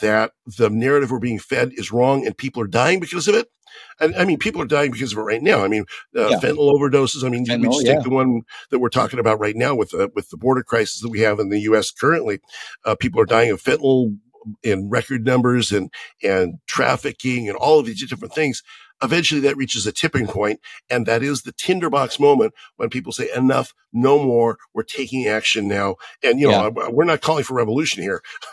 that 0.00 0.32
the 0.46 0.70
narrative 0.70 1.10
we're 1.10 1.18
being 1.18 1.38
fed 1.38 1.72
is 1.74 1.92
wrong 1.92 2.26
and 2.26 2.36
people 2.36 2.62
are 2.62 2.66
dying 2.66 3.00
because 3.00 3.28
of 3.28 3.34
it, 3.34 3.48
and 3.98 4.14
I 4.16 4.24
mean, 4.24 4.38
people 4.38 4.62
are 4.62 4.66
dying 4.66 4.90
because 4.90 5.12
of 5.12 5.18
it 5.18 5.22
right 5.22 5.42
now. 5.42 5.64
I 5.64 5.68
mean, 5.68 5.84
uh, 6.16 6.28
yeah. 6.28 6.38
fentanyl 6.38 6.72
overdoses. 6.72 7.24
I 7.24 7.28
mean, 7.28 7.46
fentanyl, 7.46 7.62
we 7.62 7.68
just 7.68 7.86
yeah. 7.86 7.94
take 7.94 8.04
the 8.04 8.10
one 8.10 8.42
that 8.70 8.78
we're 8.78 8.88
talking 8.88 9.18
about 9.18 9.40
right 9.40 9.56
now 9.56 9.74
with 9.74 9.90
the, 9.90 10.10
with 10.14 10.30
the 10.30 10.36
border 10.36 10.62
crisis 10.62 11.00
that 11.00 11.10
we 11.10 11.20
have 11.20 11.38
in 11.38 11.48
the 11.50 11.60
U.S. 11.60 11.90
currently. 11.90 12.40
Uh, 12.84 12.94
people 12.94 13.20
are 13.20 13.26
dying 13.26 13.50
of 13.50 13.62
fentanyl 13.62 14.16
in 14.62 14.88
record 14.88 15.24
numbers 15.24 15.70
and, 15.70 15.92
and 16.22 16.58
trafficking 16.66 17.48
and 17.48 17.56
all 17.56 17.78
of 17.78 17.86
these 17.86 18.08
different 18.08 18.34
things 18.34 18.62
eventually 19.02 19.40
that 19.42 19.56
reaches 19.56 19.86
a 19.86 19.92
tipping 19.92 20.26
point, 20.26 20.60
and 20.88 21.06
that 21.06 21.22
is 21.22 21.42
the 21.42 21.52
tinderbox 21.52 22.20
moment 22.20 22.54
when 22.76 22.90
people 22.90 23.12
say 23.12 23.28
enough, 23.34 23.74
no 23.92 24.22
more, 24.22 24.58
we're 24.74 24.82
taking 24.82 25.26
action 25.26 25.68
now. 25.68 25.96
And 26.22 26.38
you 26.38 26.48
know, 26.48 26.72
yeah. 26.76 26.88
we're 26.88 27.04
not 27.04 27.20
calling 27.20 27.44
for 27.44 27.54
revolution 27.54 28.02
here. 28.02 28.22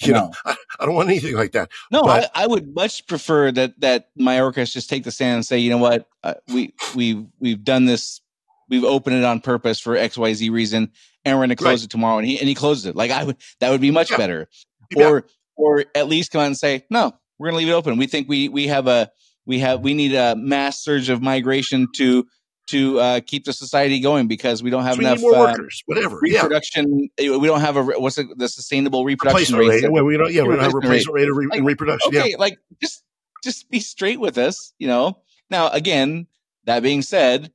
you 0.00 0.12
no. 0.12 0.26
know, 0.26 0.32
I, 0.44 0.56
I, 0.80 0.86
don't 0.86 0.94
want 0.94 1.08
anything 1.08 1.34
like 1.34 1.52
that. 1.52 1.70
No, 1.90 2.02
but, 2.02 2.30
I, 2.34 2.44
I, 2.44 2.46
would 2.46 2.74
much 2.74 3.06
prefer 3.06 3.50
that 3.52 3.80
that 3.80 4.08
Mayorkas 4.18 4.72
just 4.72 4.88
take 4.88 5.04
the 5.04 5.10
stand 5.10 5.36
and 5.36 5.46
say, 5.46 5.58
you 5.58 5.70
know 5.70 5.78
what, 5.78 6.08
uh, 6.22 6.34
we 6.52 6.74
we 6.94 7.26
we've 7.40 7.64
done 7.64 7.86
this, 7.86 8.20
we've 8.68 8.84
opened 8.84 9.16
it 9.16 9.24
on 9.24 9.40
purpose 9.40 9.80
for 9.80 9.96
X 9.96 10.16
Y 10.16 10.32
Z 10.34 10.50
reason, 10.50 10.92
and 11.24 11.36
we're 11.36 11.40
going 11.40 11.50
to 11.50 11.56
close 11.56 11.80
right. 11.80 11.84
it 11.84 11.90
tomorrow, 11.90 12.18
and 12.18 12.26
he 12.26 12.38
and 12.38 12.48
he 12.48 12.54
closes 12.54 12.86
it. 12.86 12.96
Like 12.96 13.10
I 13.10 13.24
would, 13.24 13.36
that 13.60 13.70
would 13.70 13.80
be 13.80 13.90
much 13.90 14.10
yeah. 14.10 14.16
better. 14.16 14.48
Yeah. 14.94 15.08
Or 15.08 15.26
or 15.56 15.84
at 15.94 16.06
least 16.06 16.30
come 16.30 16.42
out 16.42 16.46
and 16.46 16.56
say, 16.56 16.84
no, 16.90 17.12
we're 17.38 17.48
going 17.48 17.54
to 17.54 17.66
leave 17.66 17.72
it 17.72 17.76
open. 17.76 17.96
We 17.96 18.06
think 18.06 18.28
we 18.28 18.48
we 18.48 18.68
have 18.68 18.86
a 18.86 19.10
we 19.46 19.60
have 19.60 19.80
we 19.80 19.94
need 19.94 20.14
a 20.14 20.36
mass 20.36 20.82
surge 20.82 21.08
of 21.08 21.22
migration 21.22 21.88
to 21.96 22.26
to 22.68 22.98
uh, 22.98 23.20
keep 23.24 23.44
the 23.44 23.52
society 23.52 24.00
going 24.00 24.26
because 24.26 24.62
we 24.62 24.70
don't 24.70 24.82
have 24.82 24.98
enough 24.98 25.20
uh, 25.20 25.28
workers, 25.28 25.82
whatever 25.86 26.18
reproduction. 26.20 27.08
Yeah. 27.18 27.36
We 27.36 27.46
don't 27.46 27.60
have 27.60 27.76
a 27.76 27.82
what's 27.82 28.16
the, 28.16 28.28
the 28.36 28.48
sustainable 28.48 29.04
reproduction 29.04 29.56
rate? 29.56 29.84
rate. 29.84 29.90
We 29.90 30.16
don't. 30.16 30.32
Yeah, 30.32 30.42
we 30.42 30.56
don't 30.56 30.64
have 30.64 30.74
a 30.74 30.76
replacement 30.76 31.14
rate, 31.14 31.22
rate 31.22 31.30
of 31.30 31.36
re- 31.36 31.46
like, 31.46 31.62
reproduction. 31.62 32.16
Okay, 32.16 32.30
yeah. 32.30 32.36
like 32.38 32.58
just 32.80 33.04
just 33.42 33.70
be 33.70 33.80
straight 33.80 34.20
with 34.20 34.36
us. 34.38 34.72
You 34.78 34.88
know. 34.88 35.18
Now, 35.48 35.68
again, 35.68 36.26
that 36.64 36.82
being 36.82 37.02
said, 37.02 37.52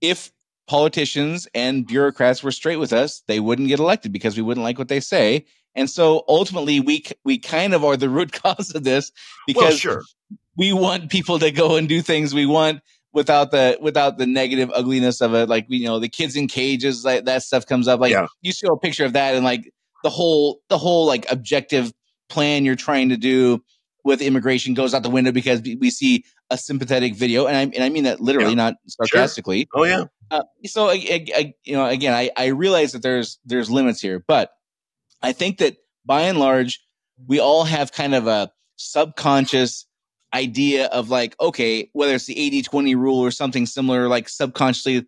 if 0.00 0.30
politicians 0.68 1.48
and 1.52 1.84
bureaucrats 1.84 2.44
were 2.44 2.52
straight 2.52 2.76
with 2.76 2.92
us, 2.92 3.24
they 3.26 3.40
wouldn't 3.40 3.66
get 3.66 3.80
elected 3.80 4.12
because 4.12 4.36
we 4.36 4.42
wouldn't 4.42 4.62
like 4.62 4.78
what 4.78 4.86
they 4.86 5.00
say. 5.00 5.44
And 5.74 5.90
so 5.90 6.22
ultimately, 6.28 6.78
we 6.78 7.04
we 7.24 7.38
kind 7.38 7.74
of 7.74 7.84
are 7.84 7.96
the 7.96 8.08
root 8.08 8.32
cause 8.42 8.72
of 8.72 8.84
this 8.84 9.10
because 9.46 9.62
well, 9.62 9.76
sure 9.76 10.02
we 10.56 10.72
want 10.72 11.10
people 11.10 11.38
to 11.38 11.50
go 11.50 11.76
and 11.76 11.88
do 11.88 12.02
things 12.02 12.34
we 12.34 12.46
want 12.46 12.80
without 13.12 13.50
the 13.50 13.78
without 13.80 14.18
the 14.18 14.26
negative 14.26 14.70
ugliness 14.74 15.20
of 15.20 15.34
it. 15.34 15.48
Like 15.48 15.66
you 15.68 15.86
know, 15.86 15.98
the 15.98 16.08
kids 16.08 16.36
in 16.36 16.48
cages, 16.48 17.04
like 17.04 17.24
that 17.24 17.42
stuff 17.42 17.66
comes 17.66 17.88
up. 17.88 18.00
Like 18.00 18.12
yeah. 18.12 18.26
you 18.40 18.52
see 18.52 18.66
a 18.66 18.76
picture 18.76 19.04
of 19.04 19.12
that, 19.14 19.34
and 19.34 19.44
like 19.44 19.72
the 20.02 20.10
whole 20.10 20.60
the 20.68 20.78
whole 20.78 21.06
like 21.06 21.30
objective 21.30 21.92
plan 22.28 22.64
you're 22.64 22.76
trying 22.76 23.10
to 23.10 23.16
do 23.16 23.62
with 24.04 24.20
immigration 24.20 24.74
goes 24.74 24.94
out 24.94 25.02
the 25.02 25.10
window 25.10 25.30
because 25.30 25.62
we 25.62 25.90
see 25.90 26.24
a 26.50 26.58
sympathetic 26.58 27.14
video, 27.14 27.46
and 27.46 27.56
I 27.56 27.62
and 27.62 27.84
I 27.84 27.88
mean 27.88 28.04
that 28.04 28.20
literally, 28.20 28.50
yeah. 28.50 28.56
not 28.56 28.74
sarcastically. 28.86 29.68
Sure. 29.74 29.82
Oh 29.82 29.84
yeah. 29.84 30.04
Uh, 30.30 30.42
so 30.64 30.88
I, 30.88 30.94
I, 30.94 31.26
I, 31.36 31.54
you 31.62 31.74
know, 31.74 31.84
again, 31.84 32.14
I, 32.14 32.30
I 32.36 32.46
realize 32.46 32.92
that 32.92 33.02
there's 33.02 33.38
there's 33.44 33.70
limits 33.70 34.00
here, 34.00 34.24
but 34.26 34.50
I 35.20 35.32
think 35.32 35.58
that 35.58 35.76
by 36.06 36.22
and 36.22 36.38
large, 36.38 36.80
we 37.26 37.38
all 37.38 37.64
have 37.64 37.92
kind 37.92 38.14
of 38.14 38.26
a 38.26 38.50
subconscious 38.76 39.86
idea 40.34 40.86
of 40.86 41.10
like, 41.10 41.38
okay, 41.40 41.90
whether 41.92 42.14
it's 42.14 42.26
the 42.26 42.38
80 42.38 42.62
20 42.62 42.94
rule 42.94 43.18
or 43.18 43.30
something 43.30 43.66
similar, 43.66 44.08
like 44.08 44.28
subconsciously, 44.28 45.06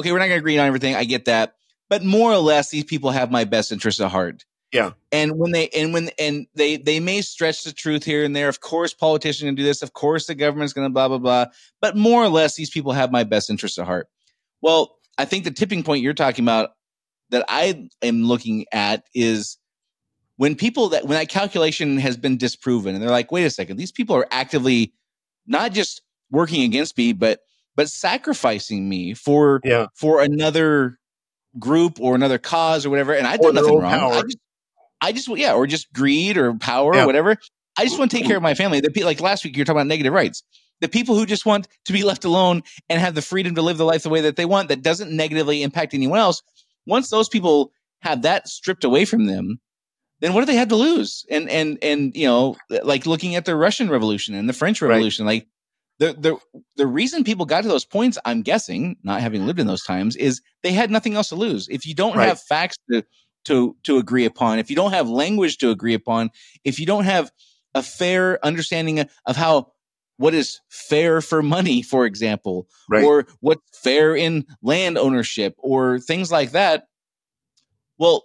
okay, 0.00 0.12
we're 0.12 0.18
not 0.18 0.26
going 0.26 0.36
to 0.36 0.42
agree 0.42 0.58
on 0.58 0.66
everything. 0.66 0.94
I 0.94 1.04
get 1.04 1.26
that. 1.26 1.54
But 1.88 2.04
more 2.04 2.32
or 2.32 2.38
less, 2.38 2.70
these 2.70 2.84
people 2.84 3.10
have 3.10 3.30
my 3.30 3.44
best 3.44 3.72
interest 3.72 4.00
at 4.00 4.10
heart. 4.10 4.44
Yeah. 4.72 4.90
And 5.10 5.38
when 5.38 5.52
they, 5.52 5.68
and 5.68 5.94
when, 5.94 6.10
and 6.18 6.46
they, 6.54 6.76
they 6.76 7.00
may 7.00 7.22
stretch 7.22 7.64
the 7.64 7.72
truth 7.72 8.04
here 8.04 8.24
and 8.24 8.36
there. 8.36 8.50
Of 8.50 8.60
course, 8.60 8.92
politicians 8.92 9.50
to 9.50 9.56
do 9.56 9.62
this. 9.62 9.82
Of 9.82 9.94
course, 9.94 10.26
the 10.26 10.34
government's 10.34 10.74
going 10.74 10.86
to 10.86 10.92
blah, 10.92 11.08
blah, 11.08 11.18
blah. 11.18 11.46
But 11.80 11.96
more 11.96 12.22
or 12.22 12.28
less, 12.28 12.54
these 12.54 12.68
people 12.68 12.92
have 12.92 13.10
my 13.10 13.24
best 13.24 13.48
interest 13.48 13.78
at 13.78 13.86
heart. 13.86 14.08
Well, 14.60 14.96
I 15.16 15.24
think 15.24 15.44
the 15.44 15.50
tipping 15.50 15.82
point 15.82 16.02
you're 16.02 16.12
talking 16.12 16.44
about 16.44 16.70
that 17.30 17.44
I 17.48 17.88
am 18.02 18.24
looking 18.24 18.66
at 18.72 19.04
is 19.14 19.56
when 20.38 20.54
people 20.54 20.88
that 20.88 21.04
when 21.04 21.18
that 21.18 21.28
calculation 21.28 21.98
has 21.98 22.16
been 22.16 22.38
disproven 22.38 22.94
and 22.94 23.02
they're 23.02 23.10
like 23.10 23.30
wait 23.30 23.44
a 23.44 23.50
second 23.50 23.76
these 23.76 23.92
people 23.92 24.16
are 24.16 24.26
actively 24.30 24.94
not 25.46 25.72
just 25.72 26.00
working 26.30 26.62
against 26.62 26.96
me 26.96 27.12
but 27.12 27.40
but 27.76 27.88
sacrificing 27.88 28.88
me 28.88 29.12
for 29.12 29.60
yeah. 29.62 29.86
for 29.94 30.22
another 30.22 30.98
group 31.58 32.00
or 32.00 32.14
another 32.14 32.38
cause 32.38 32.86
or 32.86 32.90
whatever 32.90 33.12
and 33.12 33.26
i 33.26 33.36
did 33.36 33.54
nothing 33.54 33.78
wrong. 33.78 34.12
I 34.12 34.22
just, 34.22 34.38
I 35.00 35.12
just 35.12 35.28
yeah 35.28 35.54
or 35.54 35.66
just 35.66 35.92
greed 35.92 36.36
or 36.36 36.54
power 36.54 36.94
yeah. 36.94 37.02
or 37.02 37.06
whatever. 37.06 37.36
I 37.78 37.84
just 37.84 37.98
want 37.98 38.10
to 38.10 38.16
take 38.16 38.26
care 38.26 38.36
of 38.36 38.42
my 38.42 38.54
family. 38.54 38.80
The, 38.80 39.04
like 39.04 39.20
last 39.20 39.44
week 39.44 39.56
you're 39.56 39.64
talking 39.64 39.78
about 39.78 39.86
negative 39.86 40.12
rights. 40.12 40.42
The 40.80 40.88
people 40.88 41.16
who 41.16 41.26
just 41.26 41.46
want 41.46 41.68
to 41.84 41.92
be 41.92 42.02
left 42.02 42.24
alone 42.24 42.62
and 42.88 43.00
have 43.00 43.14
the 43.14 43.22
freedom 43.22 43.54
to 43.54 43.62
live 43.62 43.78
the 43.78 43.84
life 43.84 44.02
the 44.02 44.08
way 44.08 44.20
that 44.22 44.36
they 44.36 44.44
want 44.44 44.68
that 44.68 44.82
doesn't 44.82 45.10
negatively 45.10 45.62
impact 45.62 45.94
anyone 45.94 46.18
else 46.18 46.42
once 46.86 47.10
those 47.10 47.28
people 47.28 47.70
have 48.02 48.22
that 48.22 48.48
stripped 48.48 48.84
away 48.84 49.04
from 49.04 49.26
them 49.26 49.60
then 50.20 50.32
what 50.32 50.40
do 50.40 50.46
they 50.46 50.56
have 50.56 50.68
to 50.68 50.76
lose? 50.76 51.24
And 51.30 51.48
and 51.48 51.78
and 51.82 52.14
you 52.16 52.26
know, 52.26 52.56
like 52.82 53.06
looking 53.06 53.34
at 53.34 53.44
the 53.44 53.56
Russian 53.56 53.88
Revolution 53.88 54.34
and 54.34 54.48
the 54.48 54.52
French 54.52 54.82
Revolution, 54.82 55.26
right. 55.26 55.34
like 55.34 55.46
the 55.98 56.12
the 56.18 56.62
the 56.76 56.86
reason 56.86 57.24
people 57.24 57.46
got 57.46 57.62
to 57.62 57.68
those 57.68 57.84
points, 57.84 58.18
I'm 58.24 58.42
guessing, 58.42 58.96
not 59.02 59.20
having 59.20 59.46
lived 59.46 59.60
in 59.60 59.66
those 59.66 59.84
times, 59.84 60.16
is 60.16 60.40
they 60.62 60.72
had 60.72 60.90
nothing 60.90 61.14
else 61.14 61.28
to 61.30 61.36
lose. 61.36 61.68
If 61.68 61.86
you 61.86 61.94
don't 61.94 62.16
right. 62.16 62.28
have 62.28 62.40
facts 62.40 62.76
to 62.90 63.04
to 63.44 63.76
to 63.84 63.98
agree 63.98 64.24
upon, 64.24 64.58
if 64.58 64.70
you 64.70 64.76
don't 64.76 64.92
have 64.92 65.08
language 65.08 65.58
to 65.58 65.70
agree 65.70 65.94
upon, 65.94 66.30
if 66.64 66.78
you 66.78 66.86
don't 66.86 67.04
have 67.04 67.30
a 67.74 67.82
fair 67.82 68.44
understanding 68.44 69.00
of 69.26 69.36
how 69.36 69.72
what 70.16 70.34
is 70.34 70.60
fair 70.68 71.20
for 71.20 71.42
money, 71.42 71.80
for 71.80 72.04
example, 72.04 72.68
right. 72.90 73.04
or 73.04 73.26
what's 73.40 73.62
fair 73.78 74.16
in 74.16 74.44
land 74.62 74.98
ownership, 74.98 75.54
or 75.58 76.00
things 76.00 76.30
like 76.30 76.52
that. 76.52 76.88
Well, 77.98 78.24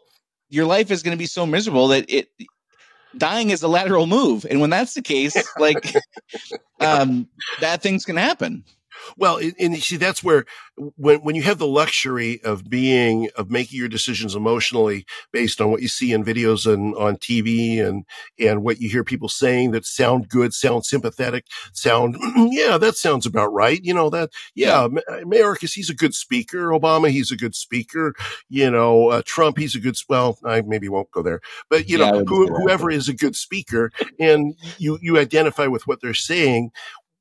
your 0.54 0.66
life 0.66 0.92
is 0.92 1.02
going 1.02 1.16
to 1.16 1.20
be 1.20 1.26
so 1.26 1.46
miserable 1.46 1.88
that 1.88 2.06
it 2.08 2.30
dying 3.18 3.50
is 3.50 3.64
a 3.64 3.68
lateral 3.68 4.06
move. 4.06 4.46
And 4.50 4.62
when 4.62 4.70
that's 4.70 4.94
the 4.94 5.02
case 5.02 5.36
like 5.58 5.96
um 6.80 7.28
bad 7.60 7.82
things 7.82 8.06
can 8.06 8.18
happen 8.18 8.64
Well, 9.18 9.38
and 9.38 9.76
you 9.76 9.82
see, 9.82 9.98
that's 9.98 10.24
where 10.24 10.46
when 10.76 11.20
when 11.20 11.36
you 11.36 11.44
have 11.44 11.60
the 11.60 11.68
luxury 11.68 12.42
of 12.44 12.70
being 12.70 13.30
of 13.36 13.52
making 13.52 13.78
your 13.78 13.88
decisions 13.88 14.36
emotionally 14.36 15.06
based 15.32 15.62
on 15.62 15.72
what 15.72 15.82
you 15.82 15.88
see 15.88 16.14
in 16.14 16.24
videos 16.24 16.72
and 16.72 16.96
on 16.96 17.18
TV 17.18 17.84
and 17.84 18.06
and 18.40 18.64
what 18.64 18.80
you 18.80 18.90
hear 18.90 19.04
people 19.04 19.30
saying 19.30 19.72
that 19.72 19.86
sound 19.86 20.30
good, 20.30 20.54
sound 20.54 20.86
sympathetic, 20.86 21.46
sound 21.74 22.18
yeah, 22.36 22.78
that 22.78 22.96
sounds 22.96 23.26
about 23.26 23.54
right. 23.54 23.84
You 23.84 23.94
know 23.94 24.10
that 24.10 24.32
yeah, 24.56 24.88
yeah. 24.92 25.22
Mayorkas 25.24 25.74
he's 25.74 25.90
a 25.90 25.96
good 25.96 26.16
speaker, 26.16 26.70
Obama 26.70 27.10
he's 27.10 27.32
a 27.32 27.38
good 27.38 27.56
speaker. 27.56 28.14
You 28.50 28.72
know 28.72 29.10
uh, 29.10 29.22
Trump 29.26 29.58
he's 29.58 29.76
a 29.76 29.80
good 29.80 29.96
well 30.10 30.38
I 30.44 30.62
maybe 30.62 30.90
won't 30.90 31.12
go 31.12 31.22
there, 31.22 31.42
but 31.70 31.88
you 31.90 32.00
yeah, 32.00 32.12
know 32.12 32.24
who, 32.26 32.48
whoever 32.48 32.90
is 32.90 33.10
a 33.10 33.14
good 33.14 33.36
speaker, 33.36 33.92
and 34.20 34.56
you 34.78 34.98
you 35.02 35.18
identify 35.20 35.68
with 35.68 35.88
what 35.88 36.02
they're 36.02 36.14
saying 36.14 36.72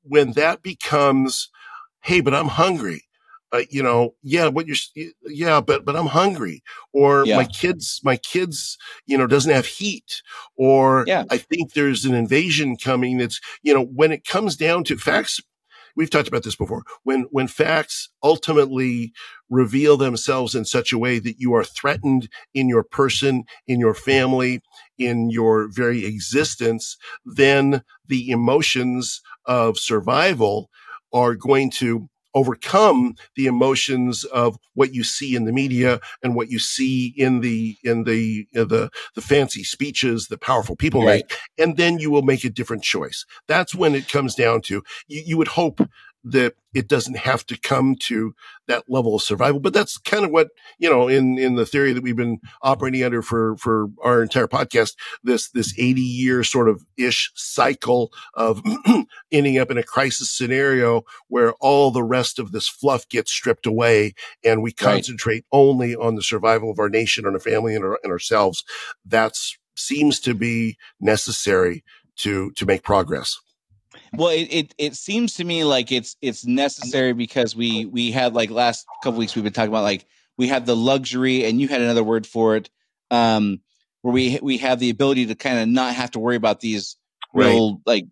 when 0.03 0.33
that 0.33 0.63
becomes 0.63 1.51
Hey, 2.03 2.21
but 2.21 2.35
I'm 2.35 2.49
hungry. 2.49 3.05
Uh, 3.53 3.63
you 3.69 3.83
know, 3.83 4.15
yeah, 4.23 4.49
what 4.49 4.67
you're, 4.67 4.77
yeah, 5.27 5.61
but, 5.61 5.85
but 5.85 5.95
I'm 5.95 6.07
hungry 6.07 6.63
or 6.95 7.27
yeah. 7.27 7.37
my 7.37 7.45
kids, 7.45 8.01
my 8.03 8.17
kids, 8.17 8.79
you 9.05 9.19
know, 9.19 9.27
doesn't 9.27 9.53
have 9.53 9.67
heat 9.67 10.23
or 10.57 11.05
yeah. 11.07 11.25
I 11.31 11.37
think 11.37 11.75
there's 11.75 12.07
an 12.07 12.15
invasion 12.15 12.77
coming. 12.77 13.19
That's, 13.19 13.41
you 13.63 13.75
know, 13.75 13.85
when 13.85 14.11
it 14.11 14.25
comes 14.25 14.57
down 14.57 14.85
to 14.85 14.97
facts, 14.97 15.39
we've 15.95 16.09
talked 16.09 16.29
about 16.29 16.45
this 16.45 16.57
before. 16.57 16.85
When, 17.03 17.27
when 17.31 17.47
facts 17.47 18.09
ultimately 18.23 19.13
reveal 19.51 19.99
themselves 19.99 20.55
in 20.55 20.65
such 20.65 20.91
a 20.91 20.99
way 20.99 21.19
that 21.19 21.39
you 21.39 21.53
are 21.53 21.65
threatened 21.65 22.31
in 22.55 22.71
your 22.71 22.83
person, 22.83 23.45
in 23.67 23.79
your 23.79 23.93
family, 23.93 24.63
in 24.97 25.29
your 25.29 25.69
very 25.71 26.07
existence, 26.07 26.97
then 27.27 27.83
the 28.09 28.31
emotions 28.31 29.21
of 29.45 29.77
survival 29.77 30.71
are 31.13 31.35
going 31.35 31.71
to 31.71 32.09
overcome 32.35 33.15
the 33.37 33.47
emotions 33.47 34.25
of 34.25 34.57
what 34.75 34.95
you 34.95 35.05
see 35.05 35.37
in 35.37 35.45
the 35.45 35.53
media 35.53 36.01
and 36.23 36.35
what 36.35 36.49
you 36.49 36.59
see 36.59 37.13
in 37.17 37.41
the 37.41 37.77
in 37.85 38.05
the 38.05 38.47
uh, 38.57 38.65
the 38.65 38.91
the 39.15 39.21
fancy 39.21 39.63
speeches 39.63 40.29
that 40.29 40.41
powerful 40.41 40.77
people 40.77 41.05
right. 41.05 41.25
make 41.29 41.39
and 41.59 41.77
then 41.77 41.99
you 41.99 42.11
will 42.11 42.23
make 42.23 42.45
a 42.45 42.51
different 42.51 42.83
choice 42.83 43.27
that's 43.49 43.75
when 43.75 43.95
it 43.95 44.09
comes 44.09 44.35
down 44.35 44.61
to 44.63 44.83
you, 45.09 45.23
you 45.27 45.37
would 45.37 45.49
hope 45.49 45.81
that 46.25 46.55
it 46.75 46.89
doesn't 46.89 47.19
have 47.19 47.45
to 47.47 47.59
come 47.59 47.97
to 47.97 48.35
that 48.67 48.85
level 48.89 49.15
of 49.15 49.23
survival. 49.23 49.61
But 49.61 49.75
that's 49.75 49.99
kind 49.99 50.25
of 50.25 50.31
what, 50.31 50.49
you 50.79 50.89
know, 50.89 51.09
in, 51.09 51.39
in 51.39 51.57
the 51.57 51.67
theory 51.67 51.93
that 51.93 52.03
we've 52.03 52.17
been 52.17 52.41
operating 52.63 53.03
under 53.03 53.23
for, 53.23 53.57
for 53.57 53.89
our 54.03 54.23
entire 54.23 54.47
podcast, 54.47 54.95
this, 55.23 55.51
this 55.51 55.75
80 55.79 56.01
year 56.01 56.45
sort 56.45 56.69
of 56.69 56.85
ish 56.97 57.31
cycle 57.35 58.13
of 58.35 58.63
ending 59.33 59.59
up 59.59 59.71
in 59.71 59.79
a 59.79 59.83
crisis 59.83 60.31
scenario 60.31 61.03
where 61.29 61.53
all 61.55 61.91
the 61.91 62.05
rest 62.05 62.39
of 62.39 62.53
this 62.53 62.69
fluff 62.69 63.09
gets 63.09 63.33
stripped 63.33 63.67
away 63.67 64.15
and 64.45 64.63
we 64.63 64.73
concentrate 64.73 65.45
right. 65.53 65.59
only 65.59 65.95
on 65.95 66.15
the 66.15 66.23
survival 66.23 66.71
of 66.71 66.79
our 66.79 66.89
nation 66.89 67.27
and 67.27 67.35
our 67.35 67.41
family 67.41 67.75
and, 67.75 67.85
our, 67.85 67.99
and 68.03 68.13
ourselves. 68.13 68.65
That's 69.05 69.59
seems 69.75 70.21
to 70.21 70.35
be 70.35 70.77
necessary 71.01 71.83
to, 72.17 72.51
to 72.53 72.67
make 72.67 72.83
progress. 72.83 73.41
Well, 74.15 74.29
it, 74.29 74.49
it 74.51 74.75
it 74.79 74.95
seems 74.95 75.35
to 75.35 75.45
me 75.45 75.65
like 75.65 75.91
it's 75.91 76.17
it's 76.21 76.45
necessary 76.45 77.13
because 77.13 77.57
we 77.57 77.87
we 77.87 78.11
had 78.11 78.35
like 78.35 78.51
last 78.51 78.87
couple 79.03 79.19
weeks 79.19 79.35
we've 79.35 79.45
been 79.45 79.53
talking 79.53 79.71
about 79.71 79.85
like 79.85 80.07
we 80.37 80.49
have 80.49 80.67
the 80.67 80.77
luxury 80.77 81.45
and 81.45 81.61
you 81.61 81.69
had 81.69 81.81
another 81.81 82.05
word 82.05 82.27
for 82.27 82.57
it 82.57 82.69
um 83.11 83.61
where 84.03 84.13
we 84.13 84.39
we 84.43 84.59
have 84.59 84.79
the 84.81 84.91
ability 84.91 85.27
to 85.27 85.35
kind 85.35 85.61
of 85.61 85.69
not 85.69 85.95
have 85.95 86.11
to 86.11 86.19
worry 86.19 86.37
about 86.37 86.61
these 86.61 86.97
real 87.33 87.73
right. 87.73 87.81
like 87.87 88.07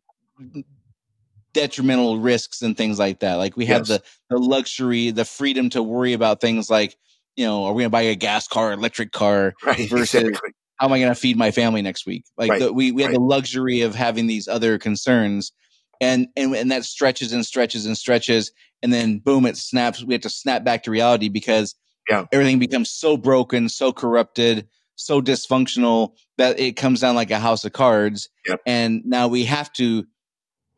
detrimental 1.52 2.18
risks 2.18 2.62
and 2.62 2.76
things 2.76 2.98
like 2.98 3.20
that. 3.20 3.34
Like 3.34 3.56
we 3.56 3.66
yes. 3.66 3.76
have 3.76 3.86
the 3.86 4.02
the 4.30 4.38
luxury, 4.38 5.10
the 5.10 5.24
freedom 5.24 5.70
to 5.70 5.82
worry 5.82 6.12
about 6.12 6.40
things 6.40 6.70
like 6.70 6.96
you 7.36 7.46
know, 7.46 7.64
are 7.64 7.72
we 7.72 7.82
going 7.82 7.90
to 7.90 7.90
buy 7.90 8.02
a 8.02 8.16
gas 8.16 8.48
car, 8.48 8.72
electric 8.72 9.12
car 9.12 9.54
right, 9.64 9.88
versus 9.88 10.14
exactly. 10.14 10.50
how 10.76 10.86
am 10.86 10.92
I 10.92 10.98
going 10.98 11.12
to 11.12 11.18
feed 11.18 11.36
my 11.36 11.50
family 11.50 11.80
next 11.80 12.06
week? 12.06 12.24
Like 12.36 12.50
right, 12.50 12.60
the, 12.60 12.72
we 12.72 12.92
we 12.92 13.02
have 13.02 13.12
the 13.12 13.20
luxury 13.20 13.82
of 13.82 13.94
having 13.94 14.26
these 14.26 14.48
other 14.48 14.78
concerns 14.78 15.52
and 16.00 16.28
and 16.36 16.54
and 16.54 16.70
that 16.70 16.84
stretches 16.84 17.32
and 17.32 17.44
stretches 17.44 17.86
and 17.86 17.96
stretches, 17.96 18.52
and 18.82 18.92
then 18.92 19.18
boom, 19.18 19.46
it 19.46 19.56
snaps. 19.56 20.02
We 20.02 20.14
have 20.14 20.22
to 20.22 20.30
snap 20.30 20.64
back 20.64 20.84
to 20.84 20.90
reality 20.90 21.28
because 21.28 21.74
yeah. 22.08 22.24
everything 22.32 22.58
becomes 22.58 22.90
so 22.90 23.16
broken, 23.16 23.68
so 23.68 23.92
corrupted, 23.92 24.68
so 24.96 25.20
dysfunctional 25.20 26.14
that 26.38 26.58
it 26.58 26.76
comes 26.76 27.00
down 27.00 27.14
like 27.14 27.30
a 27.30 27.38
house 27.38 27.64
of 27.64 27.72
cards. 27.72 28.28
Yep. 28.46 28.60
And 28.66 29.02
now 29.04 29.28
we 29.28 29.44
have 29.44 29.72
to 29.74 30.06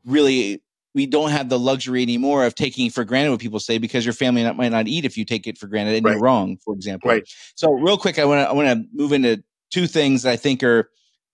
really 0.04 0.62
we 0.94 1.06
don't 1.06 1.30
have 1.30 1.48
the 1.48 1.58
luxury 1.58 2.02
anymore 2.02 2.44
of 2.44 2.54
taking 2.54 2.90
for 2.90 3.04
granted 3.04 3.30
what 3.30 3.40
people 3.40 3.60
say 3.60 3.78
because 3.78 4.04
your 4.04 4.12
family 4.12 4.42
not, 4.42 4.56
might 4.56 4.70
not 4.70 4.88
eat 4.88 5.04
if 5.04 5.16
you 5.16 5.24
take 5.24 5.46
it 5.46 5.56
for 5.56 5.66
granted 5.66 5.96
and 5.96 6.04
right. 6.04 6.12
you're 6.12 6.20
wrong, 6.20 6.58
for 6.62 6.74
example. 6.74 7.10
Right. 7.10 7.22
So 7.54 7.72
real 7.72 7.96
quick, 7.96 8.18
I 8.18 8.24
want 8.24 8.40
to 8.40 8.48
I 8.48 8.52
want 8.52 8.68
to 8.68 8.86
move 8.92 9.12
into 9.12 9.42
two 9.70 9.86
things 9.86 10.22
that 10.22 10.32
I 10.32 10.36
think 10.36 10.62
are 10.62 10.90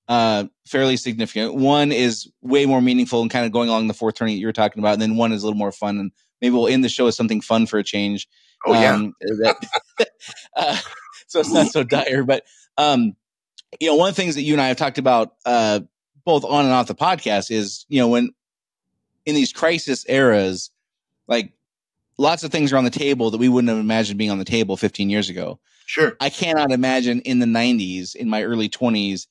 uh, 0.08 0.46
fairly 0.66 0.96
significant. 0.96 1.54
One 1.54 1.92
is 1.92 2.30
way 2.40 2.66
more 2.66 2.80
meaningful 2.80 3.20
and 3.22 3.30
kind 3.30 3.44
of 3.44 3.52
going 3.52 3.68
along 3.68 3.88
the 3.88 3.94
fourth 3.94 4.14
turning 4.14 4.36
that 4.36 4.40
you 4.40 4.46
were 4.46 4.52
talking 4.52 4.80
about. 4.80 4.94
And 4.94 5.02
then 5.02 5.16
one 5.16 5.32
is 5.32 5.42
a 5.42 5.46
little 5.46 5.58
more 5.58 5.72
fun. 5.72 5.98
And 5.98 6.12
maybe 6.40 6.54
we'll 6.54 6.68
end 6.68 6.82
the 6.82 6.88
show 6.88 7.04
with 7.04 7.14
something 7.14 7.40
fun 7.40 7.66
for 7.66 7.78
a 7.78 7.84
change. 7.84 8.26
Oh, 8.66 8.72
yeah. 8.72 8.94
Um, 8.94 9.14
that, 9.20 9.56
uh, 10.56 10.78
so 11.26 11.40
it's 11.40 11.52
not 11.52 11.68
so 11.68 11.82
dire. 11.84 12.24
But, 12.24 12.44
um, 12.78 13.14
you 13.80 13.88
know, 13.88 13.96
one 13.96 14.08
of 14.08 14.16
the 14.16 14.22
things 14.22 14.34
that 14.36 14.42
you 14.42 14.54
and 14.54 14.62
I 14.62 14.68
have 14.68 14.78
talked 14.78 14.98
about, 14.98 15.34
uh, 15.44 15.80
both 16.24 16.44
on 16.44 16.64
and 16.64 16.74
off 16.74 16.86
the 16.86 16.94
podcast 16.94 17.50
is, 17.50 17.84
you 17.88 18.00
know, 18.00 18.08
when 18.08 18.30
in 19.26 19.34
these 19.34 19.52
crisis 19.52 20.06
eras, 20.08 20.70
like 21.26 21.52
lots 22.16 22.44
of 22.44 22.50
things 22.50 22.72
are 22.72 22.78
on 22.78 22.84
the 22.84 22.90
table 22.90 23.30
that 23.30 23.38
we 23.38 23.48
wouldn't 23.48 23.68
have 23.68 23.78
imagined 23.78 24.18
being 24.18 24.30
on 24.30 24.38
the 24.38 24.44
table 24.44 24.76
15 24.76 25.10
years 25.10 25.28
ago. 25.28 25.60
Sure. 25.84 26.16
I 26.20 26.30
cannot 26.30 26.72
imagine 26.72 27.20
in 27.20 27.38
the 27.38 27.46
90s, 27.46 28.14
in 28.14 28.28
my 28.28 28.42
early 28.42 28.68
20s, 28.68 29.26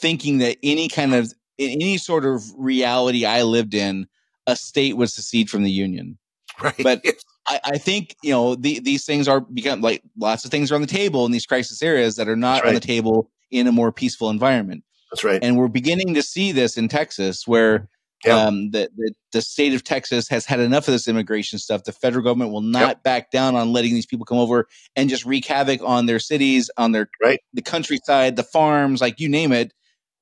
thinking 0.00 0.38
that 0.38 0.56
any 0.62 0.88
kind 0.88 1.14
of 1.14 1.32
any 1.58 1.98
sort 1.98 2.24
of 2.24 2.42
reality 2.56 3.24
I 3.26 3.42
lived 3.42 3.74
in, 3.74 4.06
a 4.46 4.56
state 4.56 4.96
would 4.96 5.10
secede 5.10 5.50
from 5.50 5.62
the 5.62 5.70
union. 5.70 6.18
Right. 6.62 6.74
But 6.82 7.02
I, 7.48 7.60
I, 7.64 7.78
think 7.78 8.16
you 8.22 8.32
know 8.32 8.54
the, 8.54 8.80
these 8.80 9.06
things 9.06 9.28
are 9.28 9.40
become 9.40 9.80
like 9.80 10.02
lots 10.18 10.44
of 10.44 10.50
things 10.50 10.70
are 10.70 10.74
on 10.74 10.82
the 10.82 10.86
table 10.86 11.24
in 11.24 11.32
these 11.32 11.46
crisis 11.46 11.82
areas 11.82 12.16
that 12.16 12.28
are 12.28 12.36
not 12.36 12.62
right. 12.62 12.68
on 12.68 12.74
the 12.74 12.80
table 12.80 13.30
in 13.50 13.66
a 13.66 13.72
more 13.72 13.90
peaceful 13.92 14.28
environment. 14.28 14.84
That's 15.10 15.24
right. 15.24 15.42
And 15.42 15.56
we're 15.56 15.68
beginning 15.68 16.12
to 16.14 16.22
see 16.22 16.52
this 16.52 16.76
in 16.76 16.88
Texas, 16.88 17.46
where 17.46 17.88
um, 18.28 18.70
the, 18.70 18.90
the, 18.96 19.14
the 19.32 19.42
state 19.42 19.72
of 19.72 19.82
Texas 19.82 20.28
has 20.28 20.44
had 20.44 20.60
enough 20.60 20.86
of 20.86 20.92
this 20.92 21.08
immigration 21.08 21.58
stuff. 21.58 21.84
The 21.84 21.92
federal 21.92 22.22
government 22.22 22.52
will 22.52 22.60
not 22.60 22.88
yep. 22.88 23.02
back 23.02 23.30
down 23.30 23.56
on 23.56 23.72
letting 23.72 23.94
these 23.94 24.06
people 24.06 24.26
come 24.26 24.38
over 24.38 24.68
and 24.94 25.08
just 25.08 25.24
wreak 25.24 25.46
havoc 25.46 25.80
on 25.82 26.06
their 26.06 26.18
cities, 26.18 26.70
on 26.76 26.92
their 26.92 27.08
right. 27.22 27.40
the 27.54 27.62
countryside, 27.62 28.36
the 28.36 28.42
farms, 28.42 29.00
like 29.00 29.18
you 29.18 29.28
name 29.28 29.52
it. 29.52 29.72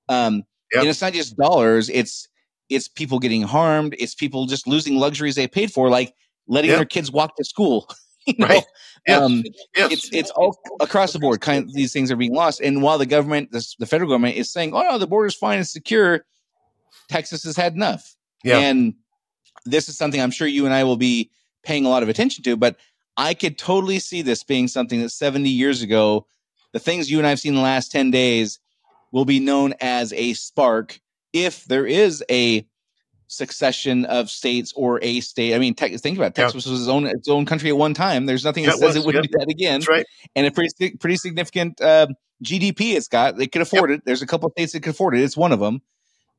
Um, 0.09 0.45
yep. 0.73 0.83
And 0.83 0.89
it's 0.89 1.01
not 1.01 1.13
just 1.13 1.37
dollars; 1.37 1.89
it's 1.89 2.29
it's 2.69 2.89
people 2.89 3.19
getting 3.19 3.43
harmed. 3.43 3.95
It's 3.99 4.15
people 4.15 4.47
just 4.47 4.67
losing 4.67 4.97
luxuries 4.97 5.35
they 5.35 5.49
paid 5.49 5.73
for, 5.73 5.89
like 5.89 6.15
letting 6.47 6.71
yep. 6.71 6.79
their 6.79 6.87
kids 6.87 7.11
walk 7.11 7.37
to 7.37 7.45
school. 7.45 7.89
you 8.27 8.35
know? 8.39 8.47
Right. 8.47 8.65
Um. 9.09 9.43
It's 9.75 10.11
it's 10.13 10.31
all 10.31 10.59
across 10.81 11.13
the 11.13 11.19
board. 11.19 11.41
Kind 11.41 11.65
of 11.65 11.75
these 11.75 11.93
things 11.93 12.11
are 12.11 12.17
being 12.17 12.35
lost. 12.35 12.61
And 12.61 12.83
while 12.83 12.99
the 12.99 13.07
government, 13.07 13.53
the, 13.53 13.67
the 13.79 13.87
federal 13.87 14.11
government, 14.11 14.37
is 14.37 14.51
saying, 14.51 14.75
"Oh 14.75 14.83
no, 14.83 14.99
the 14.99 15.07
border's 15.07 15.35
fine 15.35 15.59
and 15.59 15.67
secure," 15.67 16.25
Texas 17.09 17.45
has 17.45 17.57
had 17.57 17.75
enough. 17.75 18.15
Yeah. 18.45 18.59
And 18.59 18.95
this 19.65 19.89
is 19.89 19.97
something 19.97 20.21
I'm 20.21 20.31
sure 20.31 20.47
you 20.47 20.65
and 20.65 20.75
I 20.75 20.85
will 20.85 20.97
be 20.97 21.31
paying 21.63 21.85
a 21.85 21.89
lot 21.89 22.03
of 22.03 22.09
attention 22.09 22.45
to. 22.45 22.57
But 22.57 22.77
I 23.17 23.35
could 23.35 23.59
totally 23.59 23.99
see 23.99 24.23
this 24.23 24.45
being 24.45 24.69
something 24.69 25.01
that 25.03 25.11
70 25.11 25.49
years 25.49 25.83
ago, 25.83 26.27
the 26.73 26.79
things 26.79 27.11
you 27.11 27.19
and 27.19 27.27
I 27.27 27.31
have 27.31 27.41
seen 27.41 27.53
in 27.53 27.57
the 27.57 27.63
last 27.63 27.91
10 27.91 28.11
days 28.11 28.61
will 29.13 29.25
be 29.25 29.41
known 29.41 29.75
as 29.81 30.13
a 30.13 30.35
spark 30.35 31.01
if 31.33 31.65
there 31.65 31.87
is 31.87 32.25
a 32.31 32.67
succession 33.29 34.07
of 34.07 34.31
states 34.31 34.73
or 34.75 34.99
a 35.03 35.21
state. 35.21 35.55
I 35.55 35.59
mean, 35.59 35.75
te- 35.75 35.97
think 35.99 36.17
about 36.17 36.29
it. 36.29 36.35
Texas 36.35 36.67
yeah. 36.67 36.73
was 36.73 36.81
its 36.83 36.89
own 36.89 37.07
its 37.07 37.29
own 37.29 37.47
country 37.47 37.71
at 37.71 37.77
one 37.77 37.95
time. 37.95 38.27
There's 38.27 38.45
nothing 38.45 38.65
that 38.65 38.79
says 38.79 38.97
it, 38.97 39.01
it 39.01 39.07
wouldn't 39.07 39.27
yeah. 39.27 39.39
be 39.39 39.45
that 39.45 39.51
again. 39.51 39.81
That's 39.81 39.89
right. 39.89 40.07
And 40.35 40.47
a 40.47 40.51
pretty 40.51 40.97
pretty 40.97 41.17
significant 41.17 41.81
uh, 41.81 42.09
GDP 42.43 42.95
it's 42.95 43.09
got. 43.09 43.37
They 43.37 43.47
could 43.47 43.63
afford 43.63 43.91
yep. 43.91 43.99
it. 43.99 44.05
There's 44.05 44.23
a 44.23 44.27
couple 44.27 44.49
of 44.49 44.53
states 44.53 44.73
that 44.73 44.83
could 44.83 44.91
afford 44.91 45.17
it. 45.17 45.23
It's 45.23 45.37
one 45.37 45.53
of 45.53 45.61
them. 45.61 45.83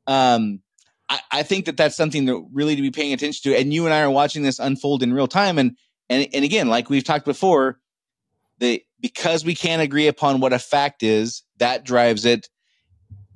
Um, 0.07 0.61
I, 1.09 1.19
I 1.31 1.43
think 1.43 1.65
that 1.65 1.77
that's 1.77 1.95
something 1.95 2.25
that 2.25 2.43
really 2.51 2.75
to 2.75 2.81
be 2.81 2.91
paying 2.91 3.13
attention 3.13 3.51
to. 3.51 3.57
And 3.57 3.73
you 3.73 3.85
and 3.85 3.93
I 3.93 4.01
are 4.01 4.11
watching 4.11 4.43
this 4.43 4.59
unfold 4.59 5.03
in 5.03 5.13
real 5.13 5.27
time. 5.27 5.57
And 5.57 5.77
and 6.09 6.27
and 6.33 6.43
again, 6.43 6.67
like 6.67 6.89
we've 6.89 7.03
talked 7.03 7.25
before, 7.25 7.79
the 8.59 8.83
because 8.99 9.45
we 9.45 9.55
can't 9.55 9.81
agree 9.81 10.07
upon 10.07 10.39
what 10.39 10.53
a 10.53 10.59
fact 10.59 11.03
is, 11.03 11.43
that 11.59 11.85
drives 11.85 12.25
it 12.25 12.49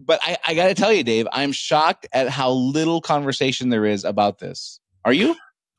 but 0.05 0.19
I, 0.23 0.37
I 0.47 0.53
got 0.53 0.67
to 0.67 0.73
tell 0.73 0.91
you, 0.91 1.03
Dave, 1.03 1.27
I'm 1.31 1.51
shocked 1.51 2.07
at 2.13 2.29
how 2.29 2.51
little 2.51 3.01
conversation 3.01 3.69
there 3.69 3.85
is 3.85 4.03
about 4.03 4.39
this. 4.39 4.79
Are 5.05 5.13
you? 5.13 5.35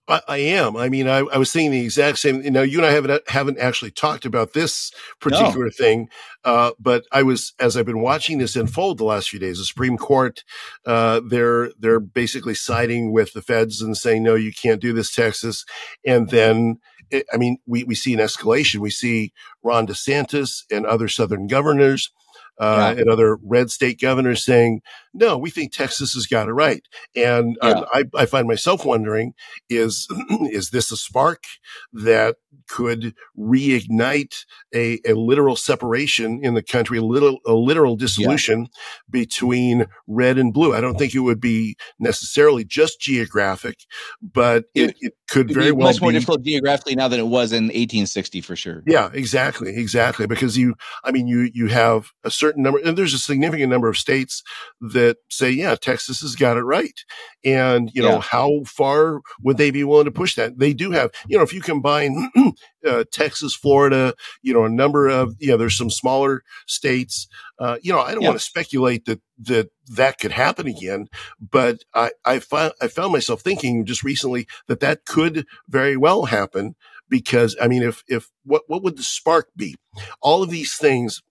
I, 0.07 0.21
I, 0.29 0.37
am. 0.37 0.77
I 0.77 0.91
mean, 0.91 1.09
I, 1.09 1.19
I, 1.19 1.39
was 1.39 1.51
thinking 1.51 1.71
the 1.71 1.81
exact 1.81 2.19
same. 2.19 2.43
You 2.43 2.51
know, 2.51 2.63
you 2.63 2.79
and 2.79 2.87
I 2.87 2.91
haven't 2.91 3.27
haven't 3.29 3.59
actually 3.59 3.91
talked 3.91 4.27
about 4.27 4.53
this 4.53 4.93
particular 5.19 5.67
no. 5.67 5.71
thing, 5.71 6.09
uh, 6.45 6.73
but 6.79 7.07
I 7.11 7.23
was 7.23 7.55
as 7.59 7.75
I've 7.75 7.87
been 7.87 8.03
watching 8.03 8.37
this 8.37 8.55
unfold 8.55 8.99
the 8.99 9.05
last 9.05 9.31
few 9.31 9.39
days. 9.39 9.59
The 9.59 9.65
Supreme 9.65 9.97
Court, 9.97 10.45
uh, 10.85 11.23
they're 11.27 11.71
they're 11.79 12.01
basically 12.01 12.55
siding 12.55 13.13
with 13.13 13.33
the 13.33 13.41
feds 13.41 13.81
and 13.81 13.97
saying, 13.97 14.23
no, 14.23 14.35
you 14.35 14.53
can't 14.53 14.81
do 14.81 14.93
this, 14.93 15.15
Texas. 15.15 15.65
And 16.05 16.29
then, 16.29 16.81
it, 17.11 17.25
I 17.33 17.39
mean, 17.39 17.59
we 17.67 17.85
we 17.85 17.95
see 17.95 18.13
an 18.13 18.21
escalation. 18.21 18.81
We 18.81 18.91
see 18.91 19.33
Ron 19.63 19.87
DeSantis 19.87 20.65
and 20.71 20.85
other 20.85 21.09
Southern 21.09 21.47
governors 21.47 22.11
uh, 22.59 22.95
yeah. 22.95 23.01
and 23.01 23.11
other 23.11 23.37
red 23.43 23.71
state 23.71 24.01
governors 24.01 24.45
saying, 24.45 24.81
no, 25.15 25.39
we 25.39 25.49
think 25.49 25.73
Texas 25.73 26.15
has 26.15 26.27
got 26.27 26.49
it 26.49 26.53
right. 26.53 26.83
And 27.15 27.57
uh, 27.63 27.85
yeah. 27.95 28.01
I, 28.17 28.23
I, 28.23 28.27
find 28.27 28.49
myself 28.49 28.85
wondering, 28.85 29.33
is, 29.71 30.09
is 30.51 30.71
this 30.71 30.91
a 30.91 30.97
spark 30.97 31.45
that 31.93 32.37
could 32.67 33.15
reignite 33.39 34.45
a, 34.75 34.99
a 35.07 35.15
literal 35.15 35.55
separation 35.55 36.41
in 36.43 36.55
the 36.55 36.63
country, 36.63 36.99
a 36.99 37.03
little, 37.03 37.39
a 37.47 37.53
literal 37.53 37.95
dissolution 37.95 38.63
yeah. 38.63 38.67
between 39.09 39.87
red 40.09 40.37
and 40.37 40.53
blue? 40.53 40.75
I 40.75 40.81
don't 40.81 40.99
think 40.99 41.15
it 41.15 41.21
would 41.21 41.41
be 41.41 41.77
necessarily 42.01 42.65
just 42.65 43.01
geographic, 43.01 43.79
but 44.21 44.65
it, 44.75 44.91
it, 44.91 44.97
it 45.01 45.13
could 45.29 45.53
very 45.55 45.71
well 45.71 45.89
be 45.89 45.93
much 45.93 46.03
more 46.03 46.13
difficult 46.13 46.43
geographically 46.43 46.97
now 46.97 47.07
than 47.07 47.21
it 47.21 47.29
was 47.29 47.53
in 47.53 47.65
1860 47.65 48.41
for 48.41 48.57
sure. 48.57 48.83
Yeah, 48.87 49.11
exactly. 49.13 49.77
Exactly. 49.77 50.27
Because 50.27 50.59
you, 50.59 50.75
I 51.05 51.13
mean, 51.13 51.29
you, 51.29 51.51
you 51.53 51.69
have 51.69 52.11
a 52.25 52.31
certain 52.31 52.65
number, 52.65 52.81
and 52.81 52.99
there's 52.99 53.15
a 53.15 53.19
significant 53.19 53.71
number 53.71 53.89
of 53.89 53.97
states 53.97 54.43
that 54.81 55.04
say, 55.31 55.51
yeah, 55.51 55.75
Texas 55.75 56.21
has 56.21 56.35
got 56.35 56.57
it 56.57 56.63
right. 56.63 56.99
And, 57.45 57.91
you 57.95 58.03
know, 58.03 58.21
how 58.21 58.63
far 58.65 59.21
would 59.43 59.57
they 59.57 59.71
be 59.71 59.85
willing 59.85 60.07
to 60.07 60.11
push 60.11 60.35
that? 60.37 60.59
They 60.59 60.73
do 60.73 60.91
have, 60.93 61.11
you 61.29 61.37
know, 61.37 61.43
if 61.43 61.53
you 61.53 61.61
combine 61.61 62.31
uh, 62.87 63.05
Texas, 63.13 63.55
Florida, 63.55 64.15
you 64.43 64.53
know, 64.53 64.65
a 64.65 64.71
number 64.71 65.09
of, 65.09 65.35
you 65.39 65.49
know, 65.49 65.57
there's 65.57 65.77
some 65.77 65.91
smaller 65.91 66.43
states. 66.67 67.27
Uh, 67.59 67.77
you 67.83 67.93
know, 67.93 68.01
I 68.01 68.13
don't 68.13 68.23
yeah. 68.23 68.29
want 68.29 68.41
to 68.41 68.45
speculate 68.45 69.05
that, 69.07 69.21
that 69.43 69.71
that 69.89 70.19
could 70.19 70.33
happen 70.33 70.67
again, 70.67 71.09
but 71.41 71.85
I, 71.95 72.13
I, 72.25 72.39
fi- 72.39 72.73
I 72.81 72.89
found 72.89 73.13
myself 73.13 73.43
thinking 73.43 73.85
just 73.85 74.03
recently 74.03 74.47
that 74.69 74.81
that 74.81 75.05
could 75.05 75.47
very 75.69 75.97
well 75.97 76.27
happen 76.27 76.75
because, 77.09 77.57
I 77.61 77.69
mean, 77.69 77.83
if, 77.83 78.03
if, 78.09 78.31
what, 78.45 78.63
what 78.67 78.83
would 78.83 78.97
the 78.97 79.03
spark 79.03 79.49
be? 79.57 79.77
All 80.21 80.43
of 80.43 80.51
these 80.51 80.77
things, 80.77 81.23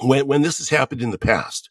when, 0.00 0.26
when 0.26 0.42
this 0.42 0.58
has 0.58 0.68
happened 0.68 1.02
in 1.02 1.10
the 1.10 1.18
past, 1.18 1.70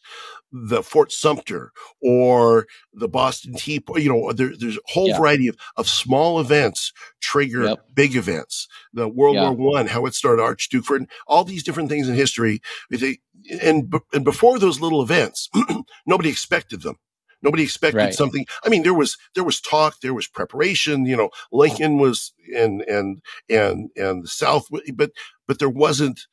the 0.50 0.82
Fort 0.82 1.12
Sumter 1.12 1.72
or 2.02 2.66
the 2.92 3.08
Boston 3.08 3.54
Tea, 3.54 3.80
Party. 3.80 4.02
you 4.02 4.08
know, 4.08 4.32
there, 4.32 4.52
there's 4.56 4.76
a 4.76 4.80
whole 4.86 5.08
yeah. 5.08 5.18
variety 5.18 5.48
of, 5.48 5.56
of 5.76 5.88
small 5.88 6.40
events 6.40 6.92
trigger 7.20 7.64
yep. 7.64 7.86
big 7.94 8.16
events. 8.16 8.66
The 8.92 9.08
World 9.08 9.36
yeah. 9.36 9.50
War 9.50 9.72
One, 9.72 9.86
how 9.86 10.06
it 10.06 10.14
started 10.14 10.42
Archduke 10.42 10.84
Ferdinand, 10.84 11.10
all 11.26 11.44
these 11.44 11.62
different 11.62 11.88
things 11.88 12.08
in 12.08 12.14
history. 12.14 12.60
They, 12.90 13.18
and, 13.62 13.92
and 14.12 14.24
before 14.24 14.58
those 14.58 14.80
little 14.80 15.02
events, 15.02 15.48
nobody 16.06 16.28
expected 16.28 16.82
them. 16.82 16.96
Nobody 17.40 17.62
expected 17.62 17.98
right. 17.98 18.14
something. 18.14 18.46
I 18.64 18.68
mean, 18.68 18.82
there 18.82 18.94
was, 18.94 19.16
there 19.34 19.44
was 19.44 19.60
talk, 19.60 20.00
there 20.00 20.14
was 20.14 20.26
preparation, 20.26 21.06
you 21.06 21.16
know, 21.16 21.30
Lincoln 21.52 21.98
was 21.98 22.32
and, 22.56 22.82
and, 22.82 23.22
and, 23.48 23.90
and 23.96 24.24
the 24.24 24.28
South, 24.28 24.66
but, 24.96 25.12
but 25.46 25.58
there 25.60 25.68
wasn't, 25.68 26.26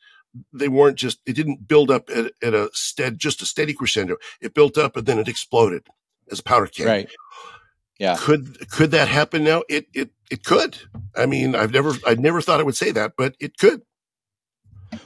they 0.53 0.67
weren't 0.67 0.97
just 0.97 1.19
it 1.25 1.33
didn't 1.33 1.67
build 1.67 1.91
up 1.91 2.09
at, 2.09 2.31
at 2.41 2.53
a 2.53 2.69
stead 2.73 3.19
just 3.19 3.41
a 3.41 3.45
steady 3.45 3.73
crescendo. 3.73 4.17
It 4.41 4.53
built 4.53 4.77
up 4.77 4.97
and 4.97 5.05
then 5.05 5.19
it 5.19 5.27
exploded 5.27 5.87
as 6.31 6.39
a 6.39 6.43
powder 6.43 6.67
keg. 6.67 6.85
Right. 6.85 7.09
Yeah. 7.99 8.15
Could 8.17 8.69
could 8.69 8.91
that 8.91 9.07
happen 9.07 9.43
now? 9.43 9.63
It 9.69 9.87
it 9.93 10.11
it 10.29 10.43
could. 10.43 10.77
I 11.15 11.25
mean 11.25 11.55
i've 11.55 11.71
never 11.71 11.93
i 12.05 12.15
never 12.15 12.41
thought 12.41 12.59
i 12.59 12.63
would 12.63 12.75
say 12.75 12.91
that 12.91 13.13
but 13.17 13.35
it 13.39 13.57
could. 13.57 13.81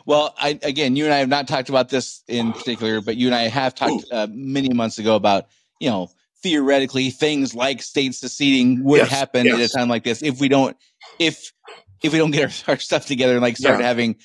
Well 0.05 0.33
i 0.39 0.59
again 0.63 0.95
you 0.95 1.05
and 1.05 1.13
i 1.13 1.17
have 1.17 1.29
not 1.29 1.47
talked 1.47 1.69
about 1.69 1.89
this 1.89 2.23
in 2.27 2.53
particular 2.53 3.01
but 3.01 3.15
you 3.15 3.27
and 3.27 3.35
i 3.35 3.43
have 3.43 3.75
talked 3.75 4.05
uh, 4.11 4.27
many 4.29 4.69
months 4.73 4.97
ago 4.97 5.15
about 5.15 5.45
you 5.79 5.89
know 5.89 6.09
theoretically 6.41 7.09
things 7.09 7.53
like 7.53 7.81
state 7.81 8.15
seceding 8.15 8.83
would 8.83 8.99
yes, 8.99 9.09
happen 9.09 9.45
yes. 9.45 9.55
at 9.55 9.61
a 9.61 9.69
time 9.69 9.89
like 9.89 10.03
this 10.03 10.23
if 10.23 10.39
we 10.39 10.47
don't 10.47 10.77
if 11.17 11.51
if 12.03 12.13
we 12.13 12.19
don't 12.19 12.31
get 12.31 12.67
our, 12.67 12.73
our 12.73 12.79
stuff 12.79 13.05
together 13.05 13.33
and 13.33 13.41
like 13.41 13.57
start 13.57 13.79
yeah. 13.79 13.85
having 13.85 14.15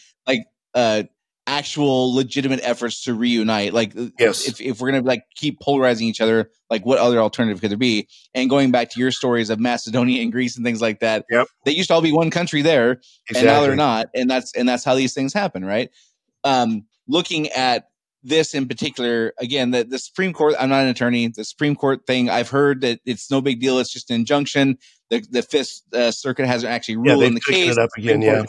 uh, 0.75 1.05
actual 1.47 2.15
legitimate 2.15 2.61
efforts 2.63 3.05
to 3.05 3.15
reunite. 3.15 3.75
Like, 3.75 3.97
uh, 3.97 4.07
yes. 4.19 4.49
if, 4.49 4.61
if 4.61 4.81
we're 4.81 4.91
going 4.91 5.03
to 5.03 5.07
like 5.07 5.25
keep 5.35 5.61
polarizing 5.61 6.09
each 6.09 6.21
other, 6.21 6.51
like 6.71 6.87
what 6.87 6.99
other 6.99 7.19
alternative 7.19 7.61
could 7.61 7.71
there 7.71 7.79
be? 7.79 8.09
And 8.35 8.49
going 8.49 8.71
back 8.71 8.91
to 8.91 9.01
your 9.01 9.11
stories 9.11 9.51
of 9.51 9.61
Macedonia 9.61 10.23
and 10.23 10.33
Greece 10.33 10.57
and 10.57 10.65
things 10.65 10.81
like 10.81 11.01
that, 11.01 11.27
yep. 11.31 11.47
they 11.65 11.73
used 11.73 11.89
to 11.89 11.95
all 11.95 12.01
be 12.01 12.13
one 12.13 12.31
country 12.31 12.63
there 12.63 12.93
exactly. 13.29 13.37
and 13.37 13.47
now 13.47 13.61
they're 13.61 13.77
not. 13.77 14.09
And 14.15 14.31
that's, 14.31 14.55
and 14.57 14.69
that's 14.69 14.85
how 14.85 14.95
these 14.95 15.13
things 15.13 15.33
happen. 15.33 15.65
Right. 15.65 15.91
Um, 16.45 16.87
looking 17.07 17.49
at 17.49 17.89
this 18.23 18.55
in 18.55 18.67
particular, 18.67 19.35
again, 19.39 19.71
the, 19.71 19.85
the 19.85 19.99
Supreme 19.99 20.33
Court, 20.33 20.55
I'm 20.59 20.71
not 20.71 20.83
an 20.83 20.89
attorney. 20.89 21.29
The 21.29 21.45
Supreme 21.45 21.77
Court 21.77 22.07
thing, 22.07 22.31
I've 22.31 22.49
heard 22.49 22.81
that 22.81 23.01
it's 23.05 23.31
no 23.31 23.43
big 23.43 23.61
deal. 23.61 23.79
It's 23.79 23.93
just 23.93 24.11
an 24.11 24.17
injunction. 24.17 24.79
The, 25.11 25.23
the 25.31 25.43
Fifth 25.43 25.83
uh, 25.93 26.11
Circuit 26.11 26.47
hasn't 26.47 26.73
actually 26.73 26.97
ruled 26.97 27.21
yeah, 27.21 27.27
in 27.27 27.35
the 27.35 27.41
case. 27.43 27.73
It 27.73 27.79
up 27.79 27.91
again, 27.99 28.23
yeah. 28.23 28.45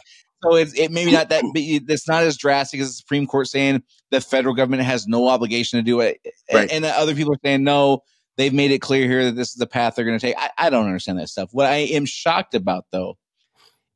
So 0.46 0.56
it, 0.56 0.78
it 0.78 0.92
maybe 0.92 1.12
not 1.12 1.30
that 1.30 1.44
it's 1.56 2.08
not 2.08 2.24
as 2.24 2.38
drastic 2.38 2.80
as 2.80 2.88
the 2.88 2.94
Supreme 2.94 3.28
Court 3.28 3.48
saying 3.48 3.84
the 4.12 4.22
federal 4.22 4.56
government 4.56 4.84
has 4.84 5.08
no 5.08 5.28
obligation 5.28 5.80
to 5.80 5.84
do 5.84 6.00
it, 6.02 6.20
right. 6.54 6.72
and, 6.72 6.86
and 6.86 6.86
other 6.86 7.16
people 7.16 7.34
are 7.34 7.40
saying 7.44 7.64
no. 7.64 8.04
They've 8.38 8.54
made 8.54 8.72
it 8.72 8.80
clear 8.80 9.08
here 9.08 9.26
that 9.26 9.36
this 9.36 9.50
is 9.50 9.56
the 9.56 9.68
path 9.68 9.96
they're 9.96 10.04
going 10.04 10.20
to 10.20 10.26
take. 10.26 10.36
I, 10.38 10.50
I 10.58 10.70
don't 10.70 10.86
understand 10.86 11.20
that 11.20 11.30
stuff. 11.30 11.50
What 11.54 11.68
I 11.68 11.76
am 11.78 12.06
shocked 12.06 12.54
about 12.54 12.86
though 12.92 13.18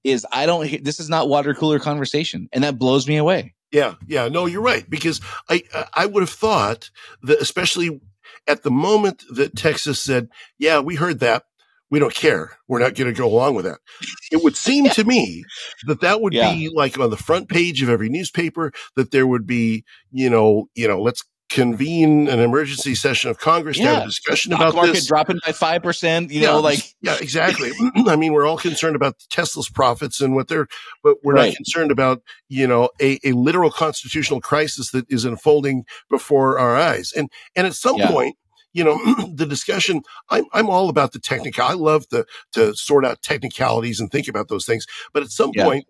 is 0.03 0.25
I 0.31 0.45
don't. 0.45 0.83
This 0.83 0.99
is 0.99 1.09
not 1.09 1.29
water 1.29 1.53
cooler 1.53 1.79
conversation, 1.79 2.49
and 2.51 2.63
that 2.63 2.79
blows 2.79 3.07
me 3.07 3.17
away. 3.17 3.53
Yeah, 3.71 3.95
yeah, 4.07 4.29
no, 4.29 4.45
you're 4.45 4.61
right 4.61 4.89
because 4.89 5.21
I 5.49 5.63
I 5.93 6.05
would 6.05 6.21
have 6.21 6.29
thought 6.29 6.89
that 7.23 7.41
especially 7.41 8.01
at 8.47 8.63
the 8.63 8.71
moment 8.71 9.23
that 9.31 9.55
Texas 9.55 9.99
said, 9.99 10.29
"Yeah, 10.57 10.79
we 10.79 10.95
heard 10.95 11.19
that 11.19 11.43
we 11.89 11.99
don't 11.99 12.13
care. 12.13 12.57
We're 12.67 12.79
not 12.79 12.95
going 12.95 13.13
to 13.13 13.17
go 13.17 13.27
along 13.27 13.55
with 13.55 13.65
that. 13.65 13.79
It 14.31 14.43
would 14.43 14.55
seem 14.55 14.89
to 14.89 15.03
me 15.03 15.43
that 15.87 16.01
that 16.01 16.21
would 16.21 16.33
yeah. 16.33 16.53
be 16.53 16.71
like 16.73 16.99
on 16.99 17.09
the 17.09 17.17
front 17.17 17.49
page 17.49 17.81
of 17.81 17.89
every 17.89 18.09
newspaper 18.09 18.71
that 18.95 19.11
there 19.11 19.27
would 19.27 19.45
be, 19.45 19.83
you 20.11 20.29
know, 20.29 20.69
you 20.75 20.87
know, 20.87 21.01
let's 21.01 21.23
convene 21.49 22.27
an 22.27 22.39
emergency 22.39 22.93
session 22.93 23.29
of 23.29 23.39
Congress 23.39 23.77
yeah. 23.77 23.85
to 23.85 23.93
have 23.95 24.03
a 24.03 24.05
discussion 24.05 24.51
Stock 24.51 24.61
about 24.61 24.75
market 24.75 24.93
this. 24.93 25.07
dropping 25.07 25.39
by 25.45 25.51
five 25.51 25.83
percent. 25.83 26.31
You 26.31 26.41
yeah, 26.41 26.47
know, 26.47 26.59
like 26.59 26.79
yeah, 27.01 27.17
exactly. 27.19 27.71
I 28.07 28.15
mean, 28.15 28.33
we're 28.33 28.45
all 28.45 28.57
concerned 28.57 28.95
about 28.95 29.15
Tesla's 29.29 29.69
profits 29.69 30.21
and 30.21 30.35
what 30.35 30.47
they're, 30.47 30.67
but 31.03 31.17
we're 31.23 31.33
right. 31.33 31.47
not 31.47 31.55
concerned 31.55 31.91
about 31.91 32.21
you 32.47 32.67
know 32.67 32.89
a, 33.01 33.19
a 33.23 33.33
literal 33.33 33.71
constitutional 33.71 34.41
crisis 34.41 34.91
that 34.91 35.05
is 35.09 35.25
unfolding 35.25 35.85
before 36.09 36.59
our 36.59 36.75
eyes. 36.75 37.11
And 37.15 37.29
and 37.55 37.65
at 37.65 37.73
some 37.73 37.97
yeah. 37.97 38.11
point, 38.11 38.35
you 38.73 38.83
know, 38.83 38.97
the 39.33 39.45
discussion, 39.45 40.01
I'm, 40.29 40.45
I'm 40.53 40.69
all 40.69 40.89
about 40.89 41.11
the 41.11 41.19
technical. 41.19 41.63
I 41.63 41.73
love 41.73 42.05
the, 42.09 42.25
to 42.53 42.75
sort 42.75 43.05
out 43.05 43.21
technicalities 43.21 43.99
and 43.99 44.11
think 44.11 44.27
about 44.27 44.47
those 44.47 44.65
things. 44.65 44.85
But 45.13 45.23
at 45.23 45.29
some 45.29 45.51
yeah. 45.53 45.65
point, 45.65 45.85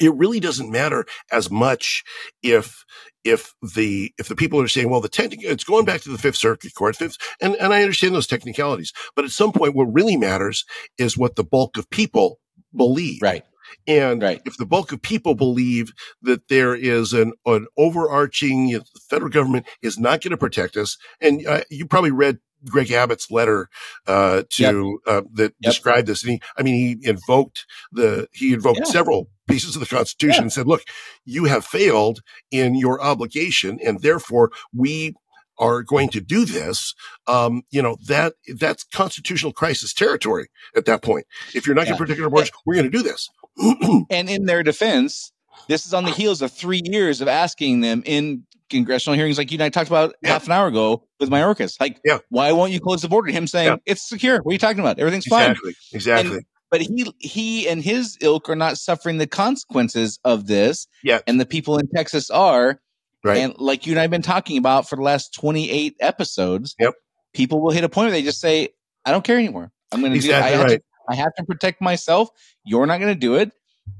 it 0.00 0.12
really 0.14 0.40
doesn't 0.40 0.70
matter 0.70 1.06
as 1.30 1.50
much 1.50 2.02
if 2.42 2.84
if 3.22 3.54
the 3.62 4.12
if 4.18 4.28
the 4.28 4.34
people 4.34 4.60
are 4.60 4.68
saying, 4.68 4.90
well, 4.90 5.00
the 5.00 5.08
technical 5.08 5.48
it's 5.48 5.64
going 5.64 5.84
back 5.84 6.00
to 6.02 6.10
the 6.10 6.18
Fifth 6.18 6.36
Circuit 6.36 6.74
Court, 6.74 6.96
fifth, 6.96 7.16
and 7.40 7.54
and 7.56 7.72
I 7.72 7.82
understand 7.82 8.14
those 8.14 8.26
technicalities, 8.26 8.92
but 9.14 9.24
at 9.24 9.30
some 9.30 9.52
point, 9.52 9.76
what 9.76 9.92
really 9.92 10.16
matters 10.16 10.64
is 10.98 11.16
what 11.16 11.36
the 11.36 11.44
bulk 11.44 11.76
of 11.76 11.88
people 11.90 12.40
believe. 12.74 13.22
Right. 13.22 13.44
And 13.86 14.22
right. 14.22 14.42
if 14.44 14.56
the 14.56 14.66
bulk 14.66 14.92
of 14.92 15.02
people 15.02 15.34
believe 15.34 15.92
that 16.22 16.48
there 16.48 16.74
is 16.74 17.12
an, 17.12 17.32
an 17.46 17.66
overarching 17.76 18.68
you 18.68 18.78
know, 18.78 18.84
the 18.94 19.00
federal 19.08 19.30
government 19.30 19.66
is 19.82 19.98
not 19.98 20.22
going 20.22 20.30
to 20.30 20.36
protect 20.36 20.76
us, 20.76 20.96
and 21.20 21.46
uh, 21.46 21.62
you 21.70 21.86
probably 21.86 22.10
read 22.10 22.38
Greg 22.68 22.90
Abbott's 22.90 23.30
letter 23.30 23.68
uh, 24.06 24.42
to 24.50 25.00
yep. 25.06 25.14
uh, 25.14 25.22
that 25.34 25.54
yep. 25.60 25.72
described 25.72 26.06
this, 26.06 26.22
and 26.22 26.32
he, 26.32 26.42
I 26.56 26.62
mean, 26.62 26.74
he 26.74 27.08
invoked 27.08 27.66
the 27.92 28.28
he 28.32 28.52
invoked 28.52 28.80
yeah. 28.80 28.84
several 28.84 29.28
pieces 29.48 29.76
of 29.76 29.80
the 29.80 29.94
Constitution 29.94 30.36
yeah. 30.36 30.42
and 30.42 30.52
said, 30.52 30.66
"Look, 30.66 30.82
you 31.24 31.44
have 31.44 31.64
failed 31.64 32.20
in 32.50 32.74
your 32.74 33.02
obligation, 33.02 33.78
and 33.84 34.00
therefore 34.00 34.50
we." 34.72 35.14
are 35.56 35.84
going 35.84 36.08
to 36.08 36.20
do 36.20 36.44
this, 36.44 36.96
um, 37.28 37.62
you 37.70 37.80
know, 37.80 37.96
that 38.08 38.34
that's 38.56 38.82
constitutional 38.82 39.52
crisis 39.52 39.94
territory 39.94 40.48
at 40.74 40.84
that 40.86 41.00
point. 41.00 41.26
If 41.54 41.64
you're 41.64 41.76
not 41.76 41.82
yeah. 41.82 41.90
going 41.90 41.98
to 41.98 42.04
protect 42.04 42.20
our 42.20 42.28
borders, 42.28 42.50
we're 42.66 42.74
going 42.74 42.90
to 42.90 42.98
do 42.98 43.04
this. 43.04 43.30
and 44.10 44.28
in 44.28 44.46
their 44.46 44.62
defense, 44.62 45.32
this 45.68 45.86
is 45.86 45.94
on 45.94 46.04
the 46.04 46.10
heels 46.10 46.42
of 46.42 46.52
three 46.52 46.82
years 46.84 47.20
of 47.20 47.28
asking 47.28 47.80
them 47.80 48.02
in 48.04 48.44
congressional 48.70 49.16
hearings, 49.16 49.38
like 49.38 49.50
you 49.50 49.56
and 49.56 49.62
I 49.62 49.68
talked 49.68 49.88
about 49.88 50.14
yeah. 50.22 50.30
half 50.30 50.46
an 50.46 50.52
hour 50.52 50.66
ago 50.66 51.04
with 51.20 51.30
Mayorkas. 51.30 51.80
Like, 51.80 52.00
yeah. 52.04 52.18
why 52.28 52.52
won't 52.52 52.72
you 52.72 52.80
close 52.80 53.02
the 53.02 53.08
border? 53.08 53.30
Him 53.30 53.46
saying 53.46 53.68
yeah. 53.68 53.76
it's 53.86 54.08
secure. 54.08 54.40
What 54.42 54.50
are 54.50 54.54
you 54.54 54.58
talking 54.58 54.80
about? 54.80 54.98
Everything's 54.98 55.26
exactly. 55.26 55.72
fine. 55.72 55.96
Exactly. 55.96 56.36
And, 56.36 56.46
but 56.70 56.80
he 56.80 57.12
he 57.20 57.68
and 57.68 57.82
his 57.82 58.18
ilk 58.20 58.48
are 58.48 58.56
not 58.56 58.78
suffering 58.78 59.18
the 59.18 59.26
consequences 59.26 60.18
of 60.24 60.46
this. 60.46 60.88
Yeah. 61.02 61.20
And 61.26 61.40
the 61.40 61.46
people 61.46 61.78
in 61.78 61.88
Texas 61.88 62.30
are. 62.30 62.80
Right. 63.22 63.38
And 63.38 63.54
like 63.58 63.86
you 63.86 63.92
and 63.92 64.00
I 64.00 64.02
have 64.02 64.10
been 64.10 64.22
talking 64.22 64.58
about 64.58 64.88
for 64.88 64.96
the 64.96 65.02
last 65.02 65.32
28 65.34 65.96
episodes. 66.00 66.74
Yep. 66.78 66.94
People 67.32 67.62
will 67.62 67.70
hit 67.70 67.84
a 67.84 67.88
point 67.88 68.06
where 68.06 68.12
they 68.12 68.22
just 68.22 68.40
say, 68.40 68.68
I 69.04 69.12
don't 69.12 69.24
care 69.24 69.38
anymore. 69.38 69.70
I'm 69.92 70.00
going 70.00 70.12
to 70.12 70.16
exactly 70.16 70.56
do. 70.56 70.60
I 70.60 70.64
right. 70.64 70.82
I 71.08 71.14
have 71.14 71.34
to 71.36 71.44
protect 71.44 71.80
myself. 71.80 72.30
You're 72.64 72.86
not 72.86 72.98
going 72.98 73.12
to 73.12 73.18
do 73.18 73.36
it, 73.36 73.52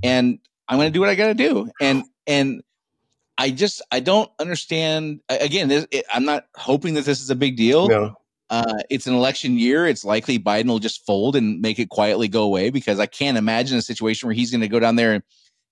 and 0.02 0.38
I'm 0.68 0.78
going 0.78 0.88
to 0.88 0.92
do 0.92 1.00
what 1.00 1.08
I 1.08 1.14
got 1.14 1.28
to 1.28 1.34
do. 1.34 1.70
And 1.80 2.04
and 2.26 2.62
I 3.38 3.50
just 3.50 3.82
I 3.90 4.00
don't 4.00 4.30
understand. 4.38 5.20
Again, 5.28 5.68
this, 5.68 5.86
it, 5.90 6.04
I'm 6.12 6.24
not 6.24 6.46
hoping 6.54 6.94
that 6.94 7.04
this 7.04 7.20
is 7.20 7.30
a 7.30 7.36
big 7.36 7.56
deal. 7.56 7.88
No. 7.88 8.16
Uh, 8.50 8.82
it's 8.90 9.06
an 9.06 9.14
election 9.14 9.58
year. 9.58 9.86
It's 9.86 10.04
likely 10.04 10.38
Biden 10.38 10.66
will 10.66 10.78
just 10.78 11.04
fold 11.06 11.34
and 11.34 11.60
make 11.60 11.78
it 11.78 11.88
quietly 11.88 12.28
go 12.28 12.42
away 12.42 12.70
because 12.70 13.00
I 13.00 13.06
can't 13.06 13.38
imagine 13.38 13.78
a 13.78 13.82
situation 13.82 14.26
where 14.26 14.34
he's 14.34 14.50
going 14.50 14.60
to 14.60 14.68
go 14.68 14.78
down 14.78 14.96
there 14.96 15.14
and 15.14 15.22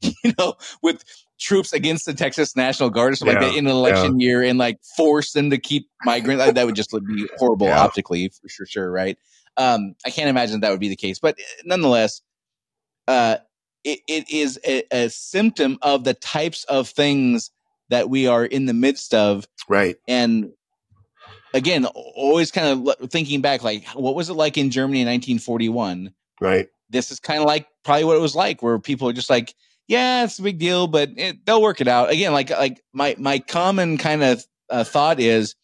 you 0.25 0.33
know 0.39 0.55
with 0.83 1.05
troops 1.39 1.73
against 1.73 2.07
the 2.07 2.15
Texas 2.15 2.57
National 2.57 2.91
Guard 2.91 3.13
or 3.13 3.17
something 3.17 3.37
yeah, 3.37 3.43
like 3.43 3.53
that 3.53 3.59
in 3.59 3.67
an 3.67 3.73
election 3.73 4.19
yeah. 4.19 4.27
year 4.27 4.43
and 4.43 4.59
like 4.59 4.83
force 4.97 5.33
them 5.33 5.51
to 5.51 5.59
keep 5.59 5.89
migrants. 6.05 6.53
that 6.53 6.67
would 6.67 6.75
just 6.75 6.91
be 7.07 7.29
horrible 7.37 7.67
yeah. 7.67 7.81
optically 7.81 8.29
for 8.29 8.49
sure, 8.49 8.67
sure, 8.67 8.91
right? 8.91 9.19
Um, 9.57 9.95
I 10.05 10.11
can't 10.11 10.29
imagine 10.29 10.61
that 10.61 10.71
would 10.71 10.81
be 10.81 10.89
the 10.89 10.97
case, 10.97 11.19
but 11.19 11.39
uh, 11.39 11.63
nonetheless, 11.65 12.23
uh, 13.09 13.37
it, 13.85 14.01
it 14.07 14.31
is 14.31 14.59
a, 14.67 14.85
a 14.93 15.11
symptom 15.11 15.79
of 15.83 16.05
the 16.05 16.15
types 16.15 16.65
of 16.65 16.89
things 16.89 17.51
that 17.91 18.09
we 18.09 18.27
are 18.27 18.45
in 18.45 18.67
the 18.67 18.75
midst 18.75 19.15
of. 19.15 19.47
Right. 19.69 19.97
And 20.09 20.53
again, 21.55 21.85
always 21.87 22.51
kind 22.51 22.89
of 22.89 23.11
thinking 23.11 23.41
back, 23.41 23.63
like, 23.63 23.87
what 23.89 24.15
was 24.15 24.31
it 24.31 24.35
like 24.35 24.57
in 24.57 24.71
Germany 24.71 25.01
in 25.01 25.07
1941? 25.07 26.13
Right. 26.41 26.69
This 26.91 27.11
is 27.11 27.21
kind 27.21 27.41
of 27.41 27.47
like 27.47 27.67
probably 27.85 28.05
what 28.05 28.17
it 28.17 28.21
was 28.21 28.35
like, 28.35 28.63
where 28.63 28.79
people 28.79 29.09
are 29.09 29.13
just 29.13 29.31
like, 29.31 29.55
yeah, 29.89 30.25
it's 30.25 30.39
a 30.39 30.43
big 30.43 30.59
deal, 30.59 30.87
but 30.87 31.11
it, 31.17 31.45
they'll 31.45 31.63
work 31.63 31.81
it 31.81 31.89
out. 31.89 32.11
Again, 32.11 32.33
like 32.33 32.51
like 32.51 32.83
my 32.93 33.15
my 33.19 33.39
common 33.39 33.99
kind 33.99 34.23
of 34.23 34.45
uh, 34.71 34.85
thought 34.85 35.21
is, 35.21 35.55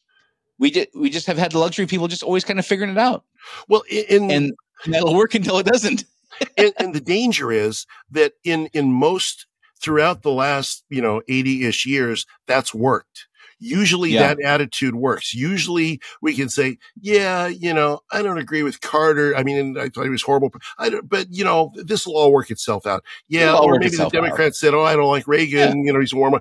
we 0.59 0.71
just 0.71 0.89
we 0.95 1.11
just 1.11 1.27
have 1.27 1.39
had 1.39 1.53
the 1.53 1.59
luxury 1.59 1.85
of 1.85 1.91
people 1.91 2.09
just 2.09 2.23
always 2.23 2.45
kind 2.45 2.59
of 2.59 2.67
figuring 2.67 2.91
it 2.91 2.99
out. 2.99 3.25
Well, 3.69 3.83
in, 3.91 4.31
and, 4.31 4.55
and 4.85 4.95
that'll 4.95 5.15
work 5.15 5.35
until 5.35 5.59
it 5.59 5.67
doesn't. 5.67 6.05
and, 6.57 6.73
and 6.79 6.95
the 6.95 7.01
danger 7.01 7.51
is 7.53 7.87
that 8.11 8.33
in 8.45 8.67
in 8.73 8.93
most 8.93 9.47
throughout 9.81 10.23
the 10.23 10.33
last 10.33 10.85
you 10.89 11.01
know 11.01 11.23
80-ish 11.29 11.87
years 11.87 12.27
that's 12.47 12.75
worked 12.75 13.29
usually 13.59 14.11
yeah. 14.11 14.35
that 14.35 14.41
attitude 14.41 14.95
works. 14.95 15.35
Usually 15.35 16.01
we 16.23 16.35
can 16.35 16.49
say, 16.49 16.79
yeah, 17.01 17.47
you 17.47 17.75
know, 17.75 18.01
I 18.11 18.23
don't 18.23 18.39
agree 18.39 18.63
with 18.63 18.81
Carter. 18.81 19.37
I 19.37 19.43
mean, 19.43 19.77
I 19.77 19.89
thought 19.89 20.05
he 20.05 20.11
was 20.11 20.23
horrible, 20.23 20.53
I 20.79 20.91
don't, 20.91 21.09
but 21.09 21.27
you 21.31 21.45
know, 21.45 21.73
this 21.75 22.07
will 22.07 22.17
all 22.17 22.33
work 22.33 22.51
itself 22.51 22.87
out. 22.87 23.05
Yeah. 23.29 23.57
Or 23.57 23.79
maybe 23.79 23.97
the 23.97 24.09
Democrats 24.09 24.59
out. 24.59 24.67
said, 24.67 24.75
oh, 24.75 24.83
I 24.83 24.97
don't 24.97 25.11
like 25.11 25.27
Reagan. 25.27 25.79
Yeah. 25.79 25.87
You 25.87 25.93
know, 25.93 26.01
he's 26.01 26.15
warm. 26.15 26.41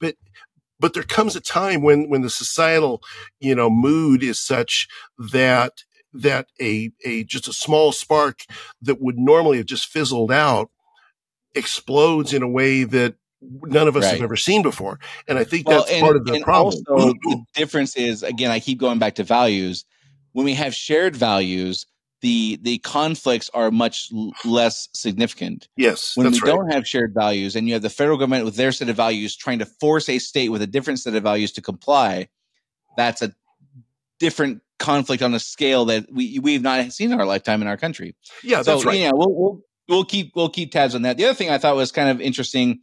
But, 0.00 0.16
but 0.80 0.94
there 0.94 1.02
comes 1.02 1.36
a 1.36 1.40
time 1.40 1.82
when, 1.82 2.08
when 2.08 2.22
the 2.22 2.30
societal, 2.30 3.02
you 3.40 3.54
know, 3.54 3.70
mood 3.70 4.22
is 4.22 4.40
such 4.40 4.88
that 5.18 5.84
that 6.16 6.46
a 6.60 6.92
a 7.04 7.24
just 7.24 7.48
a 7.48 7.52
small 7.52 7.90
spark 7.90 8.42
that 8.80 9.00
would 9.00 9.18
normally 9.18 9.56
have 9.56 9.66
just 9.66 9.86
fizzled 9.86 10.30
out 10.30 10.70
explodes 11.54 12.32
in 12.32 12.42
a 12.42 12.48
way 12.48 12.84
that 12.84 13.16
none 13.40 13.88
of 13.88 13.96
us 13.96 14.04
right. 14.04 14.12
have 14.14 14.22
ever 14.22 14.36
seen 14.36 14.62
before. 14.62 14.98
And 15.28 15.38
I 15.38 15.44
think 15.44 15.68
well, 15.68 15.80
that's 15.80 15.90
and, 15.90 16.02
part 16.02 16.16
of 16.16 16.24
the 16.24 16.40
problem. 16.40 16.82
Also, 16.88 17.14
the 17.22 17.44
difference 17.54 17.96
is 17.96 18.22
again, 18.22 18.50
I 18.50 18.60
keep 18.60 18.78
going 18.78 18.98
back 18.98 19.16
to 19.16 19.24
values. 19.24 19.84
When 20.32 20.44
we 20.44 20.54
have 20.54 20.74
shared 20.74 21.14
values, 21.14 21.86
the 22.24 22.58
the 22.62 22.78
conflicts 22.78 23.50
are 23.52 23.70
much 23.70 24.08
l- 24.10 24.32
less 24.46 24.88
significant. 24.94 25.68
Yes. 25.76 26.16
When 26.16 26.32
we 26.32 26.40
right. 26.40 26.46
don't 26.46 26.72
have 26.72 26.88
shared 26.88 27.12
values 27.12 27.54
and 27.54 27.68
you 27.68 27.74
have 27.74 27.82
the 27.82 27.90
federal 27.90 28.16
government 28.16 28.46
with 28.46 28.56
their 28.56 28.72
set 28.72 28.88
of 28.88 28.96
values 28.96 29.36
trying 29.36 29.58
to 29.58 29.66
force 29.66 30.08
a 30.08 30.18
state 30.18 30.48
with 30.48 30.62
a 30.62 30.66
different 30.66 31.00
set 31.00 31.14
of 31.14 31.22
values 31.22 31.52
to 31.52 31.60
comply, 31.60 32.28
that's 32.96 33.20
a 33.20 33.34
different 34.18 34.62
conflict 34.78 35.22
on 35.22 35.34
a 35.34 35.38
scale 35.38 35.84
that 35.84 36.06
we 36.10 36.38
we've 36.38 36.62
not 36.62 36.94
seen 36.94 37.12
in 37.12 37.20
our 37.20 37.26
lifetime 37.26 37.60
in 37.60 37.68
our 37.68 37.76
country. 37.76 38.16
Yeah, 38.42 38.62
so, 38.62 38.72
that's 38.72 38.86
right. 38.86 38.98
Yeah, 38.98 39.10
we'll, 39.12 39.34
we'll 39.34 39.60
we'll 39.86 40.04
keep 40.06 40.32
we'll 40.34 40.48
keep 40.48 40.72
tabs 40.72 40.94
on 40.94 41.02
that. 41.02 41.18
The 41.18 41.26
other 41.26 41.34
thing 41.34 41.50
I 41.50 41.58
thought 41.58 41.76
was 41.76 41.92
kind 41.92 42.08
of 42.08 42.22
interesting 42.22 42.80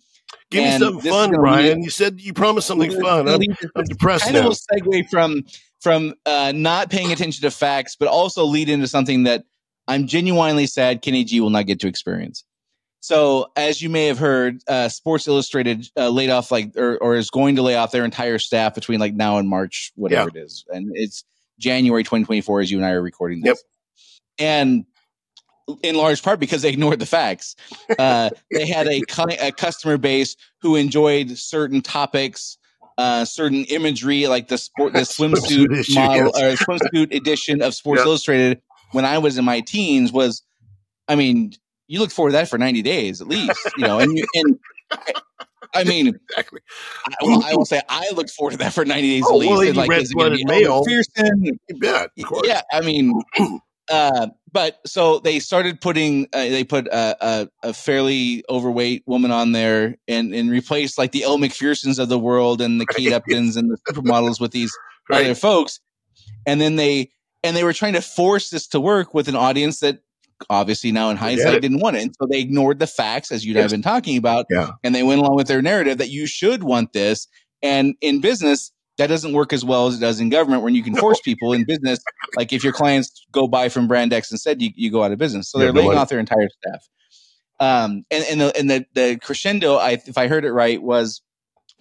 Give 0.51 0.63
and 0.63 0.81
me 0.81 0.87
something 0.87 1.11
fun, 1.11 1.31
Brian. 1.31 1.81
you 1.81 1.89
said 1.89 2.21
you 2.21 2.33
promised 2.33 2.67
something 2.67 2.91
fun. 3.01 3.27
I'm, 3.27 3.41
I'm 3.75 3.85
depressed 3.85 4.25
kind 4.25 4.35
now. 4.35 4.49
of 4.49 4.53
a 4.53 4.75
segue 4.75 5.09
from 5.09 5.41
from 5.81 6.13
uh, 6.25 6.53
not 6.55 6.89
paying 6.89 7.11
attention 7.11 7.41
to 7.41 7.51
facts, 7.51 7.95
but 7.99 8.07
also 8.07 8.45
lead 8.45 8.69
into 8.69 8.87
something 8.87 9.23
that 9.23 9.43
I'm 9.87 10.07
genuinely 10.07 10.67
sad 10.67 11.01
Kenny 11.01 11.23
G 11.23 11.39
will 11.39 11.49
not 11.49 11.65
get 11.65 11.79
to 11.81 11.87
experience. 11.87 12.43
So, 13.03 13.51
as 13.55 13.81
you 13.81 13.89
may 13.89 14.05
have 14.05 14.19
heard, 14.19 14.61
uh, 14.67 14.87
Sports 14.89 15.27
Illustrated 15.27 15.89
uh, 15.97 16.09
laid 16.09 16.29
off 16.29 16.51
like 16.51 16.77
or, 16.77 16.97
or, 16.97 17.15
is 17.15 17.31
going 17.31 17.55
to 17.55 17.63
lay 17.63 17.75
off 17.75 17.91
their 17.91 18.05
entire 18.05 18.37
staff 18.37 18.75
between 18.75 18.99
like 18.99 19.15
now 19.15 19.37
and 19.39 19.49
March, 19.49 19.91
whatever 19.95 20.29
yeah. 20.33 20.41
it 20.41 20.45
is, 20.45 20.63
and 20.69 20.91
it's 20.93 21.23
January 21.59 22.03
2024 22.03 22.61
as 22.61 22.71
you 22.71 22.77
and 22.77 22.85
I 22.85 22.91
are 22.91 23.01
recording 23.01 23.41
this. 23.41 23.63
Yep. 24.37 24.47
And 24.47 24.85
in 25.81 25.95
large 25.95 26.21
part 26.21 26.39
because 26.39 26.61
they 26.61 26.69
ignored 26.69 26.99
the 26.99 27.05
facts. 27.05 27.55
Uh, 27.97 28.29
they 28.51 28.65
had 28.65 28.87
a, 28.87 29.01
a, 29.39 29.51
customer 29.51 29.97
base 29.97 30.35
who 30.61 30.75
enjoyed 30.75 31.37
certain 31.37 31.81
topics, 31.81 32.57
uh, 32.97 33.25
certain 33.25 33.65
imagery, 33.65 34.27
like 34.27 34.47
the 34.47 34.57
sport, 34.57 34.93
the 34.93 34.99
swimsuit 35.01 35.93
model 35.93 36.31
yes. 36.35 36.61
or 36.61 36.65
swimsuit 36.65 37.15
edition 37.15 37.61
of 37.61 37.73
Sports 37.73 38.01
Illustrated. 38.01 38.61
When 38.91 39.05
I 39.05 39.19
was 39.19 39.37
in 39.37 39.45
my 39.45 39.61
teens, 39.61 40.11
was 40.11 40.43
I 41.07 41.15
mean, 41.15 41.53
you 41.87 41.99
look 41.99 42.11
forward 42.11 42.31
to 42.31 42.37
that 42.37 42.49
for 42.49 42.57
ninety 42.57 42.81
days 42.81 43.21
at 43.21 43.27
least, 43.27 43.59
you 43.77 43.87
know, 43.87 43.99
and 43.99 44.17
you, 44.17 44.25
and. 44.35 44.59
I 45.73 45.85
mean, 45.85 46.07
exactly. 46.29 46.59
I, 47.07 47.13
well, 47.21 47.43
I 47.45 47.55
will 47.55 47.63
say 47.63 47.81
I 47.87 48.09
looked 48.13 48.31
forward 48.31 48.51
to 48.51 48.57
that 48.57 48.73
for 48.73 48.83
ninety 48.83 49.11
days 49.11 49.23
oh, 49.25 49.35
at 49.35 49.39
least. 49.39 49.49
Well, 49.51 49.61
and 49.61 49.77
like, 49.77 49.89
red 49.89 50.05
blooded 50.11 50.41
male. 50.45 50.83
Pearson. 50.83 51.59
Bet, 51.79 52.09
Yeah, 52.43 52.61
I 52.73 52.81
mean, 52.81 53.13
uh, 53.89 54.27
but 54.51 54.79
so 54.85 55.19
they 55.19 55.39
started 55.39 55.79
putting 55.79 56.27
uh, 56.33 56.39
they 56.39 56.63
put 56.63 56.87
a, 56.87 57.17
a, 57.21 57.49
a, 57.69 57.73
fairly 57.73 58.43
overweight 58.49 59.03
woman 59.05 59.31
on 59.31 59.51
there 59.51 59.95
and 60.07 60.33
and 60.33 60.49
replaced 60.49 60.97
like 60.97 61.11
the 61.11 61.23
Elle 61.23 61.37
Macphersons 61.37 61.99
of 61.99 62.09
the 62.09 62.19
world 62.19 62.61
and 62.61 62.79
the 62.79 62.85
right. 62.89 62.97
Kate 62.97 63.13
Uptons 63.13 63.57
and 63.57 63.69
the 63.69 63.77
supermodels 63.89 64.39
with 64.39 64.51
these 64.51 64.75
right. 65.09 65.25
other 65.25 65.35
folks, 65.35 65.79
and 66.45 66.59
then 66.59 66.75
they 66.75 67.11
and 67.43 67.55
they 67.55 67.63
were 67.63 67.73
trying 67.73 67.93
to 67.93 68.01
force 68.01 68.49
this 68.49 68.67
to 68.67 68.79
work 68.79 69.13
with 69.13 69.27
an 69.27 69.35
audience 69.35 69.79
that 69.79 69.99
obviously 70.49 70.91
now 70.91 71.09
in 71.09 71.17
hindsight 71.17 71.61
didn't 71.61 71.79
want 71.79 71.95
it, 71.95 72.03
and 72.03 72.15
so 72.19 72.27
they 72.27 72.39
ignored 72.39 72.79
the 72.79 72.87
facts 72.87 73.31
as 73.31 73.45
you 73.45 73.53
yes. 73.53 73.63
have 73.63 73.71
been 73.71 73.81
talking 73.81 74.17
about, 74.17 74.45
yeah. 74.49 74.71
and 74.83 74.93
they 74.93 75.03
went 75.03 75.19
along 75.19 75.35
with 75.35 75.47
their 75.47 75.61
narrative 75.61 75.97
that 75.97 76.09
you 76.09 76.25
should 76.25 76.63
want 76.63 76.93
this, 76.93 77.27
and 77.61 77.95
in 78.01 78.21
business 78.21 78.71
that 79.01 79.07
doesn't 79.07 79.33
work 79.33 79.51
as 79.51 79.65
well 79.65 79.87
as 79.87 79.97
it 79.97 79.99
does 79.99 80.19
in 80.19 80.29
government 80.29 80.61
when 80.61 80.75
you 80.75 80.83
can 80.83 80.95
force 80.95 81.19
people 81.19 81.53
in 81.53 81.65
business. 81.65 81.99
Like 82.37 82.53
if 82.53 82.63
your 82.63 82.71
clients 82.71 83.25
go 83.31 83.47
buy 83.47 83.69
from 83.69 83.87
brand 83.87 84.13
X 84.13 84.31
instead, 84.31 84.61
you, 84.61 84.69
you 84.75 84.91
go 84.91 85.03
out 85.03 85.11
of 85.11 85.17
business. 85.17 85.49
So 85.49 85.57
they're 85.57 85.73
laying 85.73 85.97
off 85.97 86.09
their 86.09 86.19
entire 86.19 86.47
staff. 86.49 86.87
Um, 87.59 88.05
and, 88.11 88.23
and 88.29 88.41
the, 88.41 88.57
and 88.57 88.69
the, 88.69 88.85
the 88.93 89.19
crescendo, 89.19 89.75
I, 89.75 90.01
if 90.05 90.19
I 90.19 90.27
heard 90.27 90.45
it 90.45 90.51
right, 90.51 90.79
was 90.79 91.23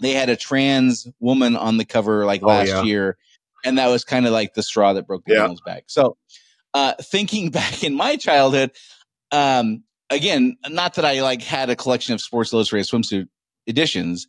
they 0.00 0.12
had 0.12 0.30
a 0.30 0.36
trans 0.36 1.06
woman 1.20 1.56
on 1.56 1.76
the 1.76 1.84
cover 1.84 2.24
like 2.24 2.42
oh, 2.42 2.48
last 2.48 2.68
yeah. 2.68 2.82
year. 2.84 3.18
And 3.66 3.76
that 3.76 3.88
was 3.88 4.02
kind 4.02 4.26
of 4.26 4.32
like 4.32 4.54
the 4.54 4.62
straw 4.62 4.94
that 4.94 5.06
broke 5.06 5.26
the 5.26 5.34
yeah. 5.34 5.42
camel's 5.42 5.60
back. 5.60 5.84
So, 5.88 6.16
uh, 6.72 6.94
thinking 7.02 7.50
back 7.50 7.84
in 7.84 7.94
my 7.94 8.16
childhood, 8.16 8.70
um, 9.30 9.84
again, 10.08 10.56
not 10.70 10.94
that 10.94 11.04
I 11.04 11.20
like 11.20 11.42
had 11.42 11.68
a 11.68 11.76
collection 11.76 12.14
of 12.14 12.22
Sports 12.22 12.54
Illustrated 12.54 12.90
swimsuit 12.90 13.28
editions, 13.66 14.26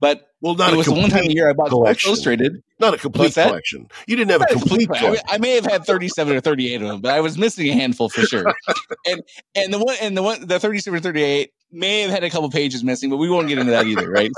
but 0.00 0.28
well, 0.40 0.54
not 0.54 0.72
it 0.72 0.76
was 0.76 0.86
the 0.86 0.92
one 0.92 1.10
time 1.10 1.24
a 1.24 1.32
year 1.32 1.48
I 1.50 1.52
bought 1.52 1.68
collection. 1.68 2.08
Illustrated. 2.08 2.62
Not 2.78 2.94
a 2.94 2.98
complete 2.98 3.34
collection. 3.34 3.88
You 4.06 4.16
didn't 4.16 4.30
have 4.30 4.40
not 4.40 4.50
a 4.50 4.54
complete. 4.54 4.88
A 4.90 4.94
complete 4.94 5.20
I, 5.28 5.34
I, 5.34 5.38
may 5.38 5.54
have 5.54 5.66
had 5.66 5.84
thirty-seven 5.84 6.34
or 6.34 6.40
thirty-eight 6.40 6.80
of 6.80 6.88
them, 6.88 7.00
but 7.02 7.12
I 7.12 7.20
was 7.20 7.36
missing 7.36 7.68
a 7.68 7.74
handful 7.74 8.08
for 8.08 8.22
sure. 8.22 8.46
and 9.06 9.22
and 9.54 9.72
the 9.72 9.78
one 9.78 9.96
and 10.00 10.16
the 10.16 10.22
one 10.22 10.46
the 10.46 10.58
thirty-seven 10.58 10.98
or 10.98 11.02
thirty-eight 11.02 11.52
may 11.70 12.00
have 12.00 12.10
had 12.10 12.24
a 12.24 12.30
couple 12.30 12.48
pages 12.50 12.82
missing, 12.82 13.10
but 13.10 13.18
we 13.18 13.28
won't 13.28 13.48
get 13.48 13.58
into 13.58 13.72
that 13.72 13.86
either, 13.86 14.10
right? 14.10 14.32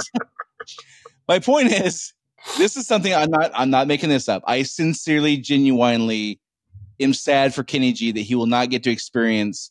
My 1.28 1.38
point 1.38 1.72
is, 1.72 2.12
this 2.58 2.76
is 2.76 2.86
something 2.86 3.14
I'm 3.14 3.30
not 3.30 3.52
I'm 3.54 3.70
not 3.70 3.86
making 3.86 4.10
this 4.10 4.28
up. 4.28 4.42
I 4.46 4.64
sincerely, 4.64 5.36
genuinely 5.36 6.40
am 6.98 7.14
sad 7.14 7.54
for 7.54 7.62
Kenny 7.62 7.92
G 7.92 8.10
that 8.10 8.20
he 8.20 8.34
will 8.34 8.46
not 8.46 8.70
get 8.70 8.82
to 8.84 8.90
experience 8.90 9.70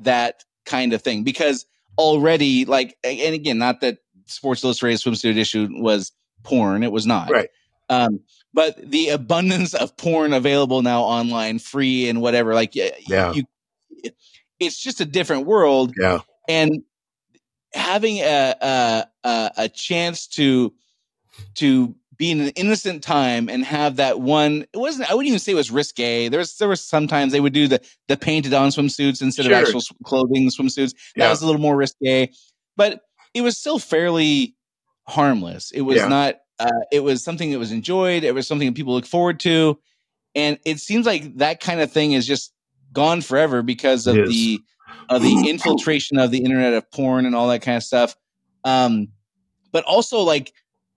that 0.00 0.44
kind 0.66 0.92
of 0.92 1.02
thing 1.02 1.22
because 1.22 1.64
already, 1.96 2.64
like, 2.64 2.96
and 3.04 3.34
again, 3.34 3.58
not 3.58 3.80
that 3.80 3.98
Sports 4.30 4.64
Illustrated 4.64 5.00
swimsuit 5.00 5.36
issue 5.36 5.68
was 5.70 6.12
porn. 6.42 6.82
It 6.82 6.92
was 6.92 7.06
not. 7.06 7.30
Right. 7.30 7.48
Um, 7.88 8.20
but 8.52 8.90
the 8.90 9.10
abundance 9.10 9.74
of 9.74 9.96
porn 9.96 10.32
available 10.32 10.82
now 10.82 11.02
online, 11.02 11.58
free 11.58 12.08
and 12.08 12.20
whatever, 12.20 12.54
like 12.54 12.74
yeah, 12.74 13.32
you, 13.32 13.44
it's 14.58 14.82
just 14.82 15.00
a 15.00 15.04
different 15.04 15.46
world. 15.46 15.94
Yeah. 15.98 16.20
And 16.48 16.82
having 17.74 18.18
a, 18.18 18.54
a, 18.60 19.04
a, 19.24 19.50
a 19.58 19.68
chance 19.68 20.26
to, 20.28 20.72
to 21.56 21.94
be 22.18 22.30
in 22.32 22.40
an 22.40 22.48
innocent 22.50 23.02
time 23.02 23.48
and 23.48 23.64
have 23.64 23.96
that 23.96 24.18
one 24.20 24.66
it 24.72 24.76
wasn't 24.76 25.08
i 25.08 25.14
wouldn't 25.14 25.28
even 25.28 25.38
say 25.38 25.52
it 25.52 25.54
was 25.54 25.70
risque 25.70 26.28
there 26.28 26.40
was 26.40 26.56
there 26.56 26.68
was 26.68 26.84
sometimes 26.84 27.30
they 27.30 27.38
would 27.38 27.52
do 27.52 27.68
the 27.68 27.80
the 28.08 28.16
painted 28.16 28.52
on 28.52 28.70
swimsuits 28.70 29.22
instead 29.22 29.44
sure. 29.44 29.54
of 29.54 29.58
actual 29.58 29.80
clothing 30.04 30.48
swimsuits 30.48 30.94
that 31.14 31.24
yeah. 31.24 31.30
was 31.30 31.42
a 31.42 31.46
little 31.46 31.60
more 31.60 31.76
risque 31.76 32.28
but 32.76 33.02
it 33.34 33.42
was 33.42 33.56
still 33.58 33.78
fairly 33.78 34.54
harmless. 35.06 35.70
It 35.70 35.82
was 35.82 35.96
yeah. 35.96 36.08
not. 36.08 36.34
Uh, 36.60 36.70
it 36.90 37.00
was 37.00 37.22
something 37.22 37.52
that 37.52 37.58
was 37.58 37.70
enjoyed. 37.70 38.24
It 38.24 38.34
was 38.34 38.48
something 38.48 38.66
that 38.66 38.74
people 38.74 38.92
look 38.92 39.06
forward 39.06 39.38
to, 39.40 39.78
and 40.34 40.58
it 40.64 40.80
seems 40.80 41.06
like 41.06 41.36
that 41.36 41.60
kind 41.60 41.80
of 41.80 41.92
thing 41.92 42.12
is 42.12 42.26
just 42.26 42.52
gone 42.92 43.20
forever 43.20 43.62
because 43.62 44.06
of 44.06 44.16
the 44.16 44.60
of 45.08 45.22
the 45.22 45.44
infiltration 45.48 46.18
of 46.18 46.30
the 46.30 46.38
internet 46.38 46.74
of 46.74 46.90
porn 46.90 47.26
and 47.26 47.34
all 47.34 47.48
that 47.48 47.62
kind 47.62 47.76
of 47.76 47.82
stuff. 47.82 48.16
Um, 48.64 49.08
but 49.72 49.84
also 49.84 50.20
like 50.20 50.52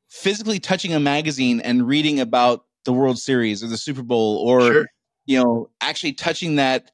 physically 0.09 0.59
touching 0.59 0.93
a 0.93 0.99
magazine 0.99 1.59
and 1.61 1.87
reading 1.87 2.19
about 2.19 2.65
the 2.85 2.93
World 2.93 3.19
Series 3.19 3.63
or 3.63 3.67
the 3.67 3.77
Super 3.77 4.03
Bowl 4.03 4.37
or 4.37 4.61
sure. 4.61 4.85
you 5.25 5.41
know 5.41 5.69
actually 5.81 6.13
touching 6.13 6.55
that 6.55 6.91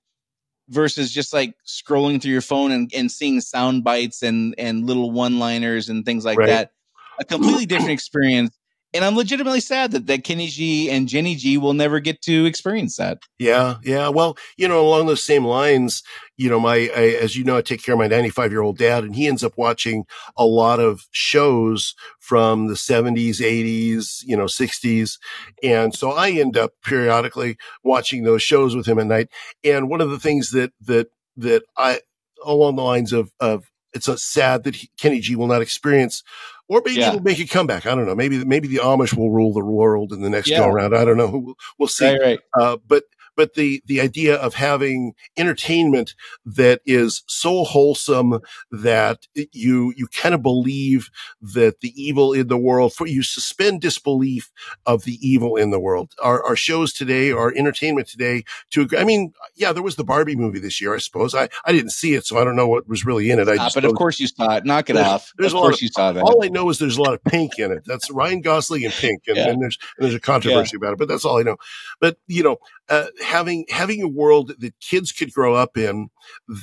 versus 0.70 1.12
just 1.12 1.34
like 1.34 1.54
scrolling 1.66 2.22
through 2.22 2.32
your 2.32 2.42
phone 2.42 2.72
and, 2.72 2.92
and 2.94 3.12
seeing 3.12 3.42
sound 3.42 3.84
bites 3.84 4.24
and 4.24 4.56
and 4.58 4.86
little 4.86 5.12
one 5.12 5.40
liners 5.40 5.90
and 5.90 6.06
things 6.06 6.26
like 6.26 6.38
right. 6.38 6.48
that. 6.48 6.72
A 7.20 7.26
completely 7.26 7.66
different 7.66 7.92
experience 7.92 8.57
and 8.94 9.04
I'm 9.04 9.16
legitimately 9.16 9.60
sad 9.60 9.92
that, 9.92 10.08
that 10.08 10.24
Kenny 10.24 10.48
G 10.48 10.90
and 10.90 11.08
Jenny 11.08 11.36
G 11.36 11.58
will 11.58 11.74
never 11.74 12.00
get 12.00 12.22
to 12.24 12.46
experience 12.46 12.96
that. 12.98 13.20
Yeah, 13.38 13.76
yeah. 13.84 14.08
Well, 14.10 14.38
you 14.58 14.68
know, 14.68 14.82
along 14.82 15.08
those 15.08 15.24
same 15.24 15.44
lines, 15.44 16.04
you 16.38 16.50
know, 16.50 16.60
my, 16.60 16.90
I, 16.96 17.18
as 17.22 17.36
you 17.36 17.44
know, 17.44 17.58
I 17.58 17.62
take 17.62 17.84
care 17.84 17.94
of 17.94 18.00
my 18.00 18.08
95 18.08 18.52
year 18.52 18.62
old 18.62 18.78
dad 18.78 19.04
and 19.04 19.16
he 19.16 19.28
ends 19.28 19.44
up 19.44 19.54
watching 19.58 20.06
a 20.38 20.46
lot 20.46 20.80
of 20.80 21.06
shows 21.12 21.96
from 22.20 22.68
the 22.68 22.76
70s, 22.76 23.42
80s, 23.42 24.24
you 24.26 24.38
know, 24.38 24.46
60s. 24.46 25.18
And 25.62 25.94
so 25.94 26.12
I 26.12 26.32
end 26.32 26.58
up 26.58 26.72
periodically 26.84 27.58
watching 27.84 28.24
those 28.24 28.42
shows 28.42 28.76
with 28.76 28.88
him 28.88 29.00
at 29.00 29.08
night. 29.08 29.30
And 29.64 29.90
one 29.90 30.02
of 30.02 30.10
the 30.10 30.20
things 30.20 30.52
that, 30.52 30.72
that, 30.82 31.10
that 31.36 31.64
I, 31.78 32.00
along 32.46 32.78
the 32.78 32.84
lines 32.84 33.12
of, 33.12 33.32
of, 33.40 33.70
it's 33.94 34.24
sad 34.24 34.64
that 34.64 34.76
he, 34.76 34.90
Kenny 35.00 35.20
G 35.20 35.36
will 35.36 35.48
not 35.48 35.62
experience 35.62 36.24
or 36.70 36.82
maybe 36.86 37.00
yeah. 37.00 37.10
it'll 37.10 37.22
make 37.22 37.40
a 37.40 37.48
comeback. 37.48 37.86
I 37.86 37.96
don't 37.96 38.06
know. 38.06 38.16
Maybe 38.16 38.44
maybe 38.44 38.68
the 38.68 38.78
Amish 38.78 39.16
will 39.16 39.32
rule 39.32 39.54
the 39.54 39.64
world 39.64 40.12
in 40.12 40.22
the 40.22 40.30
next 40.30 40.50
yeah. 40.50 40.60
go 40.60 40.68
around. 40.68 40.96
I 40.96 41.06
don't 41.06 41.18
know. 41.18 41.30
We'll, 41.30 41.58
we'll 41.78 41.88
see. 41.88 42.10
Right, 42.10 42.22
right. 42.22 42.40
Uh, 42.60 42.78
but 42.88 43.04
but 43.38 43.54
the 43.54 43.82
the 43.86 44.02
idea 44.02 44.36
of 44.36 44.56
having 44.56 45.14
entertainment 45.38 46.16
that 46.46 46.82
is 46.86 47.24
so 47.28 47.64
wholesome 47.64 48.40
that 48.72 49.28
you 49.54 49.94
you 49.96 50.08
kind 50.08 50.36
of 50.36 50.42
believe 50.42 51.10
that 51.40 51.80
the 51.80 51.94
evil 51.96 52.34
in 52.34 52.48
the 52.48 52.58
world 52.58 52.94
for 52.94 53.08
you 53.08 53.24
suspend 53.24 53.80
disbelief 53.80 54.52
of 54.86 55.04
the 55.04 55.18
evil 55.26 55.56
in 55.56 55.70
the 55.70 55.80
world. 55.80 56.12
Our, 56.22 56.44
our 56.44 56.56
shows 56.56 56.92
today 56.92 57.32
our 57.32 57.54
entertainment 57.56 58.08
today 58.08 58.44
to 58.72 58.88
i 58.98 59.04
mean 59.04 59.34
yeah 59.56 59.72
there 59.72 59.84
was 59.84 59.96
the 59.96 60.04
barbie 60.04 60.36
movie 60.36 60.60
this 60.60 60.82
year 60.82 60.96
i 60.96 60.98
suppose. 60.98 61.36
I 61.36 61.48
i 61.64 61.72
didn't 61.72 61.92
see 61.92 62.16
it 62.16 62.26
so 62.26 62.38
i 62.38 62.44
don't 62.44 62.56
know 62.56 62.68
what 62.68 62.90
was 62.90 63.06
really 63.06 63.30
in 63.30 63.40
it. 63.40 63.48
I 63.48 63.70
but 63.74 63.86
of 63.86 63.94
course 63.94 64.20
you 64.20 64.28
saw 64.28 64.58
it. 64.58 64.66
Knock 64.66 64.90
it 64.90 64.94
there's, 64.94 65.08
off. 65.08 65.34
there's 65.38 65.54
of 65.54 65.60
course 65.60 65.76
of, 65.78 65.82
you 65.84 65.90
saw 65.90 66.12
that. 66.12 66.24
all 66.24 66.44
i 66.44 66.48
know 66.48 66.70
is 66.70 66.80
there's 66.80 66.98
a 66.98 67.02
lot 67.02 67.14
of 67.14 67.24
pink 67.24 67.60
in 67.60 67.72
it. 67.72 67.84
That's 67.86 68.10
ryan 68.10 68.42
gosling 68.42 68.84
and 68.84 68.94
pink 68.94 69.24
and, 69.28 69.38
yeah. 69.38 69.50
and 69.50 69.62
there's 69.62 69.78
and 69.98 70.06
there's 70.06 70.16
a 70.16 70.20
controversy 70.20 70.72
yeah. 70.74 70.78
about 70.80 70.94
it 70.94 71.00
but 71.00 71.08
that's 71.08 71.24
all 71.24 71.38
i 71.38 71.44
know. 71.44 71.58
But 72.00 72.18
you 72.28 72.42
know 72.42 72.58
uh, 72.90 73.08
having 73.28 73.66
having 73.70 74.02
a 74.02 74.08
world 74.08 74.54
that 74.60 74.80
kids 74.80 75.12
could 75.12 75.34
grow 75.34 75.54
up 75.54 75.78
in 75.78 76.10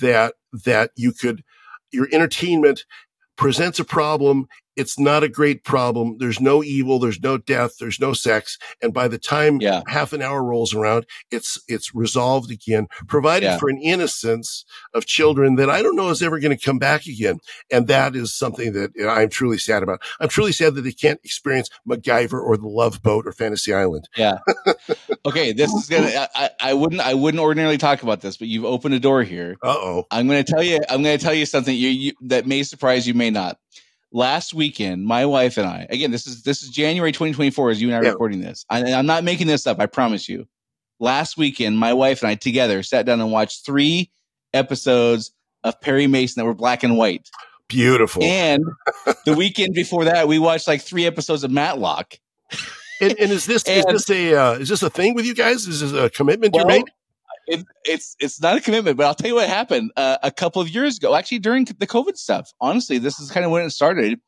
that 0.01 0.35
that 0.65 0.91
you 0.97 1.13
could 1.13 1.45
your 1.93 2.09
entertainment 2.11 2.85
presents 3.37 3.79
a 3.79 3.85
problem 3.85 4.47
it's 4.77 4.99
not 4.99 5.23
a 5.23 5.29
great 5.29 5.65
problem. 5.65 6.17
There's 6.19 6.41
no 6.41 6.63
evil. 6.63 6.99
There's 6.99 7.21
no 7.21 7.39
death. 7.39 7.77
There's 7.79 8.01
no 8.01 8.13
sex. 8.13 8.59
And 8.83 8.93
by 8.93 9.09
the 9.09 9.19
time 9.19 9.61
yeah. 9.61 9.83
half 9.87 10.13
an 10.13 10.23
hour 10.23 10.43
rolls 10.43 10.75
around, 10.75 11.07
it's, 11.31 11.61
it's 11.69 11.95
resolved 11.95 12.51
again, 12.51 12.89
provided 13.07 13.47
yeah. 13.47 13.59
for 13.59 13.69
an 13.69 13.79
innocence 13.79 14.65
of 14.93 15.07
children 15.07 15.57
that 15.57 15.71
I 15.71 15.83
don't 15.83 15.97
know 15.97 16.11
is 16.11 16.23
ever 16.23 16.39
going 16.39 16.57
to 16.57 16.65
come 16.65 16.79
back 16.79 17.07
again. 17.07 17.39
And 17.71 17.87
that 17.89 18.17
is 18.17 18.35
something 18.35 18.73
that 18.73 18.93
I'm 19.09 19.29
truly 19.29 19.59
sad 19.59 19.83
about. 19.83 20.03
I'm 20.21 20.29
truly 20.29 20.53
sad 20.53 20.75
that 20.75 20.83
they 20.83 20.93
can't 20.93 21.21
experience 21.25 21.71
MacGyver 21.89 22.41
or 22.41 22.57
the 22.57 22.69
Love 22.69 23.03
Boat 23.03 23.27
or 23.27 23.33
Fantasy 23.33 23.73
Island. 23.73 24.09
Yeah. 24.17 24.39
okay. 25.27 25.53
This 25.53 25.73
is 25.73 25.89
going 25.89 26.05
to, 26.05 26.29
I, 26.35 26.51
I 26.61 26.75
wouldn't, 26.75 27.01
I 27.01 27.15
wouldn't 27.15 27.41
ordinarily 27.41 27.79
talk 27.79 28.03
about 28.03 28.21
this, 28.21 28.37
but 28.37 28.49
you've 28.49 28.65
opened 28.65 28.95
a 28.95 29.01
door 29.01 29.23
here. 29.23 29.57
Uh 29.63 29.77
oh. 29.77 30.05
I'm 30.11 30.27
going 30.27 30.45
to 30.45 30.53
tell 30.53 30.63
you, 30.63 30.81
I'm 30.89 31.03
going 31.03 31.17
to 31.19 31.25
tell 31.25 31.35
you 31.35 31.47
something 31.47 31.75
you, 31.75 31.89
you, 31.89 32.13
that 32.23 32.47
may 32.47 32.63
surprise 32.63 33.07
you, 33.07 33.15
may 33.15 33.31
not 33.31 33.59
last 34.15 34.55
weekend, 34.55 35.05
my 35.05 35.27
wife 35.27 35.59
and 35.59 35.67
I, 35.67 35.87
again, 35.91 36.11
this 36.11 36.27
is 36.27 36.43
this 36.45 36.63
is 36.63 36.71
January 36.71 37.13
2024 37.13 37.71
as 37.71 37.83
you 37.83 37.89
and 37.89 37.97
I 37.97 37.99
are 37.99 38.05
yeah. 38.05 38.11
recording 38.11 38.41
this. 38.41 38.65
I, 38.71 38.95
I'm 38.95 39.05
not 39.05 39.25
making 39.25 39.49
this 39.49 39.67
up, 39.67 39.79
I 39.81 39.87
promise 39.87 40.29
you. 40.29 40.47
Last 41.01 41.37
weekend, 41.37 41.77
my 41.77 41.93
wife 41.93 42.23
and 42.23 42.31
I 42.31 42.37
together 42.37 42.83
sat 42.83 43.05
down 43.05 43.21
and 43.21 43.31
watched 43.31 43.67
three 43.67 44.11
episodes 44.55 45.33
of 45.65 45.79
Perry 45.81 46.07
Mason 46.07 46.41
that 46.41 46.47
were 46.47 46.55
black 46.55 46.85
and 46.85 46.97
white. 46.97 47.29
Beautiful. 47.69 48.23
And 48.23 48.63
the 49.27 49.35
weekend 49.37 49.75
before 49.75 50.05
that, 50.05 50.29
we 50.29 50.39
watched 50.39 50.69
like 50.69 50.81
three 50.81 51.05
episodes 51.05 51.43
of 51.43 51.51
Matlock. 51.51 52.15
and, 53.01 53.19
and, 53.19 53.33
is 53.33 53.45
this 53.45 53.65
and, 53.69 53.79
is 53.79 54.07
this 54.07 54.11
a 54.11 54.35
uh, 54.35 54.53
is 54.53 54.69
this 54.69 54.83
a 54.83 54.91
thing 54.91 55.15
with 55.15 55.27
you 55.27 55.35
guys? 55.35 55.67
Is 55.67 55.81
this 55.81 55.93
a 55.93 56.09
commitment 56.09 56.55
well, 56.55 56.63
you 56.63 56.69
made? 56.69 56.85
It, 57.47 57.65
it's 57.85 58.17
it's 58.21 58.41
not 58.41 58.57
a 58.57 58.61
commitment, 58.61 58.97
but 58.97 59.07
I'll 59.07 59.15
tell 59.15 59.29
you 59.29 59.35
what 59.37 59.49
happened 59.49 59.93
uh, 59.97 60.19
a 60.23 60.31
couple 60.31 60.63
of 60.63 60.69
years 60.69 60.99
ago. 60.99 61.15
Actually, 61.15 61.41
during 61.41 61.65
the 61.65 61.87
COVID 61.87 62.17
stuff, 62.17 62.51
honestly, 62.61 62.99
this 62.99 63.19
is 63.21 63.31
kind 63.31 63.45
of 63.45 63.53
when 63.53 63.65
it 63.65 63.71
started. 63.71 64.21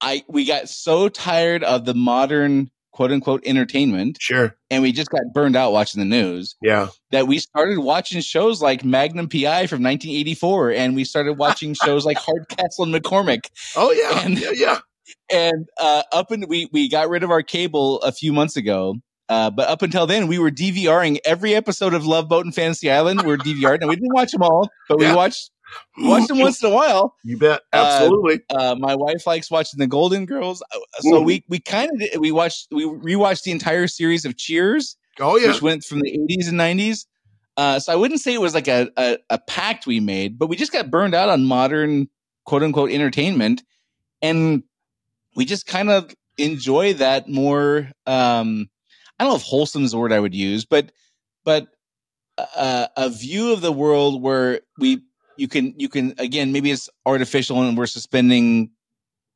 I 0.00 0.24
we 0.28 0.44
got 0.44 0.68
so 0.68 1.08
tired 1.08 1.62
of 1.62 1.84
the 1.84 1.94
modern 1.94 2.70
quote 2.92 3.12
unquote 3.12 3.42
entertainment, 3.46 4.18
sure, 4.20 4.56
and 4.70 4.82
we 4.82 4.92
just 4.92 5.10
got 5.10 5.22
burned 5.32 5.56
out 5.56 5.72
watching 5.72 6.00
the 6.00 6.04
news. 6.04 6.56
Yeah, 6.62 6.88
that 7.10 7.26
we 7.26 7.38
started 7.38 7.78
watching 7.78 8.20
shows 8.20 8.60
like 8.60 8.84
Magnum 8.84 9.28
PI 9.28 9.66
from 9.66 9.82
1984, 9.82 10.72
and 10.72 10.94
we 10.94 11.04
started 11.04 11.34
watching 11.34 11.74
shows 11.84 12.04
like 12.04 12.18
Hardcastle 12.18 12.84
and 12.84 12.94
McCormick. 12.94 13.46
Oh 13.76 13.92
yeah, 13.92 14.24
and, 14.24 14.38
yeah, 14.38 14.50
yeah. 14.54 14.78
And 15.30 15.68
uh, 15.80 16.02
up 16.12 16.30
and 16.30 16.46
we 16.48 16.68
we 16.72 16.88
got 16.88 17.08
rid 17.08 17.22
of 17.22 17.30
our 17.30 17.42
cable 17.42 18.00
a 18.02 18.12
few 18.12 18.32
months 18.32 18.56
ago, 18.56 18.96
uh, 19.28 19.50
but 19.50 19.68
up 19.68 19.82
until 19.82 20.06
then, 20.06 20.26
we 20.26 20.38
were 20.38 20.50
DVRing 20.50 21.18
every 21.24 21.54
episode 21.54 21.94
of 21.94 22.06
Love 22.06 22.28
Boat 22.28 22.44
and 22.44 22.54
Fantasy 22.54 22.90
Island. 22.90 23.22
We 23.22 23.32
are 23.32 23.38
DVRing, 23.38 23.80
and 23.80 23.88
we 23.88 23.96
didn't 23.96 24.14
watch 24.14 24.32
them 24.32 24.42
all, 24.42 24.68
but 24.88 24.98
we 24.98 25.12
watched 25.14 25.50
watched 25.98 26.28
them 26.28 26.38
once 26.38 26.62
in 26.62 26.70
a 26.70 26.74
while. 26.74 27.14
You 27.24 27.38
bet, 27.38 27.62
uh, 27.72 27.76
absolutely. 27.76 28.40
Uh, 28.50 28.72
uh, 28.72 28.76
my 28.78 28.94
wife 28.94 29.26
likes 29.26 29.50
watching 29.50 29.78
the 29.78 29.86
Golden 29.86 30.26
Girls, 30.26 30.62
uh, 30.62 30.78
so 31.00 31.12
mm-hmm. 31.12 31.24
we 31.24 31.44
we 31.48 31.60
kind 31.60 31.90
of 31.90 32.20
we 32.20 32.32
watched 32.32 32.68
we 32.70 32.84
rewatched 32.84 33.44
the 33.44 33.52
entire 33.52 33.86
series 33.86 34.24
of 34.24 34.36
Cheers. 34.36 34.96
Oh 35.20 35.36
yeah, 35.36 35.48
which 35.48 35.62
went 35.62 35.84
from 35.84 36.00
the 36.00 36.10
eighties 36.10 36.48
and 36.48 36.56
nineties. 36.56 37.06
Uh, 37.56 37.78
so 37.78 37.92
I 37.92 37.96
wouldn't 37.96 38.20
say 38.20 38.32
it 38.32 38.40
was 38.40 38.54
like 38.54 38.68
a, 38.68 38.90
a 38.96 39.18
a 39.30 39.38
pact 39.38 39.86
we 39.86 40.00
made, 40.00 40.38
but 40.38 40.48
we 40.48 40.56
just 40.56 40.72
got 40.72 40.90
burned 40.90 41.14
out 41.14 41.28
on 41.28 41.44
modern 41.44 42.08
quote 42.44 42.62
unquote 42.62 42.90
entertainment, 42.90 43.62
and 44.20 44.62
we 45.36 45.44
just 45.44 45.66
kind 45.66 45.90
of 45.90 46.14
enjoy 46.38 46.94
that 46.94 47.28
more. 47.28 47.90
Um, 48.06 48.68
I 49.22 49.24
don't 49.24 49.34
know 49.34 49.36
if 49.36 49.44
wholesome 49.44 49.84
is 49.84 49.92
the 49.92 49.98
word 49.98 50.12
I 50.12 50.18
would 50.18 50.34
use, 50.34 50.64
but 50.64 50.90
but 51.44 51.68
uh, 52.36 52.88
a 52.96 53.08
view 53.08 53.52
of 53.52 53.60
the 53.60 53.70
world 53.70 54.20
where 54.20 54.62
we 54.78 55.00
you 55.36 55.46
can 55.46 55.78
you 55.78 55.88
can 55.88 56.14
again 56.18 56.50
maybe 56.50 56.72
it's 56.72 56.90
artificial 57.06 57.62
and 57.62 57.78
we're 57.78 57.86
suspending 57.86 58.72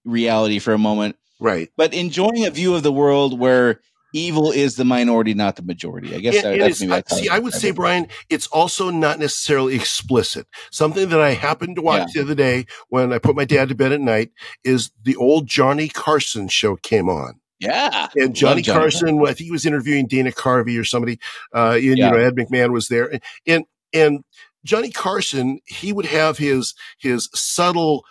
reality 0.05 0.59
for 0.59 0.72
a 0.72 0.78
moment, 0.78 1.14
right? 1.39 1.70
But 1.76 1.95
enjoying 1.95 2.45
a 2.45 2.51
view 2.51 2.74
of 2.74 2.82
the 2.82 2.91
world 2.91 3.39
where 3.39 3.80
evil 4.12 4.51
is 4.51 4.74
the 4.74 4.84
minority, 4.84 5.34
not 5.34 5.55
the 5.55 5.62
majority. 5.62 6.16
I 6.16 6.18
guess 6.18 6.43
and, 6.43 6.61
that's 6.61 6.80
maybe 6.80 6.93
I, 6.93 7.03
see. 7.07 7.28
I 7.28 7.39
would 7.39 7.53
say, 7.53 7.70
Brian, 7.70 8.09
it's 8.28 8.49
also 8.49 8.91
not 8.91 9.20
necessarily 9.20 9.76
explicit. 9.76 10.49
Something 10.72 11.11
that 11.11 11.20
I 11.20 11.34
happened 11.34 11.76
to 11.76 11.82
watch 11.82 12.09
yeah. 12.09 12.22
the 12.22 12.26
other 12.26 12.34
day 12.34 12.66
when 12.89 13.12
I 13.12 13.18
put 13.18 13.37
my 13.37 13.45
dad 13.45 13.68
to 13.68 13.76
bed 13.76 13.93
at 13.93 14.01
night 14.01 14.32
is 14.64 14.91
the 15.05 15.14
old 15.14 15.47
Johnny 15.47 15.89
Carson 15.89 16.49
show 16.49 16.74
came 16.74 17.09
on. 17.09 17.41
Yeah. 17.59 18.09
And 18.16 18.34
Johnny, 18.34 18.62
Johnny 18.62 18.80
Carson, 18.80 19.20
I 19.22 19.26
think 19.26 19.46
he 19.46 19.50
was 19.50 19.66
interviewing 19.66 20.07
Dana 20.07 20.30
Carvey 20.30 20.78
or 20.78 20.84
somebody, 20.84 21.18
uh, 21.54 21.72
and, 21.74 21.82
yeah. 21.82 21.90
you 21.90 22.12
know, 22.12 22.18
Ed 22.18 22.36
McMahon 22.36 22.72
was 22.72 22.88
there. 22.88 23.07
And, 23.07 23.22
and, 23.46 23.64
and 23.94 24.24
Johnny 24.64 24.90
Carson, 24.90 25.61
he 25.64 25.92
would 25.92 26.07
have 26.07 26.38
his, 26.38 26.74
his 26.98 27.30
subtle, 27.34 28.04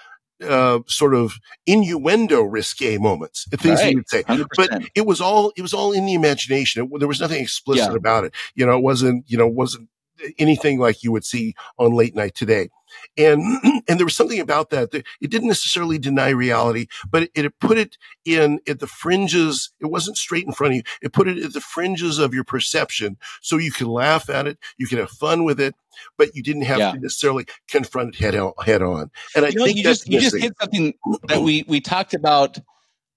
uh, 0.44 0.80
sort 0.88 1.16
of 1.16 1.36
innuendo 1.66 2.42
risque 2.42 2.98
moments, 2.98 3.46
things 3.52 3.80
right. 3.80 3.90
he 3.90 3.96
would 3.96 4.10
say. 4.10 4.24
100%. 4.24 4.48
But 4.56 4.84
it 4.96 5.06
was 5.06 5.22
all, 5.22 5.54
it 5.56 5.62
was 5.62 5.74
all 5.74 5.92
in 5.92 6.06
the 6.06 6.14
imagination. 6.14 6.84
It, 6.84 7.00
there 7.00 7.08
was 7.08 7.22
nothing 7.22 7.42
explicit 7.42 7.92
yeah. 7.92 7.98
about 7.98 8.26
it. 8.26 8.34
You 8.56 8.66
know, 8.66 8.78
it 8.78 8.84
wasn't, 8.84 9.24
you 9.28 9.38
know, 9.38 9.48
wasn't 9.48 9.90
anything 10.38 10.80
like 10.80 11.04
you 11.04 11.12
would 11.12 11.26
see 11.26 11.56
on 11.78 11.94
late 11.94 12.16
night 12.16 12.36
today. 12.36 12.70
And, 13.18 13.42
and 13.88 14.00
there 14.00 14.06
was 14.06 14.16
something 14.16 14.40
about 14.40 14.70
that, 14.70 14.92
that 14.92 15.06
it 15.22 15.30
didn't 15.30 15.48
necessarily 15.48 15.98
deny 15.98 16.30
reality, 16.30 16.88
but 17.10 17.24
it, 17.24 17.32
it, 17.36 17.60
put 17.60 17.78
it 17.78 17.98
in 18.26 18.60
at 18.68 18.80
the 18.80 18.88
fringes. 18.88 19.72
It 19.80 19.88
wasn't 19.88 20.18
straight 20.18 20.46
in 20.46 20.54
front 20.54 20.74
of 20.74 20.78
you. 20.78 20.84
It 21.02 21.14
put 21.14 21.28
it 21.28 21.38
at 21.38 21.54
the 21.54 21.62
fringes 21.62 22.20
of 22.20 22.34
your 22.34 22.44
perception. 22.44 23.18
So 23.42 23.58
you 23.58 23.72
could 23.72 23.88
laugh 23.88 24.30
at 24.30 24.48
it. 24.48 24.58
You 24.78 24.88
could 24.88 25.00
have 25.00 25.10
fun 25.10 25.44
with 25.44 25.60
it, 25.60 25.76
but 26.18 26.36
you 26.36 26.44
didn't 26.44 26.64
have 26.64 26.80
yeah. 26.80 26.92
to 26.92 27.00
necessarily 27.00 27.46
confront 27.68 28.16
it 28.16 28.22
head 28.22 28.36
on, 28.36 28.54
head 28.64 28.82
on. 28.82 29.12
And 29.36 29.46
I 29.46 29.50
you 29.50 29.56
know, 29.56 29.66
think 29.66 29.78
you 29.78 29.84
just, 29.84 30.08
you 30.08 30.20
just 30.20 30.38
hit 30.38 30.54
something 30.60 30.94
that 31.28 31.42
we, 31.42 31.66
we 31.68 31.82
talked 31.82 32.14
about 32.14 32.58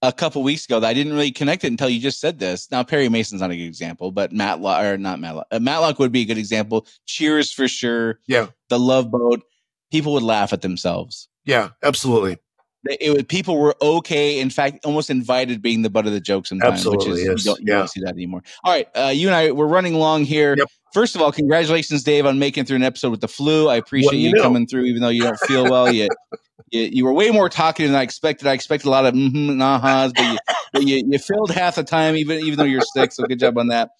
a 0.01 0.13
couple 0.13 0.43
weeks 0.43 0.65
ago 0.65 0.79
that 0.79 0.87
I 0.87 0.93
didn't 0.93 1.13
really 1.13 1.31
connect 1.31 1.63
it 1.63 1.67
until 1.67 1.89
you 1.89 1.99
just 1.99 2.19
said 2.19 2.39
this. 2.39 2.71
Now 2.71 2.83
Perry 2.83 3.09
Mason's 3.09 3.41
not 3.41 3.51
a 3.51 3.57
good 3.57 3.63
example, 3.63 4.11
but 4.11 4.31
Matlock 4.31 4.83
or 4.83 4.97
not 4.97 5.19
Matlock. 5.19 5.47
Uh, 5.51 5.59
Matlock 5.59 5.99
would 5.99 6.11
be 6.11 6.21
a 6.21 6.25
good 6.25 6.37
example. 6.37 6.87
Cheers 7.05 7.51
for 7.51 7.67
sure. 7.67 8.19
Yeah. 8.27 8.47
The 8.69 8.79
Love 8.79 9.11
Boat 9.11 9.43
people 9.91 10.13
would 10.13 10.23
laugh 10.23 10.53
at 10.53 10.61
themselves. 10.61 11.27
Yeah, 11.45 11.69
absolutely. 11.83 12.37
It, 12.85 13.13
was 13.13 13.23
people 13.23 13.57
were 13.57 13.75
okay. 13.81 14.39
In 14.39 14.49
fact, 14.49 14.85
almost 14.85 15.09
invited 15.09 15.61
being 15.61 15.81
the 15.81 15.89
butt 15.89 16.07
of 16.07 16.13
the 16.13 16.21
joke 16.21 16.47
sometimes. 16.47 16.73
Absolutely, 16.73 17.11
which 17.11 17.19
is, 17.19 17.25
yes. 17.25 17.45
you, 17.45 17.51
don't, 17.51 17.59
you 17.59 17.65
yeah. 17.67 17.77
don't 17.79 17.87
see 17.89 18.01
that 18.01 18.13
anymore. 18.13 18.41
All 18.63 18.73
right, 18.73 18.87
uh, 18.95 19.11
you 19.13 19.27
and 19.27 19.35
I 19.35 19.51
we're 19.51 19.67
running 19.67 19.95
long 19.95 20.23
here. 20.23 20.55
Yep. 20.57 20.67
First 20.93 21.15
of 21.15 21.21
all, 21.21 21.31
congratulations, 21.31 22.03
Dave, 22.03 22.25
on 22.25 22.39
making 22.39 22.65
through 22.65 22.77
an 22.77 22.83
episode 22.83 23.11
with 23.11 23.21
the 23.21 23.27
flu. 23.27 23.67
I 23.67 23.75
appreciate 23.75 24.11
Well, 24.11 24.15
you, 24.15 24.29
you 24.29 24.35
know. 24.35 24.41
coming 24.41 24.65
through, 24.65 24.85
even 24.85 25.01
though 25.01 25.09
you 25.09 25.23
don't 25.23 25.39
feel 25.41 25.69
well. 25.69 25.91
yet. 25.91 26.09
you 26.71 26.81
you 26.81 27.05
were 27.05 27.13
way 27.13 27.31
more 27.31 27.49
talkative 27.49 27.91
than 27.91 27.99
I 27.99 28.03
expected. 28.03 28.47
I 28.47 28.53
expected 28.53 28.87
a 28.87 28.91
lot 28.91 29.05
of 29.05 29.13
mm-hmm 29.13 29.49
and 29.49 29.61
ahas, 29.61 30.13
but 30.15 30.23
you, 30.23 30.37
but 30.73 30.83
you 30.83 31.03
you 31.07 31.19
filled 31.19 31.51
half 31.51 31.75
the 31.75 31.83
time, 31.83 32.15
even 32.15 32.39
even 32.39 32.57
though 32.57 32.65
you're 32.65 32.81
sick. 32.81 33.11
So 33.11 33.25
good 33.25 33.39
job 33.39 33.57
on 33.57 33.67
that. 33.67 33.91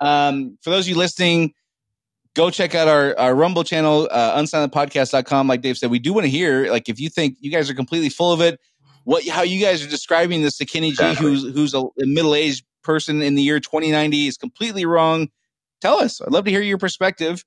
Um, 0.00 0.58
for 0.62 0.70
those 0.70 0.86
of 0.86 0.88
you 0.88 0.96
listening, 0.96 1.54
go 2.34 2.50
check 2.50 2.74
out 2.74 2.88
our, 2.88 3.18
our 3.18 3.34
Rumble 3.34 3.64
channel, 3.64 4.08
uh, 4.10 4.38
unsilentpodcast.com. 4.38 5.46
Like 5.46 5.60
Dave 5.60 5.78
said, 5.78 5.90
we 5.90 5.98
do 5.98 6.12
want 6.12 6.24
to 6.24 6.30
hear, 6.30 6.70
like, 6.70 6.88
if 6.88 6.98
you 6.98 7.08
think 7.08 7.36
you 7.40 7.50
guys 7.50 7.68
are 7.68 7.74
completely 7.74 8.08
full 8.08 8.32
of 8.32 8.40
it, 8.40 8.60
what, 9.04 9.26
how 9.26 9.42
you 9.42 9.60
guys 9.60 9.84
are 9.84 9.88
describing 9.88 10.42
this 10.42 10.56
to 10.58 10.64
Kenny 10.64 10.90
Exactly. 10.90 11.14
G, 11.16 11.22
who's, 11.22 11.54
who's 11.54 11.74
a, 11.74 11.80
a 11.80 12.06
middle-aged 12.06 12.64
person 12.82 13.22
in 13.22 13.34
the 13.34 13.42
year 13.42 13.60
2090 13.60 14.26
is 14.26 14.36
completely 14.36 14.86
wrong. 14.86 15.28
Tell 15.80 15.98
us. 15.98 16.20
I'd 16.20 16.32
love 16.32 16.44
to 16.44 16.50
hear 16.50 16.62
your 16.62 16.78
perspective. 16.78 17.44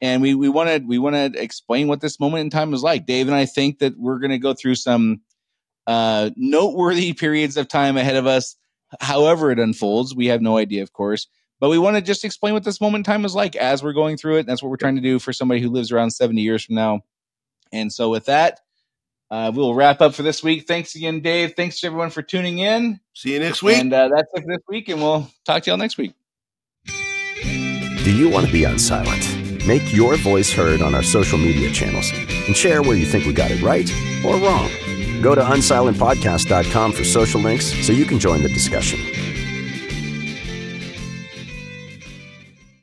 And 0.00 0.20
we, 0.20 0.34
we 0.34 0.48
want 0.48 0.68
to, 0.68 0.78
we 0.86 0.98
want 0.98 1.14
to 1.14 1.40
explain 1.40 1.88
what 1.88 2.00
this 2.00 2.20
moment 2.20 2.42
in 2.42 2.50
time 2.50 2.70
was 2.70 2.82
like. 2.82 3.06
Dave 3.06 3.28
and 3.28 3.36
I 3.36 3.46
think 3.46 3.78
that 3.78 3.98
we're 3.98 4.18
going 4.18 4.30
to 4.30 4.38
go 4.38 4.52
through 4.52 4.74
some, 4.74 5.22
uh, 5.86 6.30
noteworthy 6.36 7.12
periods 7.12 7.56
of 7.56 7.68
time 7.68 7.96
ahead 7.96 8.16
of 8.16 8.26
us. 8.26 8.56
However 9.00 9.50
it 9.50 9.58
unfolds, 9.58 10.14
we 10.14 10.26
have 10.26 10.42
no 10.42 10.58
idea, 10.58 10.82
of 10.82 10.92
course 10.92 11.28
but 11.60 11.70
we 11.70 11.78
want 11.78 11.96
to 11.96 12.02
just 12.02 12.24
explain 12.24 12.54
what 12.54 12.64
this 12.64 12.80
moment 12.80 13.06
in 13.06 13.12
time 13.12 13.24
is 13.24 13.34
like 13.34 13.56
as 13.56 13.82
we're 13.82 13.92
going 13.92 14.16
through 14.16 14.36
it. 14.36 14.46
That's 14.46 14.62
what 14.62 14.70
we're 14.70 14.76
trying 14.76 14.96
to 14.96 15.02
do 15.02 15.18
for 15.18 15.32
somebody 15.32 15.60
who 15.60 15.70
lives 15.70 15.92
around 15.92 16.10
70 16.10 16.40
years 16.40 16.64
from 16.64 16.74
now. 16.74 17.00
And 17.72 17.92
so, 17.92 18.10
with 18.10 18.26
that, 18.26 18.60
uh, 19.30 19.50
we'll 19.54 19.74
wrap 19.74 20.00
up 20.00 20.14
for 20.14 20.22
this 20.22 20.42
week. 20.42 20.66
Thanks 20.66 20.94
again, 20.94 21.20
Dave. 21.20 21.54
Thanks 21.54 21.80
to 21.80 21.88
everyone 21.88 22.10
for 22.10 22.22
tuning 22.22 22.58
in. 22.58 23.00
See 23.14 23.32
you 23.32 23.40
next 23.40 23.62
week. 23.62 23.78
And 23.78 23.92
uh, 23.92 24.08
that's 24.08 24.30
it 24.34 24.42
for 24.42 24.46
this 24.46 24.62
week, 24.68 24.88
and 24.88 25.00
we'll 25.00 25.28
talk 25.44 25.64
to 25.64 25.70
y'all 25.70 25.78
next 25.78 25.98
week. 25.98 26.14
Do 26.86 28.16
you 28.16 28.28
want 28.28 28.46
to 28.46 28.52
be 28.52 28.62
unsilent? 28.62 29.66
Make 29.66 29.92
your 29.92 30.16
voice 30.16 30.52
heard 30.52 30.80
on 30.80 30.94
our 30.94 31.02
social 31.02 31.38
media 31.38 31.72
channels 31.72 32.12
and 32.46 32.56
share 32.56 32.82
where 32.82 32.96
you 32.96 33.04
think 33.04 33.24
we 33.26 33.32
got 33.32 33.50
it 33.50 33.60
right 33.62 33.90
or 34.24 34.36
wrong. 34.36 34.70
Go 35.20 35.34
to 35.34 35.40
unsilentpodcast.com 35.40 36.92
for 36.92 37.02
social 37.02 37.40
links 37.40 37.66
so 37.84 37.92
you 37.92 38.04
can 38.04 38.20
join 38.20 38.44
the 38.44 38.48
discussion. 38.48 39.00